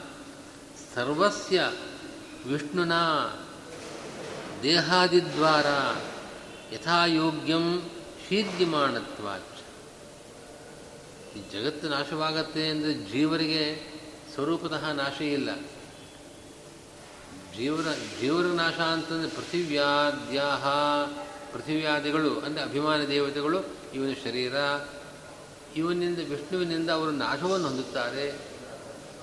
ಸರ್ವಸ್ಯ 0.94 1.72
ವಿಷ್ಣುನ 2.46 2.92
ದೇಹಾದಿದ್ವಾರ 4.62 5.66
ಯಥಾಯೋಗ್ಯಂ 6.74 7.90
ಶೀರ್ಯಮಾಣತ್ವಾಚ 8.28 9.51
ಈ 11.36 11.40
ಜಗತ್ತು 11.52 11.88
ನಾಶವಾಗತ್ತೆ 11.88 12.68
ಅಂದರೆ 12.68 12.94
ಜೀವರಿಗೆ 12.94 13.92
ಸ್ವರೂಪತಃ 14.34 14.92
ನಾಶ 14.92 15.20
ಇಲ್ಲ. 15.20 15.54
ಜೀವನ 17.56 17.86
ಜೀವರ 18.20 18.44
ನಾಶ 18.44 18.74
ಅಂತಂದರೆ 18.74 19.30
ಪೃಥಿವ್ಯಾದ್ಯಾಹ, 19.30 20.66
ಪೃಥಿವ್ಯಾದಿಗಳು 21.52 22.40
ಅಂದರೆ 22.40 22.62
ಅಭಿಮಾನಿ 22.62 23.08
ದೇವತೆಗಳು, 23.08 23.58
ಇವನ 23.94 24.12
ಶರೀರ, 24.24 24.54
ಇವನಿಂದ, 25.76 26.18
ವಿಷ್ಣುವಿನಿಂದ 26.18 26.90
ಅವರು 26.90 27.10
ನಾಶವನ್ನು 27.10 27.68
ಹೊಂದುತ್ತಾರೆ. 27.68 28.30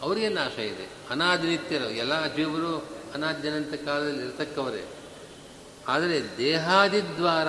ಅವರಿಗೆ 0.01 0.29
ನಾಶ 0.29 0.59
ಇದೆ. 0.59 0.87
ಅನಾದಿನಿತ್ಯರು, 1.09 1.89
ಎಲ್ಲ 1.89 2.35
ಜೀವರು 2.35 2.99
ಅನಾದ್ಯನಂತ 3.13 3.73
ಕಾಲದಲ್ಲಿ 3.73 4.23
ಇರತಕ್ಕವರೇ. 4.23 4.85
ಆದರೆ 5.87 6.37
ದೇಹಾದಿದ್ವಾರ 6.37 7.47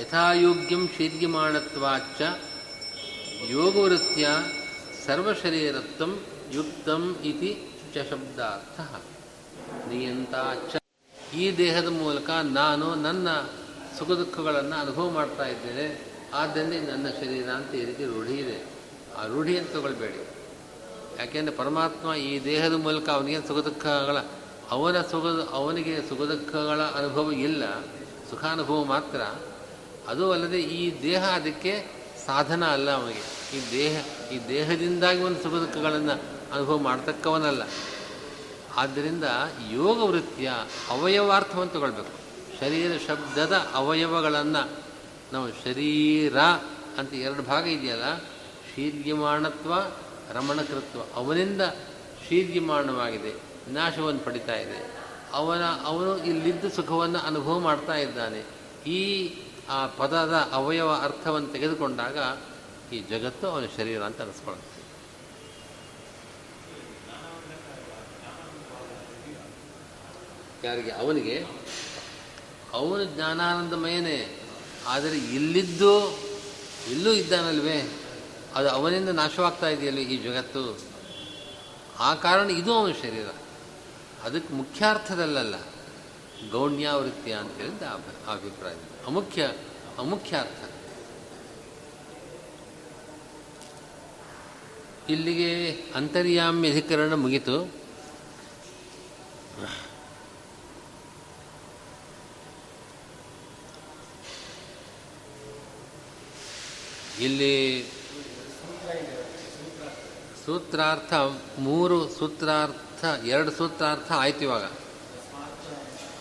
ಯಥಾಯೋಗ್ಯಂ 0.00 0.88
ಶೀರ್ಯಮಾಣತ್ವಾಚ್ಚ 0.88 2.22
ಯೋಗವೃತ್ತಿಯ 3.50 4.28
ಸರ್ವಶರೀರತ್ವಂ 5.06 6.20
ಯುಕ್ತಂ 6.52 7.16
ಇತಿ 7.24 7.70
ಚ 7.94 7.98
ಶಬ್ದಾರ್ಥ. 8.10 8.80
ನಿಯಂತ 9.88 10.34
ಈ 11.34 11.56
ದೇಹದ 11.56 11.86
ಮೂಲಕ 11.86 12.30
ನಾನು 12.30 12.94
ನನ್ನ 12.94 13.28
ಸುಖ 13.98 14.08
ದುಃಖಗಳನ್ನು 14.08 14.80
ಅನುಭವ 14.80 15.10
ಮಾಡ್ತಾ 15.10 15.46
ಇದ್ದೇನೆ. 15.46 16.12
ಆದ್ದರಿಂದ 16.34 16.88
ನನ್ನ 16.88 17.08
ಶರೀರ 17.08 17.48
ಅಂತ 17.48 17.74
ಈ 17.74 17.84
ರೀತಿ 17.84 18.04
ರೂಢಿ 18.04 18.34
ಇದೆ. 18.34 18.64
ಆ 19.16 19.26
ರೂಢಿ 19.26 19.58
ಅಂತ 19.58 19.72
ತಗೊಳ್ಬೇಡಿ. 19.72 20.26
ಯಾಕೆಂದರೆ 21.18 21.54
ಪರಮಾತ್ಮ 21.54 22.14
ಈ 22.14 22.44
ದೇಹದ 22.44 22.72
ಮೂಲಕ 22.72 23.08
ಅವನಿಗೆ 23.08 23.48
ಸುಖ 23.48 23.58
ದುಃಖಗಳ 23.58 24.16
ಅವನ 24.70 25.00
ಸುಖ, 25.00 25.50
ಅವನಿಗೆ 25.50 26.08
ಸುಖ 26.08 26.20
ದುಃಖಗಳ 26.20 26.80
ಅನುಭವ 26.80 27.32
ಇಲ್ಲ. 27.32 27.80
ಸುಖಾನುಭವ 28.30 28.84
ಮಾತ್ರ. 28.84 29.20
ಅದು 30.08 30.32
ಅಲ್ಲದೆ 30.32 30.60
ಈ 30.60 31.02
ದೇಹ 31.02 31.24
ಅದಕ್ಕೆ 31.24 32.01
ಸಾಧನ 32.26 32.64
ಅಲ್ಲ 32.64 32.90
ಅವನಿಗೆ. 32.90 33.58
ಈ 33.58 33.72
ದೇಹ, 33.72 34.06
ಈ 34.32 34.48
ದೇಹದಿಂದಾಗಿ 34.48 35.22
ಒಂದು 35.22 35.42
ಸುಖ 35.42 35.52
ದುಃಖಗಳನ್ನು 35.52 36.12
ಅನುಭವ 36.52 36.78
ಮಾಡ್ತಕ್ಕವನಲ್ಲ. 36.78 37.62
ಆದ್ದರಿಂದ 38.76 39.24
ಯೋಗ 39.70 40.02
ವೃತ್ತಿಯ 40.02 40.52
ಅವಯವಾರ್ಥವನ್ನು 40.90 41.72
ತಗೊಳ್ಬೇಕು. 41.72 42.22
ಶರೀರ 42.60 43.00
ಶಬ್ದದ 43.08 43.70
ಅವಯವಗಳನ್ನು 43.74 44.70
ನಾವು 45.32 45.48
ಶರೀರ 45.48 46.38
ಅಂತ 46.98 47.14
ಎರಡು 47.14 47.42
ಭಾಗ 47.42 47.66
ಇದೆಯಲ್ಲ, 47.66 48.18
ಶೀರ್ಯಮಾಣತ್ವ, 48.74 49.74
ರಮಣಕೃತ್ವ. 50.32 51.00
ಅವನಿಂದ 51.14 51.62
ಶೀರ್ಯಮಾಣವಾಗಿದೆ 52.28 53.34
ನಾಶವನ್ನು 53.72 54.20
ಪಡಿತಾ 54.20 54.54
ಇದೆ. 54.54 54.94
ಅವನ, 55.32 55.62
ಅವನು 55.84 56.24
ಇಲ್ಲಿದ್ದ 56.24 56.64
ಸುಖವನ್ನು 56.76 57.18
ಅನುಭವ 57.18 57.58
ಮಾಡ್ತಾ 57.58 57.94
ಇದ್ದಾನೆ. 57.94 58.44
ಈ 58.90 59.28
ಆ 59.68 59.86
ಪದದ 59.86 60.48
ಅವಯವ 60.52 60.92
ಅರ್ಥವನ್ನು 60.92 61.48
ತೆಗೆದುಕೊಂಡಾಗ 61.48 62.18
ಈ 62.94 63.00
ಜಗತ್ತು 63.00 63.46
ಅವನ 63.46 63.64
ಶರೀರ 63.76 64.02
ಅಂತ 64.02 64.20
ಅನಿಸ್ಕೊಳ್ಳುತ್ತೆ 64.20 64.82
ಯಾರಿಗೆ? 70.66 70.90
ಅವನಿಗೆ. 70.90 71.44
ಅವನು 72.72 73.04
ಜ್ಞಾನಾನಂದಮಯನೇ. 73.04 74.48
ಆದರೆ 74.86 75.18
ಇಲ್ಲಿದ್ದು, 75.18 76.18
ಇಲ್ಲೂ 76.90 77.12
ಇದ್ದಾನಲ್ವೇ? 77.12 78.00
ಅದು 78.54 78.68
ಅವನಿಂದ 78.68 79.08
ನಾಶವಾಗ್ತಾ 79.08 79.68
ಇದೆಯಲ್ಲ 79.68 79.98
ಈ 79.98 80.16
ಜಗತ್ತು? 80.16 80.78
ಆ 81.98 82.14
ಕಾರಣ 82.14 82.50
ಇದು 82.50 82.74
ಅವನ 82.74 82.92
ಶರೀರ. 82.92 83.26
ಅದಕ್ಕೆ 84.24 84.54
ಮುಖ್ಯಾರ್ಥದಲ್ಲಲ್ಲ 84.54 85.54
ಅಂತ 87.32 87.56
ಹೇಳಿದ 87.56 87.82
ಅಭಿಪ್ರಾಯ 88.32 88.74
ಅಮುಖ್ಯ 89.06 90.36
ಅರ್ಥ 90.38 90.58
ಇಲ್ಲಿಗೆ 95.08 95.72
ಅಂತರ್ಯಾಮ್ಯಧಿಕರಣ 95.94 97.14
ಮುಗಿತು. 97.14 97.56
ಇಲ್ಲಿ 107.20 107.84
ಸೂತ್ರಾರ್ಥ 110.44 111.12
ಮೂರು 111.58 112.08
ಸೂತ್ರಾರ್ಥ, 112.08 113.04
ಎರಡು 113.04 113.50
ಸೂತ್ರಾರ್ಥ 113.50 114.12
ಆಯ್ತು 114.12 114.40
ಇವಾಗ. 114.40 114.64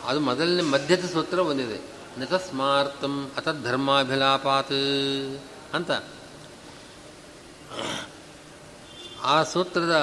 ಅದು 0.05 0.19
ಮೊದಲನೇ 0.19 0.61
ಮಧ್ಯದ 0.61 1.05
ಸೂತ್ರ 1.05 1.39
ಒಂದಿದೆ. 1.39 1.90
ನತಸ್ಮಾರ್ಥಂ 2.17 3.31
ಅತದ್ಧರ್ಮಾಭಿಲಾಪಾತ್ 3.37 4.71
ಅಂತ. 5.73 5.91
ಆ 9.23 9.43
ಸೂತ್ರದ 9.43 9.95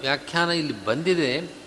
ವ್ಯಾಖ್ಯಾನ 0.00 0.50
ಇಲ್ಲಿ 0.50 0.84
ಬಂದಿದೆ. 0.84 1.64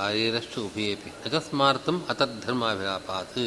ಶಾರೀರಶ್ಚ 0.00 0.54
ಉಭಯೇಪಿ 0.60 1.10
ಅಕಸ್ಮಾರ್ಥಂ 1.26 1.96
ಅತದ್ಧರ್ಮಾಭಿಲಾಪಾತ್ 2.08 3.40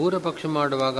ಪೂರ್ವಪಕ್ಷ 0.00 0.46
ಮಾಡುವಾಗ 0.46 0.98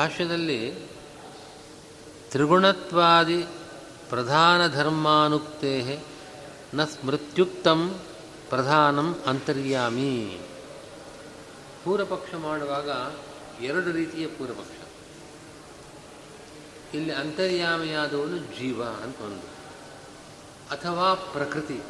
ಭಾಷ್ಯದಲ್ಲಿ 0.00 0.72
ತ್ರಿಗುಣತ್ವಾದಿ 2.30 3.42
ಪ್ರಧಾನ 4.08 4.66
ಧರ್ಮಾನುಕ್ತೇ 4.66 6.04
ನ 6.74 6.84
ಸ್ಮೃತ್ಯುಕ್ತಂ 6.84 8.00
ಪ್ರಧಾನಂ 8.48 9.16
ಅಂತರ್ಯಾಮಿ. 9.26 10.40
ಪೂರ್ವಪಕ್ಷ 11.84 12.34
ಮಾಡುವಾಗ 12.34 12.90
ಎರಡು 13.62 13.92
ರೀತಿಯ 13.92 14.26
ಪೂರ್ವಪಕ್ಷ. 14.26 14.86
ಇಲ್ಲಿ 16.94 17.12
ಅಂತರ್ಯಾಮಿಯಾದವನು 17.12 18.38
ಜೀವ 18.38 18.84
ಅಂತ 18.84 19.20
ಒಂದು. 19.20 19.46
ಅಥವಾ 20.70 21.14
ಪ್ರಕೃತಿ. 21.14 21.80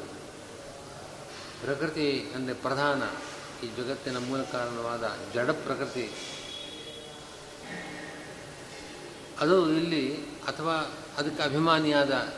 ಪ್ರಕೃತಿ 1.62 2.32
ಅಂದರೆ 2.34 2.54
ಪ್ರಧಾನ. 2.54 3.02
ಈ 3.64 3.70
ಜಗತ್ತಿನ 3.76 4.18
ಮೂಲ 4.18 4.42
ಕಾರಣವಾದ 4.42 5.16
ಜಡ 5.34 5.50
ಪ್ರಕೃತಿ. 5.50 6.12
ಅದು 9.40 9.72
ಇಲ್ಲಿ 9.72 10.16
ಅಥವಾ 10.26 10.74
ಅದಕ್ಕೆ 11.16 11.42
ಅಭಿಮಾನಿಯಾದ 11.42 12.32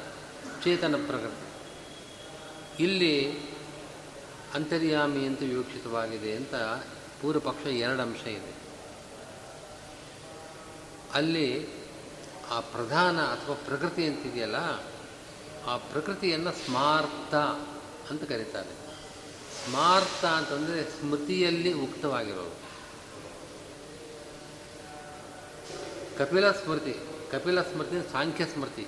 ಚೇತನ 0.65 0.95
ಪ್ರಕೃತಿ. 1.07 1.47
ಇಲ್ಲಿ 2.83 3.41
ಅಂತರ್ಯಾಮಿ 4.55 5.27
ಅಂತ 5.27 5.41
ವಿವಕ್ಷಿತವಾಗಿದೆ 5.41 6.37
ಅಂತ 6.37 6.55
ಪೂರ್ವಪಕ್ಷ 7.23 7.67
ಎರಡು 7.67 8.03
ಅಂಶ 8.03 8.27
ಇದೆ. 8.27 8.55
ಅಲ್ಲಿ 11.15 11.69
ಆ 12.51 12.61
ಪ್ರಧಾನ 12.61 13.21
ಅಥವಾ 13.21 13.55
ಪ್ರಕೃತಿ 13.55 14.07
ಅಂತಿದೆಯಲ್ಲ, 14.07 14.57
ಆ 15.67 15.77
ಪ್ರಕೃತಿಯನ್ನು 15.77 16.53
ಸ್ಮಾರ್ಥ 16.53 17.35
ಅಂತ 18.11 18.23
ಕರೀತಾರೆ. 18.25 18.83
ಸ್ಮಾರ್ಥ 19.65 20.25
ಅಂತಂದರೆ 20.25 20.85
ಸ್ಮೃತಿಯಲ್ಲಿ 20.85 21.73
ಉಕ್ತವಾಗಿರೋದು. 21.73 22.72
ಕಪಿಲ 26.19 26.51
ಸ್ಮೃತಿ 26.51 26.97
ಕಪಿಲ 27.33 27.63
ಸ್ಮೃತಿ 27.63 28.13
ಸಾಂಖ್ಯ 28.13 28.47
ಸ್ಮೃತಿ. 28.47 28.87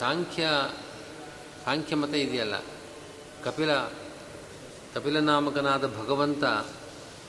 ಸಾಂಖ್ಯ 0.00 0.48
ಸಾಂಖ್ಯ 1.64 1.96
ಮತ 1.96 2.14
ಇದೆಯಲ್ಲ. 2.14 2.54
ಕಪಿಲ, 3.44 3.76
ಕಪಿಲನಾಮಕನಾದ 4.94 5.86
ಭಗವಂತ 5.86 6.44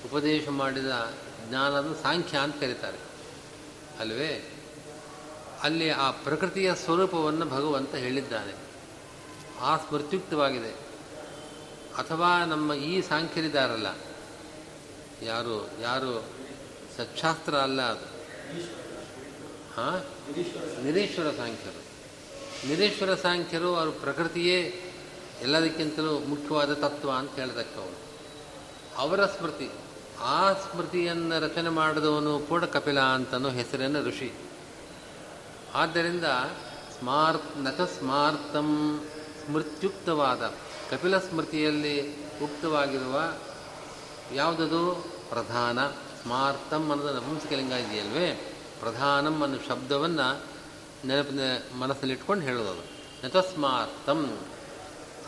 ಉಪದೇಶ 0.06 0.50
ಮಾಡಿದ 0.50 1.14
ಜ್ಞಾನದ 1.50 1.98
ಸಾಂಖ್ಯ 2.04 2.38
ಅಂತ 2.38 2.60
ಕರೀತಾರೆ. 2.60 2.98
ಅಲ್ವೇ? 4.00 4.54
ಅಲ್ಲಿ 5.64 5.90
ಆ 5.90 6.12
ಪ್ರಕೃತಿಯ 6.12 6.76
ಸ್ವರೂಪವನ್ನು 6.76 7.46
ಭಗವಂತ 7.46 7.96
ಹೇಳಿದ್ದಾನೆ. 7.96 8.54
ಆ 9.60 9.78
ಸ್ಮೃತ್ಯುಕ್ತವಾಗಿದೆ 9.78 10.70
ಅಥವಾ 11.98 12.46
ನಮ್ಮ 12.46 12.74
ಈ 12.74 13.02
ಸಾಂಖ್ಯರಿದಾರಲ್ಲ 13.02 13.88
ಯಾರು 15.22 15.82
ಯಾರು 15.82 16.26
ಸಚ್ಛಾಸ್ತ್ರ 16.98 17.56
ಅಲ್ಲ 17.56 17.82
ಅದು. 17.82 18.13
ಹಾಂ? 19.78 20.04
ನಿರೀಶ್ವರ 20.84 21.32
ಸಾಂಖ್ಯರು. 21.38 21.82
ನಿರೀಶ್ವರ 22.68 23.16
ಸಾಂಖ್ಯರು 23.16 23.76
ಅವರು 23.76 23.92
ಪ್ರಕೃತಿಯೇ 23.92 24.84
ಎಲ್ಲದಕ್ಕಿಂತಲೂ 25.42 26.20
ಮುಖ್ಯವಾದ 26.20 26.74
ತತ್ವ 26.74 27.12
ಅಂತ 27.12 27.32
ಹೇಳತಕ್ಕವರು 27.32 27.96
ಅವರ 28.98 29.26
ಸ್ಮೃತಿ, 29.26 29.70
ಆ 30.20 30.54
ಸ್ಮೃತಿಯನ್ನು 30.54 31.40
ರಚನೆ 31.40 31.70
ಮಾಡಿದವನು 31.70 32.40
ಕೂಡ 32.40 32.64
ಕಪಿಲ 32.64 33.00
ಅಂತನೋ 33.00 33.50
ಹೆಸರಿನ 33.50 34.02
ಋಷಿ. 34.02 34.32
ಆದ್ದರಿಂದ 35.74 36.26
ಸ್ಮಾರ್ತ್ 37.00 37.58
ನಚ 37.58 37.82
ಸ್ಮಾರ್ತಂ 38.00 39.00
ಸ್ಮೃತ್ಯುಕ್ತವಾದ, 39.46 40.54
ಕಪಿಲ 40.92 41.18
ಸ್ಮೃತಿಯಲ್ಲಿ 41.18 42.16
ಉಕ್ತವಾಗಿರುವ 42.44 43.34
ಯಾವುದದು 44.34 45.10
ಪ್ರಧಾನ? 45.30 45.80
ಸ್ಮಾರ್ತಂ 46.24 46.92
ಅನ್ನೋದು 46.92 47.14
ನಪುಂಸಕಲಿಂಗ 47.14 47.72
ಇದೆಯಲ್ವೇ 47.72 48.56
ಪ್ರಧಾನಂ 48.80 49.42
ಅನ್ನೋ 49.44 49.58
ಶಬ್ದವನ್ನು 49.68 50.42
ನೆನಪಿನ 51.08 51.40
ಮನಸ್ಸಲ್ಲಿಟ್ಕೊಂಡು 51.80 52.46
ಹೇಳೋದು 52.46 52.84
ನಚಸ್ಮಾರ್ಥಂ 53.26 54.40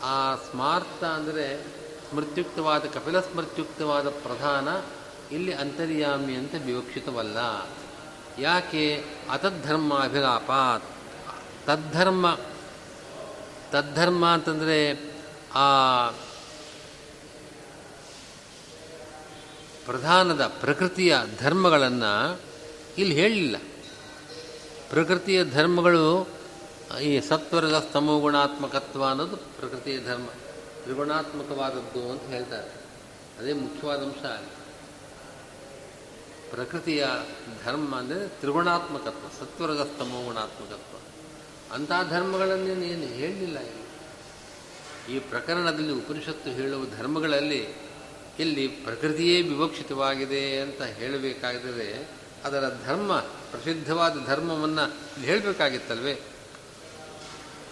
ಆ 0.02 0.34
ಸ್ಮಾರ್ಥ 0.34 1.04
ಅಂದರೆ 1.04 1.64
ಸ್ಮೃತ್ಯುಕ್ತವಾದ, 2.10 2.84
ಕಪಿಲ 2.84 3.20
ಸ್ಮೃತ್ಯುಕ್ತವಾದ 3.20 4.08
ಪ್ರಧಾನ 4.08 4.68
ಇಲ್ಲಿ 5.34 5.52
ಅಂತರ್ಯಾಮಿ 5.54 6.34
ಅಂತ 6.34 6.54
ವಿವಕ್ಷಿತವಲ್ಲ. 6.64 7.38
ಯಾಕೆ? 8.38 9.04
ಅತದ್ಧರ್ಮ 9.30 9.98
ಅಭಿಲಾಪ 9.98 10.50
ತದ್ಧರ್ಮ 11.66 12.38
ತದ್ಧರ್ಮ 13.70 14.26
ಅಂತಂದರೆ 14.26 15.10
ಆ 15.54 15.66
ಪ್ರಧಾನದ 19.86 20.46
ಪ್ರಕೃತಿಯ 20.46 21.16
ಧರ್ಮಗಳನ್ನು 21.40 22.40
ಇಲ್ಲಿ 22.98 23.14
ಹೇಳಲಿಲ್ಲ. 23.14 23.56
ಪ್ರಕೃತಿಯ 24.90 25.44
ಧರ್ಮಗಳು 25.44 26.28
ಈ 27.02 27.20
ಸತ್ವರದ 27.20 27.86
ಸ್ತಮೋ 27.88 28.20
ಗುಣಾತ್ಮಕತ್ವ 28.20 29.04
ಅನ್ನೋದು 29.04 29.36
ಪ್ರಕೃತಿಯ 29.36 30.00
ಧರ್ಮ. 30.04 30.26
ತ್ರಿಗುಣಾತ್ಮಕವಾದದ್ದು 30.82 32.10
ಅಂತ 32.10 32.22
ಹೇಳ್ತಾರೆ. 32.22 32.70
ಅದೇ 33.38 33.52
ಮುಖ್ಯವಾದ 33.52 33.98
ಅಂಶ 33.98 34.24
ಆಗಿದೆ 34.24 34.56
ಪ್ರಕೃತಿಯ 36.50 37.06
ಧರ್ಮ 37.64 37.96
ಅಂದರೆ 37.96 38.28
ತ್ರಿಗುಣಾತ್ಮಕತ್ವ, 38.28 39.26
ಸತ್ವರದ 39.40 39.90
ಸ್ತಮೋ 39.94 40.24
ಗುಣಾತ್ಮಕತ್ವ 40.24 40.96
ಅಂಥ 41.74 41.92
ಧರ್ಮಗಳನ್ನೇನು 42.10 42.82
ಏನು 42.82 43.06
ಹೇಳಲಿಲ್ಲ 43.06 43.58
ಈ 45.10 45.18
ಪ್ರಕರಣದಲ್ಲಿ 45.18 45.92
ಉಪನಿಷತ್ತು 45.92 46.50
ಹೇಳುವ 46.50 46.84
ಧರ್ಮಗಳಲ್ಲಿ 46.98 47.85
ಇಲ್ಲಿ 48.38 48.68
ಪ್ರಕೃತಿಯೇ 48.68 49.42
ವಿವಕ್ಷಿತವಾಗಿದೆ 49.42 50.60
ಅಂತ 50.60 50.82
ಹೇಳಬೇಕಾದರೆ 50.82 52.08
ಅದರ 52.44 52.64
ಧರ್ಮ, 52.86 53.16
ಪ್ರಸಿದ್ಧವಾದ 53.20 54.16
ಧರ್ಮವನ್ನು 54.26 54.88
ಇಲ್ಲಿ 54.88 55.26
ಹೇಳಬೇಕಾಗಿತ್ತಲ್ವೇ? 55.26 56.12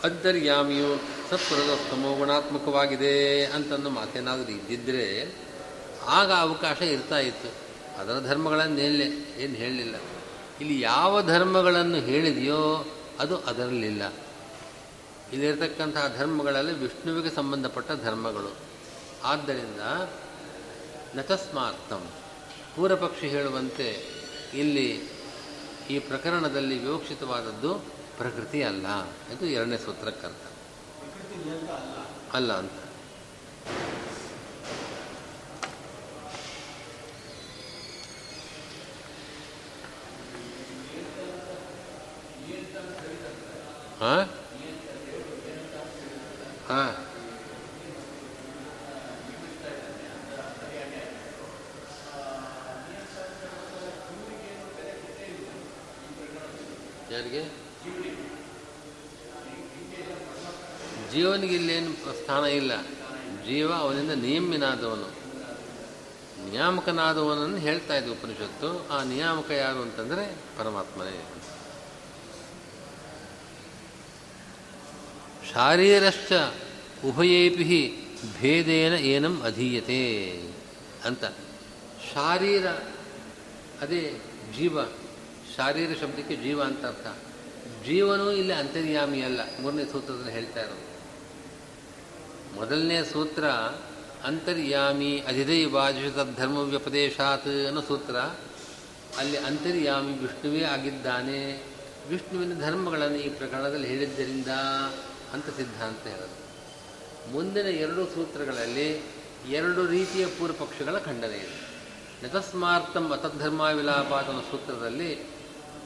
ಅಂತರ್ಯಾಮಿಯು 0.04 0.96
ಸತ್ವರದ 1.30 1.78
ಗುಣಾತ್ಮಕವಾಗಿದೆ 2.18 3.46
ಅಂತಂದು 3.46 3.90
ಮಾತೇನಾದರೂ 3.90 4.52
ಇದ್ದಿದ್ದರೆ 4.52 5.34
ಆಗ 6.06 6.32
ಅವಕಾಶ 6.32 6.82
ಇರ್ತಾ 6.82 7.18
ಇತ್ತು. 7.18 7.64
ಅದರ 8.00 8.26
ಧರ್ಮಗಳನ್ನು 8.28 8.76
ಹೇಳಲೆ 8.76 9.06
ಏನು 9.42 9.54
ಹೇಳಲಿಲ್ಲ. 9.54 9.94
ಇಲ್ಲಿ 10.60 10.80
ಯಾವ 10.80 11.22
ಧರ್ಮಗಳನ್ನು 11.22 11.96
ಹೇಳಿದೆಯೋ 11.96 12.86
ಅದು 13.18 13.36
ಅದರಲ್ಲಿಲ್ಲ. 13.36 14.12
ಇಲ್ಲಿರ್ತಕ್ಕಂತಹ 15.32 16.14
ಧರ್ಮಗಳಲ್ಲಿ 16.18 16.72
ವಿಷ್ಣುವಿಗೆ 16.72 17.34
ಸಂಬಂಧಪಟ್ಟ 17.34 17.90
ಧರ್ಮಗಳು. 18.04 18.56
ಆದ್ದರಿಂದ 19.24 19.80
ನತಸ್ಮಾರ್ಥಂ 21.14 22.08
ಪೂರ್ವಪಕ್ಷಿ 22.76 23.28
ಹೇಳುವಂತೆ 23.28 24.14
ಇಲ್ಲಿ 24.54 25.08
ಈ 25.90 25.98
ಪ್ರಕರಣದಲ್ಲಿ 25.98 26.78
ವಿವಕ್ಷಿತವಾದದ್ದು 26.78 27.74
ಪ್ರಕೃತಿ 28.18 28.62
ಅಲ್ಲ. 28.62 28.86
ಇದು 29.08 29.46
ಎರಡನೇ 29.46 29.78
ಸೂತ್ರಕ್ಕರ್ಥ. 29.78 30.34
ಅಲ್ಲ 32.32 32.52
ಅಂತ. 32.52 32.72
ಹಾಂ? 44.00 44.30
ಹಾಂ. 46.68 47.13
ಯಾರಿಗೆ? 57.14 57.44
ಜೀವನಿಗೆ 61.12 61.54
ಇಲ್ಲೇನು 61.54 61.92
ಸ್ಥಾನ 61.92 62.44
ಇಲ್ಲ. 62.44 62.82
ಜೀವ 63.46 63.72
ಅವನಿಂದ 63.72 64.10
ನಿಯಮಿನಾದವನು. 64.10 65.24
ನಿಯಾಮಕನಾದವನನ್ನು 66.50 67.56
ಹೇಳ್ತಾ 67.56 67.96
ಇದ್ದ 67.96 68.10
ಉಪನಿಷತ್ತು. 68.10 68.88
ಆ 68.88 69.02
ನಿಯಾಮಕ 69.02 69.50
ಯಾರು 69.50 69.82
ಅಂತಂದರೆ 69.82 70.36
ಪರಮಾತ್ಮನೇ. 70.58 71.24
ಶಾರೀರಶ್ಚ 75.52 76.32
ಉಭಯೇಪಿ 77.04 77.96
ಭೇದೇನ 78.40 78.92
ಏನಂ 78.92 79.42
ಅಧೀಯತೆ 79.42 80.30
ಅಂತ. 81.04 81.24
ಶಾರೀರ 82.14 82.66
ಅದೇ 83.80 84.20
ಜೀವ. 84.58 84.78
ಶಾರೀರ 85.56 85.96
ಶಬ್ದಕ್ಕೆ 86.00 86.36
ಜೀವ 86.36 86.62
ಅಂತ 86.62 86.86
ಅರ್ಥ. 86.86 87.06
ಜೀವನೂ 87.86 88.30
ಇಲ್ಲಿ 88.30 88.52
ಅಂತರ್ಯಾಮಿ 88.52 89.22
ಅಲ್ಲ. 89.22 89.40
ಮೂರನೇ 89.60 89.84
ಸೂತ್ರದಲ್ಲಿ 89.84 90.32
ಹೇಳ್ತಾ 90.32 90.60
ಇರೋದು. 90.60 90.94
ಮೊದಲನೇ 92.54 93.04
ಸೂತ್ರ 93.04 93.44
ಅಂತರ್ಯಾಮಿ 94.24 95.20
ಅಧಿದೈವಾಜಿತ 95.20 96.38
ಧರ್ಮ 96.38 96.58
ವ್ಯಪದೇಶಾತ್ 96.58 97.66
ಅನ್ನೋ 97.66 97.80
ಸೂತ್ರ. 97.80 98.16
ಅಲ್ಲಿ 99.18 99.36
ಅಂತರ್ಯಾಮಿ 99.36 100.12
ವಿಷ್ಣುವೇ 100.12 100.62
ಆಗಿದ್ದಾನೆ. 100.62 101.66
ವಿಷ್ಣುವಿನ 102.08 102.60
ಧರ್ಮಗಳನ್ನು 102.60 103.16
ಈ 103.16 103.28
ಪ್ರಕರಣದಲ್ಲಿ 103.28 103.88
ಹೇಳಿದ್ದರಿಂದ 103.88 104.48
ಅಂತ 105.32 105.46
ಸಿದ್ಧಾಂತ 105.46 106.06
ಹೇಳೋದು. 106.06 106.44
ಮುಂದಿನ 107.32 107.66
ಎರಡು 107.66 108.06
ಸೂತ್ರಗಳಲ್ಲಿ 108.06 109.02
ಎರಡು 109.48 109.86
ರೀತಿಯ 109.86 110.26
ಪೂರ್ವಪಕ್ಷಗಳ 110.26 110.98
ಖಂಡನೆ 110.98 111.36
ಇದೆ. 111.36 111.74
ನತಸ್ಮಾರ್ಥಂ 112.26 113.10
ಅತದ್ಧರ್ಮ 113.10 113.60
ವಿಲಾಪಾತನ 113.60 114.40
ಸೂತ್ರದಲ್ಲಿ 114.50 115.33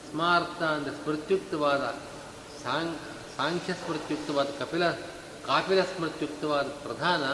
ಸ್ಮಾರ್ಥ 0.09 0.61
ಅಂದರೆ 0.77 0.95
ಸ್ಮೃತ್ಯುಕ್ತವಾದ 1.03 1.85
ಸಾಂಗ್ 2.63 2.97
ಸಾಂಖ್ಯ 3.37 3.73
ಸ್ಮೃತ್ಯುಕ್ತವಾದ 3.73 4.51
ಕಪಿಲ, 4.61 4.85
ಕಾಪಿಲ 5.47 5.81
ಸ್ಮೃತ್ಯುಕ್ತವಾದ 5.83 6.69
ಪ್ರಧಾನ 6.85 7.25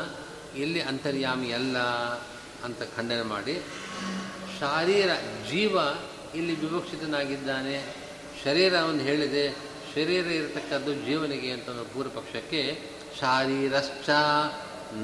ಇಲ್ಲಿ 0.61 0.81
ಅಂತರ್ಯಾಮಿ 0.81 1.51
ಅಲ್ಲ 1.53 1.79
ಅಂತ 2.65 2.83
ಖಂಡನೆ 2.97 3.25
ಮಾಡಿ, 3.35 3.55
ಶಾರೀರ 4.59 5.11
ಜೀವ 5.51 5.77
ಇಲ್ಲಿ 6.35 6.55
ವಿವಕ್ಷಿತನಾಗಿದ್ದಾನೆ 6.61 7.77
ಶರೀರ 8.45 8.73
ಅವನು 8.79 9.03
ಹೇಳಿದೆ, 9.09 9.45
ಶರೀರ 9.95 10.27
ಇರತಕ್ಕದ್ದು 10.41 10.93
ಜೀವನಿಗೆ 11.07 11.51
ಅಂತ 11.51 11.67
ಒಂದು 11.69 11.87
ಪೂರ್ವ 11.95 12.11
ಪಕ್ಷಕ್ಕೆ 12.11 12.63
ಶಾರೀರಶ್ಚ 13.21 14.11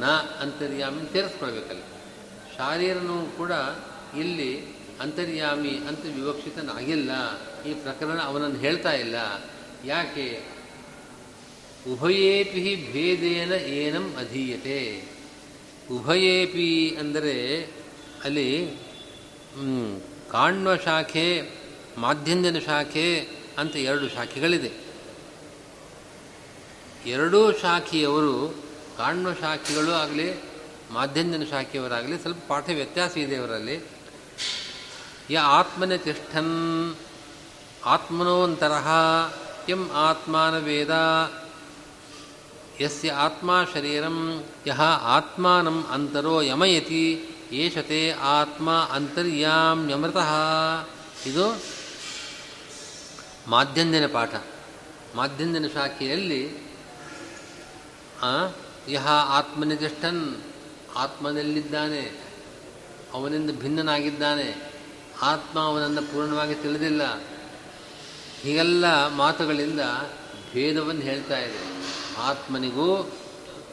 ನ 0.03 0.05
ಅಂತರ್ಯಾಮಿ 0.41 1.03
ಸೇರಿಸ್ಕೊಳ್ಬೇಕಲ್ಲಿ 1.13 1.87
ಶಾರೀರನೂ 2.57 3.19
ಕೂಡ 3.39 3.53
ಇಲ್ಲಿ 4.17 4.53
ಅಂತರ್ಯಾಮಿ 5.01 5.75
ಅಂತ 5.89 6.05
ವಿವಕ್ಷಿತನಾಗಿಲ್ಲ. 6.17 7.13
ಈ 7.67 7.75
ಪ್ರಕರಣ 7.75 8.21
ಅವನನ್ನು 8.21 8.59
ಹೇಳ್ತಾ 8.59 8.93
ಇಲ್ಲ. 8.93 9.15
ಯಾಕೆ? 9.85 10.43
ಉಭಯೇಪಿ 11.93 12.93
ಭೇದೇನ 12.93 13.53
ಏನಂ 13.53 14.15
ಅಧೀಯತೆ. 14.19 15.09
ಉಭಯೇಪಿ 15.91 16.97
ಅಂದರೆ 17.01 17.65
ಅಲ್ಲಿ 18.25 18.71
ಕಾಣ್ವ 20.31 20.77
ಶಾಖೆ, 20.77 21.43
ಮಾಧ್ಯಂಜನ 21.99 22.59
ಶಾಖೆ 22.59 23.21
ಅಂತ 23.59 23.77
ಎರಡು 23.77 24.09
ಶಾಖೆಗಳಿದೆ. 24.09 24.71
ಎರಡೂ 27.07 27.53
ಶಾಖೆಯವರು 27.53 28.55
ಕಾಣ್ವ 28.99 29.33
ಶಾಖೆಗಳು 29.33 29.93
ಆಗಲಿ, 29.93 30.43
ಮಾಧ್ಯಂಜನ 30.91 31.43
ಶಾಖೆಯವರಾಗಲಿ, 31.51 32.19
ಸ್ವಲ್ಪ 32.19 32.39
ಪಾಠ 32.49 32.69
ವ್ಯತ್ಯಾಸ 32.69 33.19
ಇದೆ 33.19 33.37
ಅವರಲ್ಲಿ 33.37 33.81
ಯ 35.31 35.39
ಆತ್ಮನೆ 35.39 35.99
ತಿಷ್ಠನ್ 35.99 36.97
ಆತ್ಮನೋಂತರಃ 37.85 38.89
ಕಿಂ 39.67 39.91
ಆತ್ಮಾನ 39.91 40.59
ವೇದ, 40.59 40.91
ಯಸ್ಯ 42.81 43.13
ಆತ್ಮ 43.13 43.51
ಶರೀರಂ, 43.75 44.45
ಯಹ 44.67 44.81
ಆತ್ಮಾನಂ 45.17 45.87
ಅಂತರೋ 45.91 46.41
ಯಮಯತಿ, 46.41 47.05
ಏಷತೆ 47.53 48.11
ಆತ್ಮ 48.11 48.71
ಅಂತರ್ಯಾಮ್ಯಮೃತಃ 48.93 50.31
ಇದು 51.27 51.63
ಮಾಧ್ಯಂಜನ 53.47 54.07
ಪಾಠ. 54.13 54.35
ಮಾಧ್ಯಂಜನ 55.15 55.67
ಶಾಖೆಯಲ್ಲಿ 55.75 56.43
ಯಹ 58.89 59.07
ಆತ್ಮನಿತಿಷ್ಠನ್ 59.09 60.37
ಆತ್ಮನಲ್ಲಿದ್ದಾನೆ, 60.97 62.03
ಅವನಿಂದ 63.13 63.51
ಭಿನ್ನನಾಗಿದ್ದಾನೆ, 63.51 64.73
ಆತ್ಮ 65.23 65.61
ಅವನನ್ನು 65.61 66.03
ಪೂರ್ಣವಾಗಿ 66.03 66.55
ತಿಳಿದಿಲ್ಲ 66.55 67.03
ಹೀಗೆಲ್ಲ 68.43 69.07
ಮಾತುಗಳಿಂದ 69.07 69.81
ಭೇದವನ್ನು 70.55 71.03
ಹೇಳ್ತಾ 71.03 71.39
ಇದೆ. 71.39 71.59
ಆತ್ಮನಿಗೂ, 72.19 73.13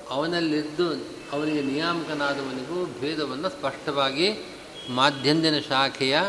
ಅವನಲ್ಲಿದ್ದು, 0.10 0.90
ಅವನಿಗೆ 1.32 1.62
ನಿಯಾಮಕನಾದವನಿಗೂ 1.62 3.00
ಭೇದವನ್ನು 3.00 3.50
ಸ್ಪಷ್ಟವಾಗಿ 3.50 4.56
ಮಾಧ್ಯಂದಿನ 4.90 5.60
ಶಾಖೆಯ 5.60 6.20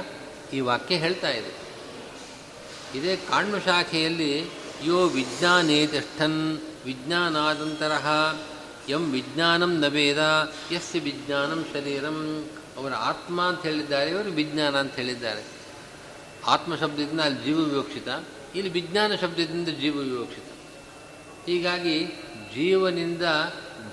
ಈ 0.53 0.61
ವಾಕ್ಯ 0.61 0.97
ಹೇಳ್ತಾ 0.97 1.31
ಇದೆ. 1.31 1.53
ಇದೇ 2.99 3.17
ಕಾಣ್ಮ 3.17 3.59
ಶಾಖೆಯಲ್ಲಿ, 3.59 4.51
ಯೋ 4.85 5.07
ವಿಜ್ಞಾನೇ 5.07 5.87
ತಿಷ್ಠನ್ 5.87 6.59
ವಿಜ್ಞಾನಾದಂತರ 6.85 7.93
ಎಂ 8.89 9.13
ವಿಜ್ಞಾನಂ 9.13 9.81
ನ 9.81 9.89
ಭೇದ, 9.89 10.53
ಯಸ್ಯ 10.73 11.01
ವಿಜ್ಞಾನಂ 11.01 11.65
ಶರೀರಂ. 11.73 12.47
ಅವರ 12.77 12.95
ಆತ್ಮ 12.95 13.43
ಅಂತ 13.43 13.63
ಹೇಳಿದ್ದಾರೆ, 13.63 14.11
ಇವರು 14.11 14.31
ವಿಜ್ಞಾನ 14.31 14.77
ಅಂತ 14.77 14.93
ಹೇಳಿದ್ದಾರೆ. 14.93 15.58
ಆತ್ಮ 16.49 16.77
ಶಬ್ದದಿಂದ 16.77 17.21
ಅಲ್ಲಿ 17.21 17.45
ಜೀವ 17.45 17.59
ವಿವಕ್ಷಿತ, 17.59 18.09
ಇಲ್ಲಿ 18.55 18.73
ವಿಜ್ಞಾನ 18.73 19.15
ಶಬ್ದದಿಂದ 19.15 19.69
ಜೀವ 19.69 19.97
ವಿವಕ್ಷಿತ. 19.97 20.45
ಹೀಗಾಗಿ 21.47 22.07
ಜೀವನಿಂದ 22.55 23.23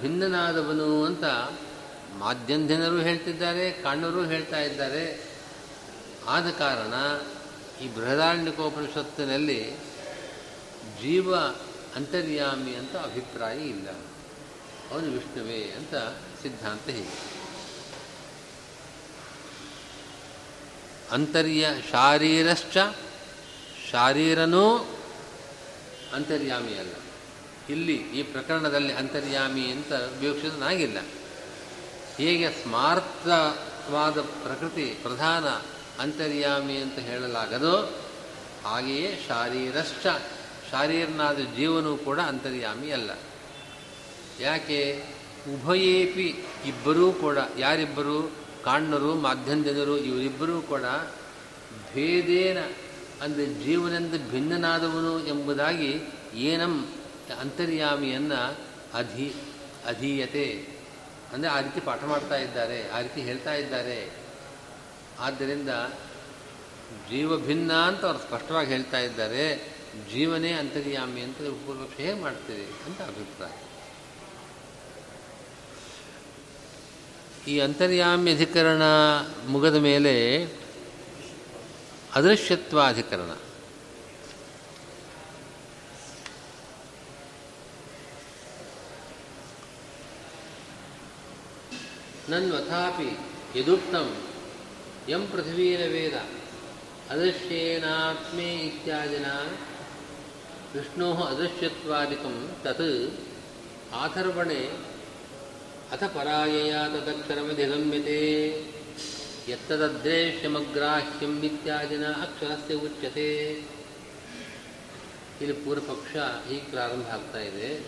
ಭಿನ್ನನಾದವನು 0.02 1.06
ಅಂತ 1.06 1.24
ಮಾಧ್ಯಂಧನರು 2.20 3.00
ಹೇಳ್ತಿದ್ದಾರೆ 3.00 3.72
ಕಣ್ಣರು 3.72 4.26
ಹೇಳ್ತಾ 4.26 4.60
ಇದ್ದಾರೆ. 4.60 5.36
ಆದ 6.28 6.50
ಕಾರಣ 6.50 6.94
ಈ 7.84 7.96
ಬೃಹದಾರಣ್ಯಕೋಪನಿಷತ್ತಿನಲ್ಲಿ 7.96 9.78
ಜೀವ 11.02 11.36
ಅಂತರ್ಯಾಮಿ 11.96 12.76
ಅಂತ 12.76 12.96
ಅಭಿಪ್ರಾಯ 12.96 13.58
ಇಲ್ಲ. 13.60 13.90
ಅವನು 14.92 15.12
ವಿಷ್ಣುವೇ 15.12 15.62
ಅಂತ 15.62 15.96
ಸಿದ್ಧಾಂತ 16.42 16.90
ಹೀಗೆ 16.90 17.35
ಅಂತರ್ಯ 21.12 21.68
ಶಾರೀರಶ್ಚ 21.92 22.78
ಶಾರೀರನೂ 23.92 24.78
ಅಂತರ್ಯಾಮಿ 26.14 26.78
ಅಲ್ಲ. 26.78 26.94
ಇಲ್ಲಿ 27.70 27.94
ಈ 27.94 28.24
ಪ್ರಕರಣದಲ್ಲಿ 28.24 28.94
ಅಂತರ್ಯಾಮಿ 28.94 29.62
ಅಂತ 29.62 29.92
ವಿವಕ್ಷಿತನಾಗಿಲ್ಲ. 29.92 30.98
ಹೇಗೆ 32.18 32.52
ಸ್ಮಾರ್ಥವಾದ 32.52 34.22
ಪ್ರಕೃತಿ 34.22 34.86
ಪ್ರಧಾನ 35.02 35.48
ಅಂತರ್ಯಾಮಿ 36.02 36.78
ಅಂತ 36.78 37.00
ಹೇಳಲಾಗದೋ 37.00 38.02
ಹಾಗೆಯೇ 38.64 39.26
ಶಾರೀರಶ್ಚ 39.28 40.08
ಶಾರೀರನಾದ 40.72 41.40
ಜೀವನೂ 41.40 41.98
ಕೂಡ 41.98 42.20
ಅಂತರ್ಯಾಮಿ 42.20 42.92
ಅಲ್ಲ. 42.92 43.12
ಯಾಕೆ? 44.40 45.06
ಉಭಯೇಪಿ 45.54 46.46
ಇಬ್ಬರೂ 46.66 47.12
ಕೂಡ 47.12 47.38
ಯಾರಿಬ್ಬರು? 47.58 48.45
ಕಾಣ್ಣರು 48.66 49.16
ಮಾಧ್ಯಂದಿನರು 49.16 49.98
ಇವರಿಬ್ಬರೂ 49.98 50.62
ಕೂಡ 50.62 50.86
ಭೇದೇನ 51.94 52.58
ಅಂದರೆ 53.22 53.46
ಜೀವನದಿಂದ 53.46 54.32
ಭಿನ್ನನಾದವನು 54.32 55.28
ಎಂಬುದಾಗಿ 55.28 55.92
ಏನಂ 56.36 56.88
ಅಂತರ್ಯಾಮಿಯನ್ನು 57.40 58.40
ಅಧಿ, 58.94 59.34
ಅಧೀಯತೆ 59.88 60.76
ಅಂದರೆ 61.34 61.50
ಆ 61.50 61.62
ರೀತಿ 61.62 61.80
ಪಾಠ 61.80 62.04
ಮಾಡ್ತಾ 62.04 62.36
ಇದ್ದಾರೆ, 62.36 62.90
ಆ 62.90 63.02
ರೀತಿ 63.02 63.22
ಹೇಳ್ತಾ 63.22 63.54
ಇದ್ದಾರೆ. 63.54 64.12
ಆದ್ದರಿಂದ 65.20 65.70
ಜೀವ 67.10 67.38
ಭಿನ್ನ 67.38 67.74
ಅಂತ 67.74 68.06
ಅವ್ರು 68.06 68.20
ಸ್ಪಷ್ಟವಾಗಿ 68.20 68.70
ಹೇಳ್ತಾ 68.70 69.00
ಇದ್ದಾರೆ. 69.00 69.76
ಜೀವನೇ 70.14 70.52
ಅಂತರ್ಯಾಮಿ 70.52 71.22
ಅಂತ 71.22 71.38
ಪೂರ್ವಪಕ್ಷ 71.38 72.00
ಹೇಗೆ 72.00 72.22
ಮಾಡ್ತೀರಿ 72.22 72.66
ಅಂತ 72.86 73.02
ಅಭಿಪ್ರಾಯ. 73.02 73.65
ಈ 77.48 77.60
ಅಂತರ್ಯಾಮ್ಯಧಿಕರಣ 77.60 78.82
ಮುಗದ 79.48 79.76
ಮೇಲೆ 79.76 80.46
ಅದೃಶ್ಯತ್ವಾಧಿಕರಣ. 82.14 83.32
ನನ್ವಥಾಪಿ 92.30 93.10
ಯದುಕ್ತಂ 93.60 94.08
ಯಂ 95.10 95.28
ಪೃಥ್ವೀನ 95.28 95.80
ವೇದ 95.92 96.16
ಅದೃಶ್ಯೇನಾತ್ಮೇ 97.12 98.50
ಇತ್ಯಾದಿನ 98.56 99.26
ವಿಷ್ಣೋ 100.76 101.14
ಅದೃಶ್ಯತ್ವಾದಿಕಂ 101.14 102.56
ತತ್ 102.64 103.20
ಆಥರ್ವಣೆ 103.94 104.95
ಅಥ 105.92 106.04
ಪರಾಯಯ 106.04 106.74
ತದಕ್ಷರಮಧಿಗಮ್ಯತೆ 106.74 108.20
ಯತ್ತದದ್ರೇಶ್ಯಮಗ್ರಾಹ್ಯಂ 109.50 111.44
ಇತ್ಯಾದಿನ 111.44 112.06
ಅಕ್ಷರಸ್ಯ 112.08 112.74
ಉಚ್ಯತೆ 112.74 113.50
ಇಲ್ಲಿ 115.42 115.54
ಪೂರ್ವಪಕ್ಷ 115.54 116.16
ಹೀಗೆ 116.48 116.62
ಪ್ರಾರಂಭ 116.62 117.06
ಆಗ್ತಾ 117.06 117.40
ಇದೆ. 117.40 117.80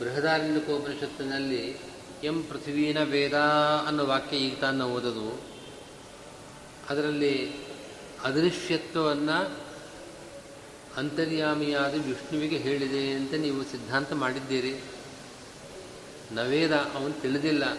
ಬೃಹದಾರಣ್ಯಕೋಪನಿಷತ್ತಿನಲ್ಲಿ 0.00 1.76
ಎಂ 2.24 2.42
ಪೃಥ್ವೀನ 2.42 3.02
ವೇದ 3.02 3.34
ಅನ್ನೋ 3.86 4.06
ವಾಕ್ಯ 4.06 4.36
ಈಗ 4.36 4.58
ತಾನು 4.60 4.88
ಓದೋದು. 4.88 5.40
ಅದರಲ್ಲಿ 6.90 7.52
ಅದೃಶ್ಯತ್ವವನ್ನು 8.24 9.58
ಅಂತರ್ಯಾಮಿಯಾದ 10.96 11.94
ವಿಷ್ಣುವಿಗೆ 12.06 12.56
ಹೇಳಿದೆ 12.56 13.10
ಅಂತ 13.10 13.34
ನೀವು 13.34 13.64
ಸಿದ್ಧಾಂತ 13.64 14.12
ಮಾಡಿದ್ದೀರಿ. 14.12 14.80
ನವೇದ 16.32 16.72
ಅವನು 16.72 17.20
ತಿಳಿದಿಲ್ಲ. 17.20 17.78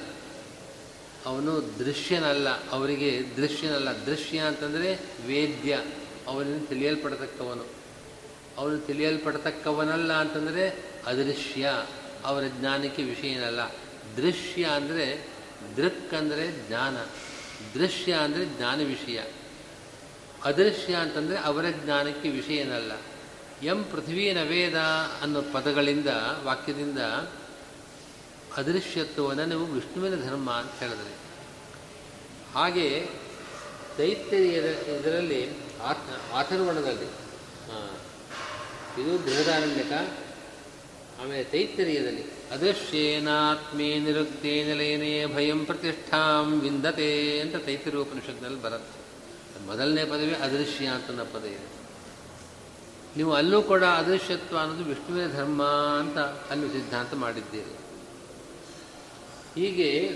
ಅವನು 1.25 1.79
ದೃಶ್ಯನಲ್ಲ, 1.79 2.69
ಅವರಿಗೆ 2.69 3.23
ದೃಶ್ಯನಲ್ಲ. 3.37 4.05
ದೃಶ್ಯ 4.05 4.39
ಅಂತಂದರೆ 4.39 4.99
ವೇದ್ಯ. 5.27 5.83
ಅವನಿಂದ 6.27 6.65
ತಿಳಿಯಲ್ಪಡತಕ್ಕವನು. 6.65 7.65
ಅವನು 8.57 8.77
ತಿಳಿಯಲ್ಪಡತಕ್ಕವನಲ್ಲ 8.77 10.13
ಅಂತಂದರೆ 10.13 10.85
ಅದೃಶ್ಯ. 11.05 11.85
ಅವರ 12.25 12.43
ಜ್ಞಾನಕ್ಕೆ 12.59 13.03
ವಿಷಯನಲ್ಲ 13.03 13.59
ದೃಶ್ಯ 14.17 14.65
ಅಂದರೆ 14.65 15.27
ದೃಕ್ 15.77 16.13
ಅಂದರೆ 16.13 16.67
ಜ್ಞಾನ. 16.67 16.97
ದೃಶ್ಯ 17.73 18.13
ಅಂದರೆ 18.13 18.45
ಜ್ಞಾನ 18.45 18.79
ವಿಷಯ. 18.79 19.21
ಅದೃಶ್ಯ 20.43 20.95
ಅಂತಂದರೆ 20.95 21.37
ಅವರ 21.37 21.65
ಜ್ಞಾನಕ್ಕೆ 21.83 22.29
ವಿಷಯನಲ್ಲ 22.29 22.91
ಎಂ 23.63 23.83
ಪೃಥ್ವಿ 23.83 24.33
ನವೇದ 24.33 24.75
ಅನ್ನೋ 25.21 25.41
ಪದಗಳಿಂದ, 25.41 26.07
ವಾಕ್ಯದಿಂದ 26.43 26.99
ಅದೃಶ್ಯತ್ವವನ್ನು 28.57 29.45
ನೀವು 29.45 29.65
ವಿಷ್ಣುವಿನ 29.65 30.15
ಧರ್ಮ 30.23 30.51
ಅಂತ 30.51 30.71
ಹೇಳಿದ್ರಿ. 30.79 31.13
ಹಾಗೆ 32.53 32.87
ದೈತ್ಯರಿಯದ 33.97 34.65
ಇದರಲ್ಲಿ 34.65 35.41
ಆಥ 35.81 35.97
ಆಥರ್ವಣದಲ್ಲಿ 36.33 37.09
ಇದು 39.01 39.11
ಬೃಹದಾರಣ್ಯಕ, 39.17 39.93
ಆಮೇಲೆ 41.21 41.43
ತೈತ್ತರಿಯದಲ್ಲಿ, 41.43 42.23
ಅದೃಶ್ಯೇನಾತ್ಮೇ 42.51 43.99
ನಿರುಕ್ತೇ 43.99 44.63
ನಿಲಯನೇ 44.63 45.25
ಭಯಂ 45.25 45.65
ಪ್ರತಿಷ್ಠಾಂ 45.65 46.59
ವಿಂದತೆ 46.59 47.39
ಅಂತ 47.39 47.55
ತೈತ್ತರಿ 47.55 47.97
ಉಪನಿಷತ್ನಲ್ಲಿ 47.97 48.61
ಬರುತ್ತೆ. 48.61 48.97
ಮೊದಲನೇ 49.65 50.05
ಪದವಿ 50.05 50.35
ಅದೃಶ್ಯ 50.35 50.87
ಅಂತ 50.87 51.21
ಪದ 51.33 51.45
ಇದೆ. 51.45 51.67
ನೀವು 53.17 53.33
ಅಲ್ಲೂ 53.33 53.61
ಕೂಡ 53.61 53.83
ಅದೃಶ್ಯತ್ವ 53.83 54.57
ಅನ್ನೋದು 54.57 54.83
ವಿಷ್ಣುವಿನ 54.83 55.27
ಧರ್ಮ 55.31 55.63
ಅಂತ 55.99 56.17
ಅಲ್ಲಿ 56.51 56.67
ಸಿದ್ಧಾಂತ 56.71 57.13
ಮಾಡಿದ್ದೀರಿ. 57.13 57.73
ಹೀಗೆ 59.57 60.09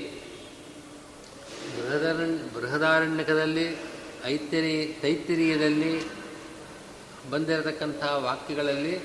ಬೃಹದಾರಣ್ಯ, 1.77 2.49
ಬೃಹದಾರಣ್ಯಕದಲ್ಲಿ 2.55 3.77
ಐತಿರಿ 4.25 4.99
ತೈತ್ತಿರೀಯದಲ್ಲಿ 5.01 6.03
ಬಂದಿರತಕ್ಕಂಥ 7.29 8.03
ವಾಕ್ಯಗಳಲ್ಲಿ 8.03 8.97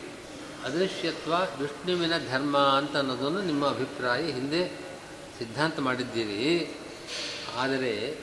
ಅದೃಶ್ಯತ್ವ 0.64 1.32
ವಿಷ್ಣುವಿನ 1.60 2.12
ಧರ್ಮ 2.30 2.58
ಅಂತ 2.58 2.96
ಅನ್ನೋದನ್ನು 2.96 3.42
ನಿಮ್ಮ 3.42 3.68
ಅಭಿಪ್ರಾಯ 3.68 4.30
ಹಿಂದೆ 4.30 4.68
ಸಿದ್ಧಾಂತ 5.38 5.78
ಮಾಡಿದ್ದೀರಿ. 5.78 6.74
ಆದರೆ 7.56 8.18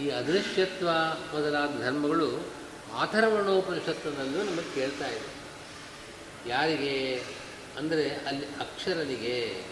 ಈ 0.00 0.08
ಅದೃಶ್ಯತ್ವ 0.08 0.88
ಮೊದಲಾದ 1.34 1.82
ಧರ್ಮಗಳು 1.84 2.46
ಆಥರ್ವಣೋಪನಿಷತ್ತಿನಲ್ಲೂ 2.94 4.42
ನಮಗೆ 4.42 4.74
ಕೇಳ್ತಾ 4.74 5.08
ಇದೆ. 5.08 5.28
ಯಾರಿಗೆ? 6.48 7.22
ಅಂದರೆ 7.76 8.08
ಅಲ್ಲಿ 8.10 8.46
ಅಕ್ಷರನಿಗೆ. 8.46 9.65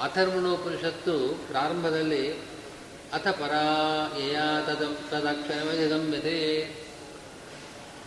ಅಥರ್ವಣೋಪನಿಷತ್ತು 0.00 1.44
ಪ್ರಾರಂಭದಲ್ಲಿ 1.48 2.32
ಅಥ 3.12 3.28
ಪರಾ 3.28 4.18
ಯಯಾ 4.18 4.62
ತದ 4.66 4.82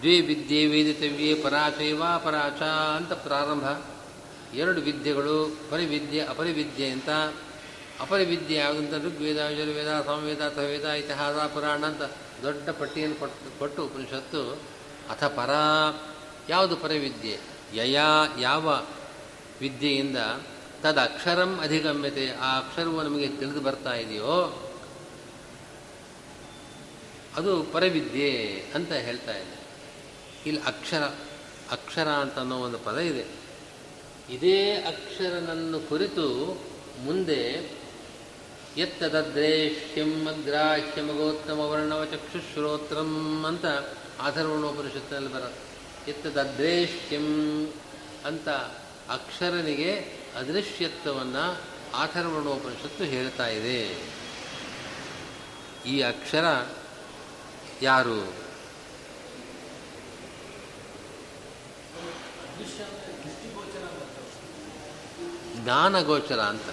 ದ್ವೇ 0.02 0.22
ವಿದ್ಯೆ 0.22 0.66
ವೇದಿತವ್ಯೆ 0.66 1.34
ಪರಾಚೈವ 1.34 2.04
ಪರಾಚ 2.24 2.62
ಅಂತ 2.98 3.14
ಪ್ರಾರಂಭ. 3.14 3.64
ಎರಡು 4.56 4.82
ವಿದ್ಯೆಗಳು, 4.82 5.58
ಪರಿವಿದ್ಯೆ, 5.72 6.22
ಅಪರಿವಿದ್ಯೆ 6.22 6.90
ಅಂತ. 6.90 7.10
ಅಪರಿವಿದ್ಯೆ 8.00 8.58
ಯಾವುದಂತ 8.58 8.94
ಋಗ್ವೇದ, 9.06 9.38
ಯಜುರ್ವೇದ, 9.38 10.02
ಸಾಮವೇದ 10.06 10.42
ಅಥವೇದ 10.42 10.90
ಇತಿಹಾಸ, 10.90 11.36
ಪುರಾಣ 11.36 11.86
ಅಂತ 11.86 12.02
ದೊಡ್ಡ 12.42 12.70
ಪಟ್ಟಿಯನ್ನು 12.70 13.16
ಕೊಟ್ಟು 13.16 13.60
ಕೊಟ್ಟು 13.60 13.86
ಉಪನಿಷತ್ತು 13.86 14.62
ಅಥ 15.10 15.24
ಪರ 15.24 15.50
ಯಾವುದು 16.50 16.76
ಪರವಿದ್ಯೆ? 16.78 17.40
ಯಯಾ 17.74 18.38
ಯಾವ 18.40 18.86
ವಿದ್ಯೆಯಿಂದ 19.62 20.18
ತದ್ 20.84 21.00
ಅಕ್ಷರಂ 21.00 21.60
ಅಧಿಗಮ್ಯತೆ. 21.60 22.32
ಆ 22.32 22.58
ಅಕ್ಷರವು 22.58 23.02
ನಮಗೆ 23.02 23.28
ತಿಳಿದು 23.28 23.62
ಬರ್ತಾ 23.62 23.94
ಇದೆಯೋ, 23.94 24.62
ಅದು 27.36 27.64
ಪರವಿದ್ಯೆ 27.64 28.64
ಅಂತ 28.76 28.92
ಹೇಳ್ತಾ 28.92 29.38
ಇದೆ. 29.38 29.60
ಇಲ್ಲಿ 30.46 30.62
ಅಕ್ಷರ 30.62 31.04
ಅಕ್ಷರ 31.72 32.08
ಅಂತ 32.08 32.40
ಅನ್ನೋ 32.40 32.58
ಒಂದು 32.58 32.80
ಪದ 32.80 32.98
ಇದೆ. 32.98 33.26
ಇದೇ 34.30 34.76
ಅಕ್ಷರನನ್ನು 34.76 35.80
ಕುರಿತು 35.80 36.58
ಮುಂದೆ 37.04 37.72
ಎತ್ತದದ್ರೇಷ್ಯಂ 38.78 40.28
ಅಗ್ರಾಹ್ಯಮಗೋತ್ತಮ 40.28 41.60
ವರ್ಣವ 41.60 42.06
ಚಕ್ಷುಶ್ರೋತ್ರಂ 42.06 43.46
ಅಂತ 43.48 43.66
ಆಧರ್ವಣೋಪನಿಷತ್ತಿನಲ್ಲಿ 44.20 45.34
ಬರುತ್ತೆ. 45.34 46.12
ಎತ್ತದ್ರೇಶ್ಯಂ 46.12 47.68
ಅಂತ 48.26 48.50
ಅಕ್ಷರನಿಗೆ 49.10 50.25
ಅದೃಶ್ಯತ್ವವನ್ನು 50.36 51.62
ಆಥರ್ವಣೋಪನಿಷತ್ತು 51.94 53.04
ಹೇಳ್ತಾ 53.04 53.48
ಇದೆ. 53.48 54.10
ಈ 55.86 56.02
ಅಕ್ಷರ 56.02 56.68
ಯಾರು? 57.82 58.34
ಜ್ಞಾನಗೋಚರ 65.56 66.40
ಅಂತ. 66.40 66.66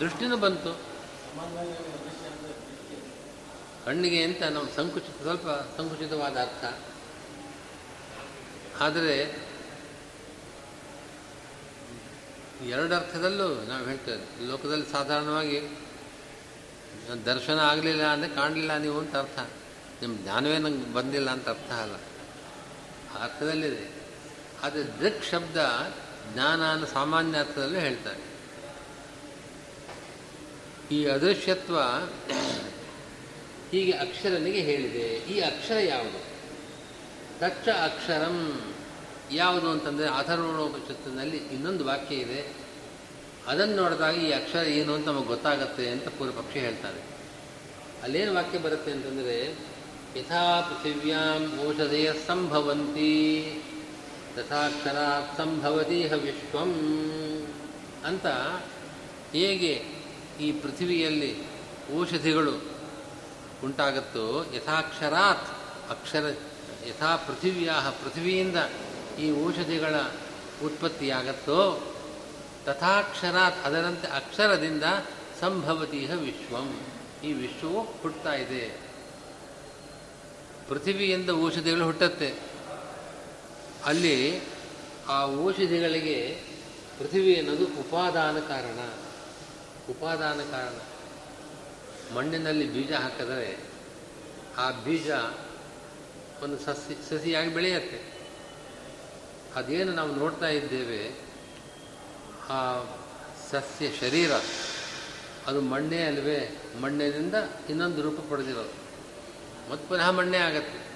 ದೃಷ್ಟಿನೂ 0.00 0.36
ಬಂತು. 0.36 0.80
ಕಣ್ಣಿಗೆ 3.84 4.22
ಅಂತ 4.22 4.42
ನಮ್ಮ 4.42 4.68
ಸಂಕುಚಿತ, 4.76 5.22
ಸ್ವಲ್ಪ 5.22 5.46
ಸಂಕುಚಿತವಾದ 5.48 6.36
ಅರ್ಥ. 6.36 6.64
ಆದರೆ 8.80 9.49
ಎರಡರ್ಥದಲ್ಲೂ 12.68 13.54
ನಾವು 13.54 13.86
ಹೇಳ್ತೇವೆ. 13.86 14.46
ಲೋಕದಲ್ಲಿ 14.46 14.92
ಸಾಧಾರಣವಾಗಿ 14.92 15.60
ದರ್ಶನ 17.26 17.58
ಆಗಲಿಲ್ಲ 17.58 18.02
ಅಂದರೆ 18.02 18.28
ಕಾಣಲಿಲ್ಲ 18.28 18.76
ನೀವು 18.76 18.98
ಅಂತ 18.98 19.16
ಅರ್ಥ. 19.16 19.38
ನಿಮ್ಮ 20.00 20.18
ಜ್ಞಾನವೇ 20.18 20.58
ನಂಗೆ 20.58 20.94
ಬಂದಿಲ್ಲ 20.94 21.30
ಅಂತ 21.30 21.48
ಅರ್ಥ 21.48 21.72
ಅಲ್ಲ. 21.72 21.94
ಆ 23.14 23.22
ಅರ್ಥದಲ್ಲಿದೆ. 23.24 23.90
ಆದರೆ 24.62 25.00
ದೃಕ್ 25.00 25.24
ಶಬ್ದ 25.24 25.56
ಜ್ಞಾನ 26.32 26.84
ಸಾಮಾನ್ಯ 26.84 27.38
ಅರ್ಥದಲ್ಲೂ 27.38 27.78
ಹೇಳ್ತಾರೆ. 27.78 28.30
ಈ 30.94 31.06
ಅದೃಶ್ಯತ್ವ 31.06 31.80
ಹೀಗೆ 33.70 33.92
ಅಕ್ಷರನಿಗೆ 33.92 34.60
ಹೇಳಿದೆ. 34.60 35.08
ಈ 35.08 35.40
ಅಕ್ಷರ 35.40 35.74
ಯಾವುದು? 35.74 36.30
ತಚ್ಚ 37.40 37.68
ಅಕ್ಷರಂ. 37.68 38.60
ಯಾವುದು 39.32 39.70
ಅಂತಂದರೆ 39.70 40.08
ಅಥರ್ವಣೋಪನಿಷತ್ತಿನಲ್ಲಿ 40.08 41.36
ಇನ್ನೊಂದು 41.36 41.84
ವಾಕ್ಯ 41.84 42.14
ಇದೆ. 42.14 42.70
ಅದನ್ನು 43.46 43.76
ನೋಡಿದಾಗ 43.76 44.14
ಈ 44.14 44.32
ಅಕ್ಷರ 44.32 44.66
ಏನು 44.66 44.94
ಅಂತ 44.94 45.06
ನಮಗೆ 45.06 45.26
ಗೊತ್ತಾಗತ್ತೆ 45.26 45.90
ಅಂತ 45.90 46.08
ಪೂರ್ವ 46.08 46.32
ಪಕ್ಷಿ 46.32 46.60
ಹೇಳ್ತಾರೆ. 46.60 47.00
ಅಲ್ಲೇನು 48.02 48.34
ವಾಕ್ಯ 48.34 48.58
ಬರುತ್ತೆ 48.58 48.90
ಅಂತಂದರೆ, 48.90 49.50
ಯಥಾ 50.16 50.60
ಪೃಥಿವ್ಯಾಂ 50.60 51.68
ಔಷಧಯ 51.68 52.12
ಸಂಭವಂತಿ, 52.26 53.44
ತಥಾಕ್ಷರಾತ್ 54.36 55.38
ಸಂಭವತೀಹ 55.38 56.12
ವಿಶ್ವಂ 56.12 56.72
ಅಂತ 58.04 58.26
ಹೇಗೆ 59.32 59.84
ಈ 60.40 60.52
ಪೃಥಿವಿಯಲ್ಲಿ 60.52 61.36
ಔಷಧಿಗಳು 61.98 62.52
ಉಂಟಾಗುತ್ತೋ, 63.64 64.52
ಯಥಾಕ್ಷರಾತ್ 64.54 65.48
ಅಕ್ಷರ, 65.90 66.34
ಯಥಾ 66.88 67.16
ಪೃಥಿವ್ಯಾಹ 67.16 67.90
ಪೃಥ್ವಿಯಿಂದ 67.90 68.56
ಈ 69.20 69.46
ಔಷಧಿಗಳ 69.46 69.94
ಉತ್ಪತ್ತಿಯಾಗತ್ತೋ, 70.64 71.94
ತಥಾಕ್ಷರಾತ್ 72.64 73.56
ಅದರಂತೆ 73.64 74.08
ಅಕ್ಷರದಿಂದ 74.08 74.84
ಸಂಭವತೀಹ 75.40 76.12
ವಿಶ್ವಂ. 76.12 76.80
ಈ 77.24 77.32
ವಿಶ್ವವು 77.32 77.80
ಹುಟ್ಟುತ್ತಾ 77.80 78.34
ಇದೆ. 78.34 78.80
ಪೃಥಿವಿಯಿಂದ 80.68 81.30
ಔಷಧಿಗಳು 81.30 81.84
ಹುಟ್ಟತ್ತೆ. 81.84 82.34
ಅಲ್ಲಿ 83.84 84.40
ಆ 85.08 85.24
ಔಷಧಿಗಳಿಗೆ 85.24 86.42
ಪೃಥಿವಿ 86.98 87.36
ಅನ್ನೋದು 87.36 87.64
ಉಪಾದಾನ 87.64 88.38
ಕಾರಣ. 88.38 88.90
ಉಪಾದಾನ 89.90 90.40
ಕಾರಣ. 90.50 90.78
ಮಣ್ಣಿನಲ್ಲಿ 92.14 92.72
ಬೀಜ 92.72 92.92
ಹಾಕಿದರೆ 92.92 93.60
ಆ 94.56 94.70
ಬೀಜ 94.70 95.10
ಒಂದು 96.42 96.58
ಸಸಿ 96.58 97.08
ಸಸಿಯಾಗಿ 97.10 97.54
ಬೆಳೆಯುತ್ತೆ. 97.54 98.09
ಅದೇನು 99.54 99.92
ನಾವು 99.92 100.14
ನೋಡ್ತಾ 100.14 100.48
ಇದ್ದೇವೆ, 100.48 101.30
ಆ 102.48 102.84
ಸಸ್ಯ 103.50 103.90
ಶರೀರ, 104.00 104.30
ಅದು 105.46 105.60
ಮಣ್ಣೇ 105.60 106.02
ಅಲ್ವೇ, 106.02 106.62
ಮಣ್ಣಿನಿಂದ 106.80 107.34
ಇನ್ನೊಂದು 107.70 108.02
ರೂಪ 108.02 108.20
ಪಡೆದಿರೋದು. 108.30 108.80
ಮತ್ತು 109.70 109.88
ಪುನಃ 109.88 110.10
ಮಣ್ಣೇ 110.10 110.38
ಆಗತ್ತೆ. 110.38 110.90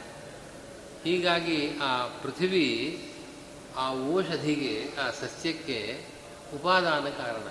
ಹೀಗಾಗಿ 1.05 1.79
ಆ 1.83 2.07
ಪೃಥಿವಿ, 2.07 3.09
ಆ 3.77 4.15
ಔಷಧಿಗೆ, 4.15 4.97
ಆ 5.01 5.11
ಸಸ್ಯಕ್ಕೆ 5.11 6.07
ಉಪಾದಾನ 6.55 7.09
ಕಾರಣ. 7.09 7.49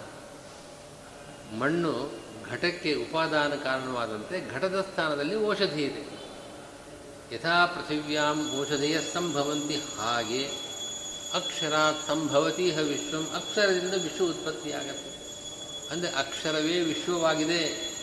ಮಣ್ಣು 1.60 2.12
ಘಟಕ್ಕೆ 2.50 2.94
ಉಪಾದಾನ 2.94 3.54
ಕಾರಣವಾದಂತೆ 3.54 4.54
ಘಟದ 4.54 4.82
ಸ್ಥಾನದಲ್ಲಿ 4.82 5.48
ಔಷಧಿ 5.48 5.84
ಇದೆ. 5.84 6.24
ಯಥಾ 7.36 7.66
ಪೃಥಿವ್ಯಾಂ 7.66 8.60
ಔಷಧಿಯ 8.60 9.02
ಸಂಭವಂತಿ 9.14 9.76
ಹಾಗೆ. 9.76 10.73
ಅಕ್ಷರಾತ್ 11.34 12.08
ಸಂಭವತೀಹ 12.08 12.78
ವಿಶ್ವಂ. 12.78 13.30
ಅಕ್ಷರದಿಂದ 13.36 13.94
ವಿಶ್ವ 13.94 14.26
ಉತ್ಪತ್ತಿಯಾಗತ್ತೆ. 14.26 15.14
ಅಂದರೆ 15.92 16.12
ಅಕ್ಷರವೇ 16.12 16.80
ವಿಶ್ವವಾಗಿದೆ. 16.80 17.94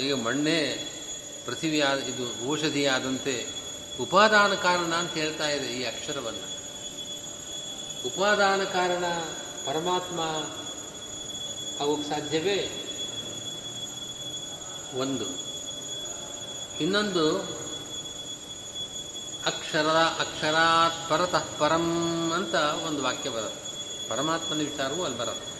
ಈಗ 0.00 0.14
ಮಣ್ಣೇ 0.14 0.90
ಪೃಥಿವಿಯಾದ, 1.46 1.98
ಇದು 1.98 2.50
ಔಷಧಿಯಾದಂತೆ 2.50 3.46
ಉಪಾದಾನ 4.00 4.54
ಕಾರಣ 4.54 4.94
ಅಂತ 4.94 5.12
ಹೇಳ್ತಾ 5.12 5.48
ಇದೆ 5.48 5.66
ಈ 5.66 5.84
ಅಕ್ಷರವನ್ನು. 5.84 6.54
ಉಪಾದಾನ 8.06 8.64
ಕಾರಣ 8.64 9.04
ಪರಮಾತ್ಮ 9.66 10.20
ಆಗೋಕ್ಕೆ 11.82 12.08
ಸಾಧ್ಯವೇ? 12.10 12.70
ಒಂದು. 14.96 15.24
ಇನ್ನೊಂದು 16.80 17.54
ಅಕ್ಷರ 19.46 19.86
ಅಕ್ಷರಾತ್ 20.20 21.10
ಪರತಃ 21.10 21.44
ಪರಂ 21.58 21.86
ಅಂತ 22.34 22.54
ಒಂದು 22.86 23.02
ವಾಕ್ಯ 23.02 23.30
ಬರುತ್ತೆ. 23.30 23.64
ಪರಮಾತ್ಮನ 24.08 24.58
ವಿಚಾರವೂ 24.58 25.04
ಅಲ್ಲಿ 25.04 25.18
ಬರುತ್ತೆ. 25.18 25.54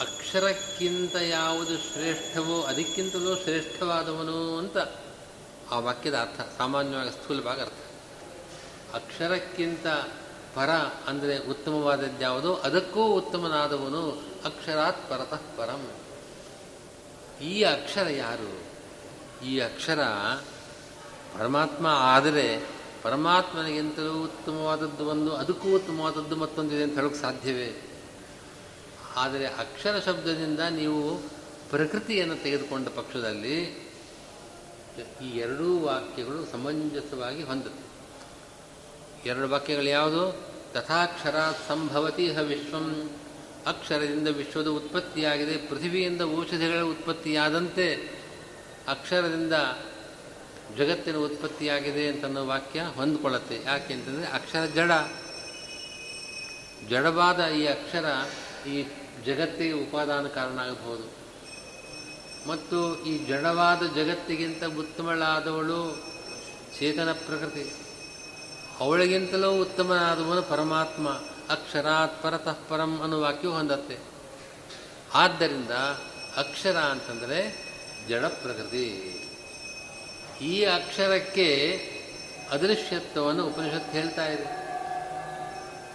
ಅಕ್ಷರಕ್ಕಿಂತ 0.00 1.16
ಯಾವುದು 1.16 1.78
ಶ್ರೇಷ್ಠವೋ 1.78 2.62
ಅದಕ್ಕಿಂತಲೂ 2.62 3.36
ಶ್ರೇಷ್ಠವಾದವನು 3.36 4.58
ಅಂತ 4.58 4.76
ಆ 5.70 5.78
ವಾಕ್ಯದ 5.78 6.14
ಅರ್ಥ, 6.14 6.40
ಸಾಮಾನ್ಯವಾಗಿ 6.58 7.10
ಸ್ಥೂಲವಾಗಿ 7.10 7.60
ಅರ್ಥ. 7.60 7.74
ಅಕ್ಷರಕ್ಕಿಂತ 8.94 9.86
ಪರ 10.54 10.70
ಅಂದರೆ 11.06 11.38
ಉತ್ತಮವಾದದ್ದಾವುದೋ 11.38 12.54
ಅದಕ್ಕೂ 12.54 13.04
ಉತ್ತಮನಾದವನು 13.04 14.22
ಅಕ್ಷರಾತ್ 14.44 15.10
ಪರತಃ 15.10 15.40
ಪರಂ. 15.56 15.90
ಈ 17.42 17.62
ಅಕ್ಷರ 17.62 18.08
ಯಾರು? 18.08 18.62
ಈ 19.46 19.60
ಅಕ್ಷರ 19.60 20.00
ಪರಮಾತ್ಮ 21.38 21.86
ಆದರೆ 21.86 22.77
ಪರಮಾತ್ಮನಿಗಿಂತಲೂ 23.02 24.24
ಉತ್ತಮವಾದದ್ದು 24.24 25.06
ಒಂದು, 25.06 25.36
ಅದಕ್ಕೂ 25.36 25.74
ಉತ್ತಮವಾದದ್ದು 25.74 26.36
ಮತ್ತೊಂದಿದೆ 26.36 26.82
ಅಂತ 26.82 26.94
ಹೇಳೋಕ್ಕೆ 26.94 27.20
ಸಾಧ್ಯವೇ? 27.20 27.82
ಆದರೆ 29.16 29.46
ಅಕ್ಷರ 29.46 30.02
ಶಬ್ದದಿಂದ 30.06 30.60
ನೀವು 30.60 31.18
ಪ್ರಕೃತಿಯನ್ನು 31.70 32.42
ತೆಗೆದುಕೊಂಡ 32.42 32.88
ಪಕ್ಷದಲ್ಲಿ 32.88 33.88
ಈ 35.22 35.28
ಎರಡೂ 35.38 35.78
ವಾಕ್ಯಗಳು 35.78 36.52
ಸಮಂಜಸವಾಗಿ 36.52 37.42
ಹೊಂದುತ್ತೆ. 37.42 37.88
ಎರಡು 39.28 39.48
ವಾಕ್ಯಗಳು 39.48 39.84
ಯಾವುದು? 39.84 40.48
ತಥಾಕ್ಷರ 40.72 41.36
ಸಂಭವತಿ 41.68 42.32
ಹ 42.32 42.38
ವಿಶ್ವಂ. 42.38 43.10
ಅಕ್ಷರದಿಂದ 43.66 44.28
ವಿಶ್ವದ 44.28 44.66
ಉತ್ಪತ್ತಿಯಾಗಿದೆ, 44.66 45.56
ಪೃಥ್ವಿಯಿಂದ 45.56 46.22
ಔಷಧಿಗಳ 46.22 46.80
ಉತ್ಪತ್ತಿಯಾದಂತೆ 46.80 48.18
ಅಕ್ಷರದಿಂದ 48.88 49.52
ಜಗತ್ತಿನ 50.76 51.16
ಉತ್ಪತ್ತಿಯಾಗಿದೆ 51.16 52.08
ಅಂತನ್ನೋ 52.08 52.46
ವಾಕ್ಯ 52.46 52.82
ಹೊಂದ್ಕೊಳ್ಳುತ್ತೆ. 52.82 53.60
ಯಾಕೆ 53.64 53.94
ಅಂತಂದರೆ 53.94 54.26
ಅಕ್ಷರ 54.26 54.64
ಜಡ. 54.64 54.90
ಜಡವಾದ 56.88 57.46
ಈ 57.46 57.66
ಅಕ್ಷರ 57.66 58.04
ಈ 58.68 58.82
ಜಗತ್ತಿಗೆ 59.24 59.72
ಉಪಾದಾನ 59.72 60.26
ಕಾರಣ 60.26 60.58
ಆಗಬಹುದು. 60.58 61.18
ಮತ್ತು 62.48 63.04
ಈ 63.04 63.26
ಜಡವಾದ 63.26 63.82
ಜಗತ್ತಿಗಿಂತ 63.82 64.64
ಉತ್ತಮಳಾದವಳು 64.64 66.04
ಚೇತನ 66.78 67.12
ಪ್ರಕೃತಿ. 67.12 67.72
ಅವಳಿಗಿಂತಲೂ 68.80 69.60
ಉತ್ತಮನಾದವನು 69.60 70.42
ಪರಮಾತ್ಮ, 70.42 71.08
ಅಕ್ಷರಾತ್ 71.48 72.22
ಪರತಃ 72.22 72.56
ಪರಂ 72.68 73.00
ಅನ್ನೋ 73.00 73.20
ವಾಕ್ಯವು 73.20 73.54
ಹೊಂದತ್ತೆ. 73.54 73.98
ಆದ್ದರಿಂದ 75.14 75.70
ಅಕ್ಷರ 76.36 76.76
ಅಂತಂದರೆ 76.76 77.68
ಜಡ 78.08 78.24
ಪ್ರಕೃತಿ 78.24 79.14
ಈ 80.40 80.64
ಅಕ್ಷರಕ್ಕೆ 80.64 81.46
ಅದೃಶ್ಯತ್ವವನ್ನು 82.52 83.46
ಉಪನಿಷತ್ತು 83.46 83.92
ಹೇಳ್ತಾ 83.92 84.26
ಇದೆ. 84.26 84.46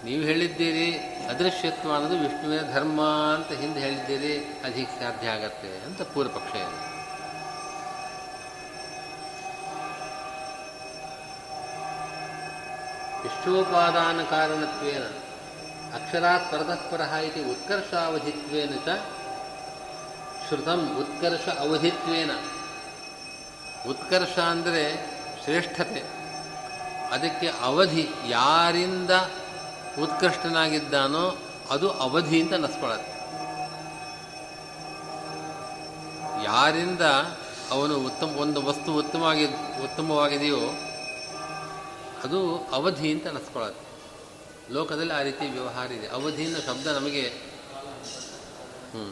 ನೀವು 0.06 0.24
ಹೇಳಿದ್ದೀರಿ, 0.24 0.88
ಅದೃಶ್ಯತ್ವ 1.30 1.94
ಅನ್ನೋದು 1.94 2.18
ವಿಷ್ಣುವಿನ 2.18 2.74
ಧರ್ಮ 2.74 3.02
ಅಂತ 3.36 3.52
ಹಿಂದೆ 3.52 3.80
ಹೇಳಿದ್ದೀರಿ 3.80 4.34
ಅಧಿಕ 4.64 4.88
ಸಾಧ್ಯ 4.88 5.28
ಆಗತ್ತೆ 5.30 5.86
ಅಂತ 5.86 6.02
ಪೂರ್ವ 6.02 6.30
ಪಕ್ಷ 6.30 6.56
ಇದೆ 6.56 6.82
ವಿಶ್ವೋಪಾದಾನ 13.24 14.24
ಕಾರಣತ್ವೇನ 14.30 15.04
ಅಕ್ಷರಾತ್ 15.94 16.52
ಪರತಃಪರ 16.52 17.02
ಇತಿ 17.02 17.44
ಉತ್ಕರ್ಷಾವಧಿತ್ವೇನ 17.44 18.74
ಚ 18.86 18.98
ಶ್ರುತಂ 20.48 20.82
ಉತ್ಕರ್ಷ 21.02 21.48
ಅವಧಿತ್ವೇನ 21.50 22.32
ಉತ್ಕರ್ಷ 23.90 24.40
ಅಂದರೆ 24.40 24.84
ಶ್ರೇಷ್ಠತೆ. 25.44 26.02
ಅದಕ್ಕೆ 27.12 27.48
ಅವಧಿ 27.62 28.06
ಯಾರಿಂದ 28.30 29.12
ಉತ್ಕೃಷ್ಟನಾಗಿದ್ದಾನೋ 30.02 31.38
ಅದು 31.70 31.88
ಅವಧಿ 31.90 32.42
ಅಂತ 32.42 32.54
ನಸ್ಕೊಳ್ಳುತ್ತೆ 32.54 33.12
ಯಾರಿಂದ 36.46 37.02
ಅವನು 37.72 37.96
ಉತ್ತಮ, 37.98 38.30
ಒಂದು 38.38 38.62
ವಸ್ತು 38.62 38.94
ಉತ್ತಮವಾಗಿ, 38.94 39.46
ಉತ್ತಮವಾಗಿದೆಯೋ 39.84 40.64
ಅದು 42.24 42.40
ಅವಧಿ 42.74 43.12
ಅಂತ 43.12 43.28
ನಸ್ಕೊಳ್ಳುತ್ತೆ 43.28 43.84
ಲೋಕದಲ್ಲಿ 44.74 45.14
ಆ 45.14 45.22
ರೀತಿ 45.22 45.46
ವ್ಯವಹಾರ 45.52 45.92
ಇದೆ. 45.92 46.08
ಅವಧಿ 46.08 46.46
ಅನ್ನೋ 46.46 46.60
ಶಬ್ದ 46.60 46.88
ನಮಗೆ 46.88 47.24
ಹ್ಞೂ 48.92 49.04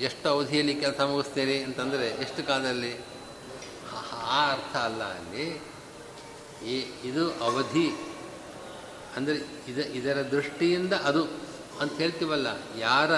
ಎಷ್ಟು 0.00 0.26
ಅವಧಿಯಲ್ಲಿ 0.28 0.74
ಕೆಲಸ 0.74 1.00
ಮುಗಿಸ್ತೀರಿ 1.00 1.56
ಅಂತಂದರೆ 1.64 2.08
ಎಷ್ಟು 2.08 2.46
ಕಾಲದಲ್ಲಿ 2.46 2.92
ಆ 4.30 4.40
ಅರ್ಥ 4.52 4.76
ಅಲ್ಲ 4.76 5.02
ಅಲ್ಲಿ. 5.02 5.46
ಈ 6.66 6.76
ಇದು 7.04 7.24
ಅವಧಿ. 7.44 7.88
ಅಂದರೆ 9.16 9.36
ಇದ, 9.68 9.78
ಇದರ 9.78 10.18
ದೃಷ್ಟಿಯಿಂದ 10.22 10.92
ಅದು 10.92 11.22
ಅಂತ 11.80 11.92
ಹೇಳ್ತೀವಲ್ಲ, 11.92 12.48
ಯಾರ 12.78 13.12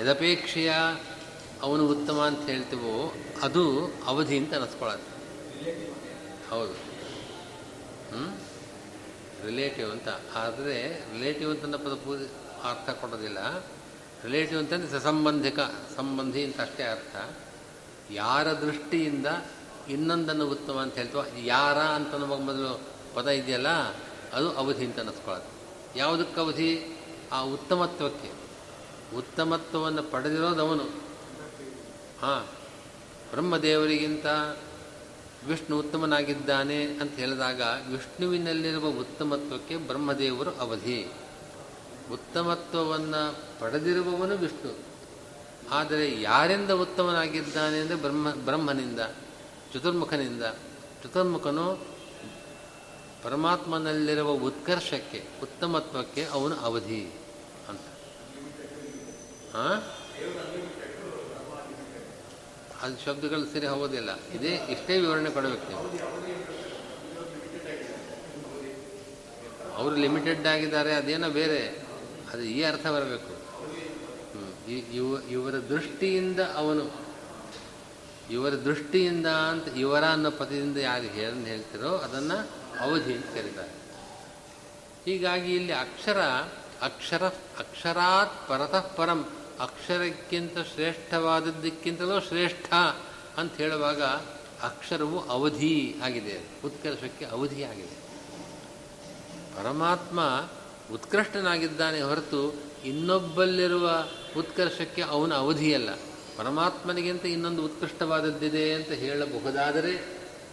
ಯದಪೇಕ್ಷೆಯ 0.00 0.72
ಅವನು 1.62 1.82
ಉತ್ತಮ 1.86 2.18
ಅಂತ 2.20 2.44
ಹೇಳ್ತೀವೋ 2.48 2.94
ಅದು 3.42 3.62
ಅವಧಿ 4.06 4.36
ಅಂತ 4.38 4.54
ಅನಿಸ್ಕೊಳ್ಳುತ್ತೆ 4.54 5.12
ಹೌದು. 6.50 6.74
ಹ್ಞೂ 8.10 8.24
ರಿಲೇಟಿವ್ 9.46 9.88
ಅಂತ. 9.90 10.08
ಆದರೆ 10.34 10.76
ರಿಲೇಟಿವ್ 11.12 11.50
ಅಂತ 11.50 11.76
ಪದ 11.76 11.94
ಪೂಜೆ 11.94 12.26
ಅರ್ಥ 12.70 12.90
ಕೊಡೋದಿಲ್ಲ. 12.90 13.40
ರಿಲೇಟಿವ್ 14.24 14.58
ಅಂತಂದರೆ 14.60 14.90
ಸಸಂಬಂಧಿಕ, 14.90 15.60
ಸಂಬಂಧಿ 15.96 16.42
ಅಂತ 16.44 16.60
ಅಷ್ಟೇ 16.60 16.84
ಅರ್ಥ. 16.84 17.16
ಯಾರ 18.10 18.46
ದೃಷ್ಟಿಯಿಂದ 18.52 19.26
ಇನ್ನೊಂದನ್ನು 19.88 20.48
ಉತ್ತಮ 20.48 20.78
ಅಂತ 20.80 20.94
ಹೇಳ್ತೀವ 20.94 21.20
ಯಾರ 21.44 21.78
ಅಂತ 21.78 22.14
ನಮಗೆ 22.14 22.42
ಮೊದಲು 22.42 22.80
ಪದ 23.14 23.28
ಇದೆಯಲ್ಲ, 23.28 23.68
ಅದು 24.32 24.52
ಅವಧಿ 24.52 24.84
ಅಂತ 24.84 24.98
ಅನ್ನಿಸ್ಕೊಳ್ಳೋದು. 24.98 25.54
ಯಾವುದಕ್ಕೆ 25.98 26.40
ಅವಧಿ? 26.40 26.98
ಆ 27.32 27.42
ಉತ್ತಮತ್ವಕ್ಕೆ. 27.42 28.30
ಉತ್ತಮತ್ವವನ್ನು 29.16 30.02
ಪಡೆದಿರೋದು 30.02 30.68
ಅವನು. 30.68 30.82
ಹಾಂ, 32.20 32.46
ಬ್ರಹ್ಮದೇವರಿಗಿಂತ 33.30 34.26
ವಿಷ್ಣು 35.46 35.78
ಉತ್ತಮನಾಗಿದ್ದಾನೆ 35.78 36.84
ಅಂತ 36.84 37.14
ಹೇಳಿದಾಗ 37.14 37.62
ವಿಷ್ಣುವಿನಲ್ಲಿರುವ 37.90 38.86
ಉತ್ತಮತ್ವಕ್ಕೆ 38.88 39.76
ಬ್ರಹ್ಮದೇವರು 39.76 40.50
ಅವಧಿ. 40.50 41.12
ಉತ್ತಮತ್ವವನ್ನು 42.12 43.36
ಪಡೆದಿರುವವನು 43.60 44.36
ವಿಷ್ಣು. 44.36 44.76
ಆದರೆ 45.70 46.22
ಯಾರಿಂದ 46.22 46.70
ಉತ್ತಮನಾಗಿದ್ದಾನೆ 46.70 47.80
ಅಂದರೆ 47.80 47.96
ಬ್ರಹ್ಮ, 47.96 48.30
ಬ್ರಹ್ಮನಿಂದ? 48.30 49.00
ಚತುರ್ಮುಖನಿಂದ. 49.74 50.42
ಚತುರ್ಮುಖನು 51.04 51.86
ಪರಮಾತ್ಮನಲ್ಲಿರುವ 53.22 54.30
ಉತ್ಕರ್ಷಕ್ಕೆ, 54.30 55.24
ಉತ್ತಮತ್ವಕ್ಕೆ 55.42 56.24
ಅವನು 56.24 56.56
ಅವಧಿ 56.56 57.12
ಅಂತ. 57.68 57.80
ಅದು 62.82 63.04
ಶಬ್ದಗಳು 63.04 63.52
ಸರಿ 63.52 63.66
ಹೋಗೋದಿಲ್ಲ. 63.66 64.20
ಇದೇ 64.22 64.48
ಇಷ್ಟೇ 64.48 65.00
ವಿವರಣೆ 65.00 65.30
ಕೊಡಬೇಕು 65.30 65.68
ನೀವು. 65.68 66.14
ಅವರು 69.74 69.96
ಲಿಮಿಟೆಡ್ 69.96 70.46
ಆಗಿದ್ದಾರೆ, 70.46 70.94
ಅದೇನೋ 70.94 71.30
ಬೇರೆ. 71.30 71.68
ಅದು 72.32 72.42
ಈ 72.42 72.62
ಅರ್ಥ 72.62 72.86
ಬರಬೇಕು. 72.86 73.34
ಇವ, 74.70 75.30
ಇವರ 75.30 75.52
ದೃಷ್ಟಿಯಿಂದ 75.52 76.40
ಅವನು 76.40 77.03
ಇವರ 78.30 78.52
ದೃಷ್ಟಿಯಿಂದ 78.52 79.26
ಅಂತ 79.26 79.68
ಇವರ 79.68 80.04
ಅನ್ನೋ 80.04 80.30
ಪದದಿಂದ 80.30 80.76
ಯಾರು 80.76 81.02
ಹೇಳಿ, 81.02 81.44
ಹೇಳ್ತಿರೋ 81.44 81.88
ಅದನ್ನು 81.88 82.38
ಅವಧಿ 82.80 83.14
ಅಂತ 83.14 83.26
ಕರೀತಾರೆ. 83.34 83.84
ಹೀಗಾಗಿ 85.04 85.54
ಇಲ್ಲಿ 85.54 85.72
ಅಕ್ಷರ 85.72 86.20
ಅಕ್ಷರ, 86.82 87.26
ಅಕ್ಷರಾತ್ 87.58 88.48
ಪರತಃ 88.48 88.94
ಪರಂ, 88.94 89.28
ಅಕ್ಷರಕ್ಕಿಂತ 89.60 90.58
ಶ್ರೇಷ್ಠವಾದದ್ದಕ್ಕಿಂತಲೂ 90.74 92.20
ಶ್ರೇಷ್ಠ 92.20 92.74
ಅಂತ 93.38 93.56
ಹೇಳುವಾಗ 93.56 94.02
ಅಕ್ಷರವು 94.62 95.20
ಅವಧಿ 95.20 95.94
ಆಗಿದೆ, 96.04 96.40
ಉತ್ಕರ್ಷಕ್ಕೆ 96.64 97.24
ಅವಧಿ 97.24 97.62
ಆಗಿದೆ. 97.64 98.04
ಪರಮಾತ್ಮ 99.56 100.48
ಉತ್ಕೃಷ್ಟನಾಗಿದ್ದಾನೆ 100.92 102.02
ಹೊರತು 102.02 102.54
ಇನ್ನೊಬ್ಬಲ್ಲಿರುವ 102.84 104.06
ಉತ್ಕರ್ಷಕ್ಕೆ 104.36 105.02
ಅವನ 105.02 105.34
ಅವಧಿಯಲ್ಲ. 105.34 105.88
ಪರಮಾತ್ಮನಿಗಿಂತ 106.36 107.24
ಇನ್ನೊಂದು 107.26 107.64
ಉತ್ಕೃಷ್ಟವಾದದ್ದಿದೆ 107.64 108.74
ಅಂತ 108.74 108.88
ಹೇಳಬಹುದಾದರೆ 108.88 109.92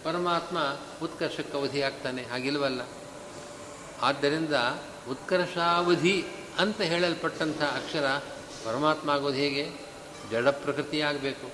ಪರಮಾತ್ಮ 0.03 0.57
ಉತ್ಕರ್ಷಕ್ಕೆ 1.03 1.57
ಅವಧಿ 1.57 1.81
ಆಗ್ತಾನೆ 1.81 2.21
ಹಾಗಿಲ್ವಲ್ಲ? 2.23 2.81
ಆದ್ದರಿಂದ 4.01 4.53
ಉತ್ಕರ್ಷಾವಧಿ 5.09 6.25
ಅಂತ 6.57 6.81
ಹೇಳಲ್ಪಟ್ಟಂಥ 6.81 7.61
ಅಕ್ಷರ 7.61 8.07
ಪರಮಾತ್ಮ 8.65 9.09
ಆಗೋದು 9.09 9.35
ಹೇಗೆ? 9.35 9.65
ಜಡ 10.31 10.47
ಪ್ರಕೃತಿಯಾಗಬೇಕು 10.47 11.47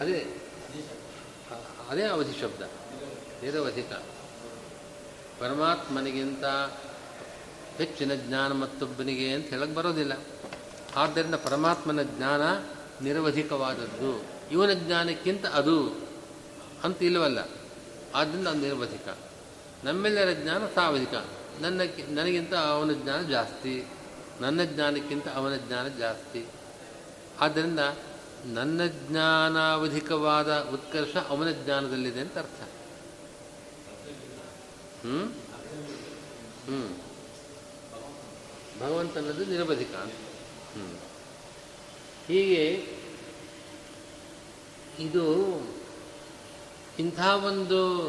ಅದೇ 0.00 0.20
ಅದೇ 1.90 2.02
ಅವಧಿ 2.02 2.40
ಶಬ್ದ. 2.40 2.62
ನಿರವಧಿಕ 3.42 3.92
ಪರಮಾತ್ಮನಿಗಿಂತ 5.40 6.44
ಹೆಚ್ಚಿನ 7.78 8.14
ಜ್ಞಾನ 8.14 8.52
ಮತ್ತೊಬ್ಬನಿಗೆ 8.52 9.28
ಅಂತ 9.32 9.46
ಹೇಳಕ್ಕೆ 9.46 9.76
ಬರೋದಿಲ್ಲ. 9.76 10.12
ಆದ್ದರಿಂದ 10.96 11.34
ಪರಮಾತ್ಮನ 11.34 12.02
ಜ್ಞಾನ 12.02 12.40
ನಿರವಧಿಕವಾದದ್ದು. 13.04 14.24
ಇವನ 14.50 14.72
ಜ್ಞಾನಕ್ಕಿಂತ 14.72 15.46
ಅದು 15.46 16.08
ಅಂತ 16.84 17.02
ಇಲ್ಲವಲ್ಲ. 17.02 17.38
ಆದ್ದರಿಂದ 18.14 18.48
ಅದು 18.48 18.58
ನಿರವಧಿಕ. 18.58 19.18
ನಮ್ಮೆಲ್ಲರ 19.84 20.32
ಜ್ಞಾನ 20.32 20.66
ಸಾವಧಿಕ. 20.66 21.14
ನನ್ನ 21.60 21.80
ನನಗಿಂತ 22.08 22.54
ಅವನ 22.54 22.90
ಜ್ಞಾನ 22.92 23.22
ಜಾಸ್ತಿ. 23.22 23.86
ನನ್ನ 24.40 24.64
ಜ್ಞಾನಕ್ಕಿಂತ 24.64 25.28
ಅವನ 25.28 25.56
ಜ್ಞಾನ 25.56 25.88
ಜಾಸ್ತಿ. 25.88 26.46
ಆದ್ದರಿಂದ 27.40 27.80
ನನ್ನ 28.46 28.80
ಜ್ಞಾನಾವಧಿಕವಾದ 28.86 30.68
ಉತ್ಕರ್ಷ 30.72 31.16
ಅವನ 31.16 31.50
ಜ್ಞಾನದಲ್ಲಿದೆ 31.50 32.20
ಅಂತ 32.20 32.38
ಅರ್ಥ. 32.38 32.62
ಹ್ಞೂ 35.00 35.26
ಹ್ಞೂ 36.64 36.96
ಭಗವಂತನದು 38.80 39.44
ನಿರವಧಿಕ 39.44 39.94
ಅಂತ. 39.94 40.12
ಹೀಗೆ 42.28 42.86
ಇದು 44.98 45.46
ಇಂಥ 46.98 47.20
ಒಂದು 47.20 48.08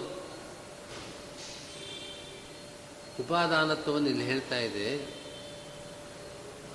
ಉಪಾದಾನತ್ವವನ್ನು 3.19 4.09
ಇಲ್ಲಿ 4.09 4.23
ಹೇಳ್ತಾ 4.23 4.57
ಇದೆ. 4.57 4.97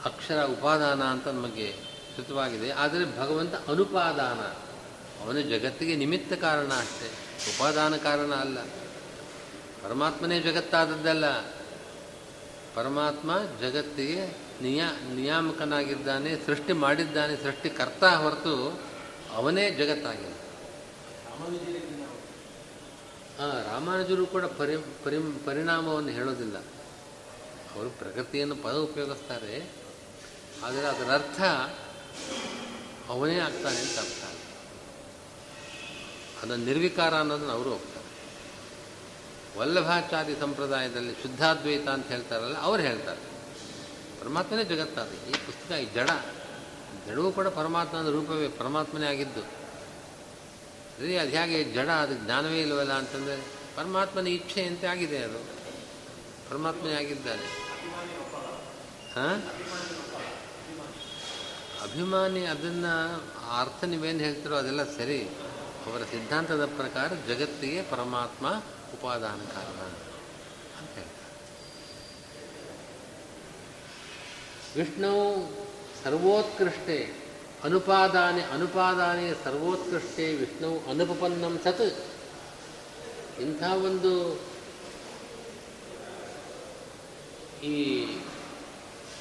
ಅಕ್ಷರ 0.04 0.44
ಉಪಾದಾನ 0.44 1.02
ಅಂತ 1.02 1.28
ನಮಗೆ 1.28 1.72
ಕೃತವಾಗಿದೆ 2.16 2.70
ಆದರೆ 2.70 3.18
ಭಗವಂತ 3.18 3.54
ಅನುಪಾದಾನ, 3.54 4.40
ಅವನು 5.24 5.42
ಜಗತ್ತಿಗೆ 5.42 5.96
ನಿಮಿತ್ತ 5.96 6.32
ಕಾರಣ 6.32 6.72
ಅಷ್ಟೇ. 6.72 7.10
ಉಪಾದಾನ 7.56 7.96
ಕಾರಣ 7.96 8.34
ಅಲ್ಲ. 8.34 8.62
ಪರಮಾತ್ಮನೇ 9.84 10.40
ಜಗತ್ತಾದದ್ದಲ್ಲ. 10.40 11.40
ಪರಮಾತ್ಮ 12.74 13.38
ಜಗತ್ತಿಗೆ 13.60 14.47
ನಿಯ 14.62 14.82
ನಿಯಾಮಕನಾಗಿದ್ದಾನೆ, 15.18 16.30
ಸೃಷ್ಟಿ 16.46 16.72
ಮಾಡಿದ್ದಾನೆ 16.84 17.34
ಸೃಷ್ಟಿಕರ್ತ 17.36 18.04
ಹೊರತು 18.22 18.54
ಅವನೇ 19.34 19.64
ಜಗತ್ತಾಗಿಲ್ಲ 19.80 20.36
ಹಾಂ 23.38 23.52
ರಾಮಾನುಜರು 23.70 24.24
ಕೂಡ 24.34 24.44
ಪರಿ 24.60 24.76
ಪರಿ, 25.04 25.18
ಪರಿಣಾಮವನ್ನು 25.44 26.12
ಹೇಳೋದಿಲ್ಲ. 26.18 26.56
ಅವರು 27.74 27.90
ಪ್ರಗತಿಯನ್ನು 28.00 28.56
ಪದ 28.64 28.76
ಉಪಯೋಗಿಸ್ತಾರೆ 28.86 29.54
ಆದರೆ 30.64 30.86
ಅದರ 30.86 31.08
ಅರ್ಥ 31.18 31.40
ಅವನೇ 33.12 33.36
ಆಗ್ತಾನೆ 33.38 33.80
ಅಂತ 33.84 33.98
ಅರ್ಥ. 33.98 34.22
ಅದನ್ನು 36.42 36.64
ನಿರ್ವಿಕಾರ 36.64 37.12
ಅನ್ನೋದನ್ನು 37.14 37.54
ಅವರು 37.58 37.70
ಹೋಗ್ತಾರೆ 37.70 38.06
ವಲ್ಲಭಾಚಾರ್ಯ 39.58 40.34
ಸಂಪ್ರದಾಯದಲ್ಲಿ 40.40 41.14
ಶುದ್ಧಾದ್ವೈತ 41.22 41.86
ಅಂತ 41.96 42.06
ಹೇಳ್ತಾರಲ್ಲ, 42.06 42.58
ಅವ್ರು 42.68 42.82
ಹೇಳ್ತಾರೆ. 42.82 43.22
ಪರಮಾತ್ಮನೇ 44.28 44.64
ಅದು. 45.00 45.30
ಈ 45.30 45.32
ಪುಸ್ತಕ, 45.32 45.72
ಈ 45.72 45.84
ಜಡ. 45.84 46.10
ಜಡವೂ 47.06 47.32
ಕೂಡ 47.32 47.46
ಪರಮಾತ್ಮನ 47.46 48.10
ರೂಪವೇ, 48.10 48.48
ಪರಮಾತ್ಮನೇ 48.48 49.06
ಆಗಿದ್ದು. 49.06 49.40
ಸರಿ 50.98 51.18
ಅದು 51.18 51.30
ಹೇಗೆ 51.30 51.64
ಜಡ, 51.64 51.88
ಅದು 51.88 52.14
ಜ್ಞಾನವೇ 52.14 52.60
ಇಲ್ಲವಲ್ಲ 52.60 52.92
ಅಂತಂದರೆ, 52.92 53.36
ಪರಮಾತ್ಮನ 53.76 54.26
ಇಚ್ಛೆಯಂತೆ 54.26 54.86
ಆಗಿದೆ 54.86 55.18
ಅದು. 55.18 55.38
ಪರಮಾತ್ಮನೇ 56.50 56.94
ಆಗಿದ್ದಾನೆ 56.94 57.46
ಹಾಂ? 59.14 59.42
ಅಭಿಮಾನಿ, 61.82 62.46
ಅದನ್ನು 62.46 63.14
ಅರ್ಥ 63.60 63.84
ನೀವೇನು 63.84 64.18
ಹೇಳ್ತಿರೋ 64.18 64.56
ಅದೆಲ್ಲ 64.56 64.84
ಸರಿ. 64.84 65.28
ಅವರ 65.86 66.02
ಸಿದ್ಧಾಂತದ 66.02 66.66
ಪ್ರಕಾರ 66.66 67.12
ಜಗತ್ತಿಗೆ 67.28 67.82
ಪರಮಾತ್ಮ 67.82 68.62
ಉಪಾದಾನ 68.94 69.38
ಕಾರಣ 69.54 69.80
ಅಂತ 70.78 70.94
ಹೇಳ್ತಾರೆ 70.94 71.18
ವಿಷ್ಣು 74.76 75.12
ಸರ್ವೋತ್ಕೃಷ್ಟೆ, 76.04 77.14
ಅನುಪಾದಾನೆ 77.64 78.42
ಅನುಪಾದಾನೆ 78.42 79.44
ಸರ್ವೋತ್ಕೃಷ್ಟೆ 79.44 80.34
ವಿಷ್ಣು 80.34 80.90
ಅನುಪಪನ್ನಂ 80.90 81.60
ಸತ್. 81.64 81.96
ಇಂಥ 83.40 83.62
ಒಂದು 83.62 84.40
ಈ 87.64 88.04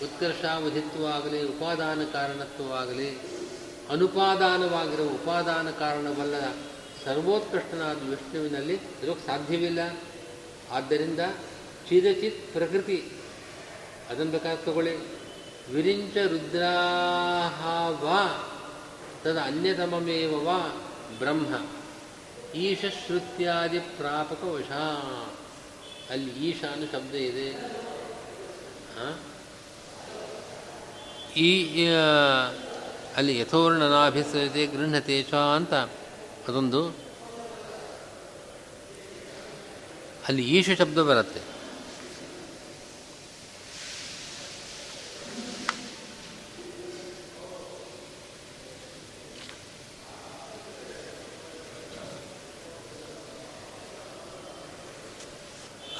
ಉತ್ಕರ್ಷಾವಧಿತ್ವವಾಗಲಿ 0.03 1.43
ಉಪಾದಾನ 1.43 2.01
ಕಾರಣತ್ವವಾಗಲಿ 2.13 3.17
ಅನುಪಾದಾನವಾಗಿರುವ 3.89 5.07
ಉಪಾದಾನ 5.07 5.71
ಕಾರಣವಲ್ಲ, 5.71 6.35
ಸರ್ವೋತ್ಕೃಷ್ಟನಾದ 7.05 8.09
ವಿಷ್ಣುವಿನಲ್ಲಿ 8.09 8.73
ಇರೋಕ್ಕೆ 8.73 9.27
ಸಾಧ್ಯವಿಲ್ಲ. 9.27 9.97
ಆದ್ದರಿಂದ 10.71 11.19
ಚಿರಚಿತ್ 11.89 12.53
ಪ್ರಕೃತಿ, 12.53 13.11
ಅದನ್ನು 14.09 14.31
ಬೇಕಾದ್ರೆ 14.31 14.65
ತಗೊಳ್ಳಿ. 14.65 15.16
ವಿರಿಂಚ 15.73 16.17
ರುದ್ರಾಹ 16.17 17.67
ವಾ 18.03 18.49
ತದ 19.23 19.37
ಅನ್ಯತಮಮೇವ 19.37 20.31
ವಾ 20.31 20.81
ಬ್ರಹ್ಮ. 21.19 21.65
ಈಶಶ್ರುತ್ಯಾದಿ 22.55 23.79
ಪ್ರಾಪಕ 23.79 24.43
ವಶ. 24.43 24.71
ಅಲ್ಲಿ 26.09 26.31
ಈಶಾನು 26.31 26.91
ಶಬ್ದ 26.91 27.15
ಇದೆ. 27.15 27.49
ಈ 31.39 31.87
ಅಲ್ಲಿ 33.15 33.39
ಯಥೋರ್ಣನಾಭಿಸತೆ 33.39 34.65
ಗೃಹತೆ 34.65 35.23
ಚ 35.23 35.33
ಅಂತ 35.33 35.73
ಅದೊಂದು. 36.47 36.89
ಅಲ್ಲಿ 40.27 40.43
ಈಶ 40.43 40.69
ಶಬ್ದ 40.71 40.97
ಬರುತ್ತೆ. 40.97 41.56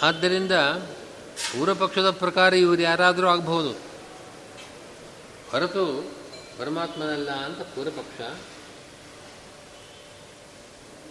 ಆದ್ದರಿಂದ 0.07 0.51
ಪೂರ್ವಪಕ್ಷದ 1.51 2.09
ಪ್ರಕಾರ 2.09 2.53
ಇವರು 2.53 2.81
ಯಾರಾದರೂ 2.81 3.27
ಆಗಬಹುದು. 3.27 3.71
ಹೊರತು 5.51 6.11
ಪರಮಾತ್ಮನಲ್ಲ 6.57 7.29
ಅಂತ 7.31 7.61
ಪೂರ್ವಪಕ್ಷ 7.61 8.21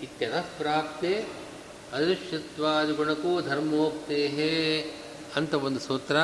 ಇತ್ಯದ 0.03 0.45
ಪ್ರಾಪ್ತೆ 0.59 1.13
ಅದೃಶ್ಯತ್ವಾದಿ 1.93 2.93
ಗುಣಕೋ 2.93 3.41
ಧರ್ಮೋಕ್ತೇ 3.41 4.21
ಅಂತ 5.37 5.55
ಒಂದು 5.55 5.81
ಸೂತ್ರ. 5.81 6.17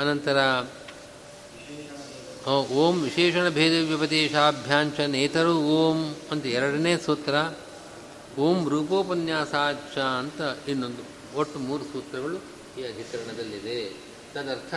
ಅನಂತರ 0.00 0.38
ಓಂ 2.48 2.94
ವಿಶೇಷಣ 3.02 3.48
ಭೇದ 3.48 3.74
ವ್ಯಪದೇಶಾಭ್ಯಾಂಚ 3.88 5.00
ನೇತರು 5.00 5.54
ಓಂ 5.58 6.14
ಅಂತ 6.30 6.46
ಎರಡನೇ 6.46 6.96
ಸೂತ್ರ. 6.96 7.34
ಓಂ 8.38 8.68
ರೂಪೋಪನ್ಯಾಸಾಚ 8.68 9.98
ಅಂತ 9.98 10.68
ಇನ್ನೊಂದು 10.68 11.02
ಒಟ್ಟು 11.38 11.58
ಮೂರು 11.58 11.84
ಸೂತ್ರಗಳು 11.84 12.36
ಈ 12.80 12.84
ಅಧಿಕರಣದಲ್ಲಿದೆ. 12.84 13.96
ತದರ್ಥ 14.34 14.74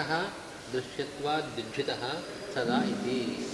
ದೃಶ್ಯತ್ವಾದ್ಯುಜ್ಜಿತ 0.74 1.90
ಸದಾ 2.56 2.84
ಇತಿ. 2.84 3.48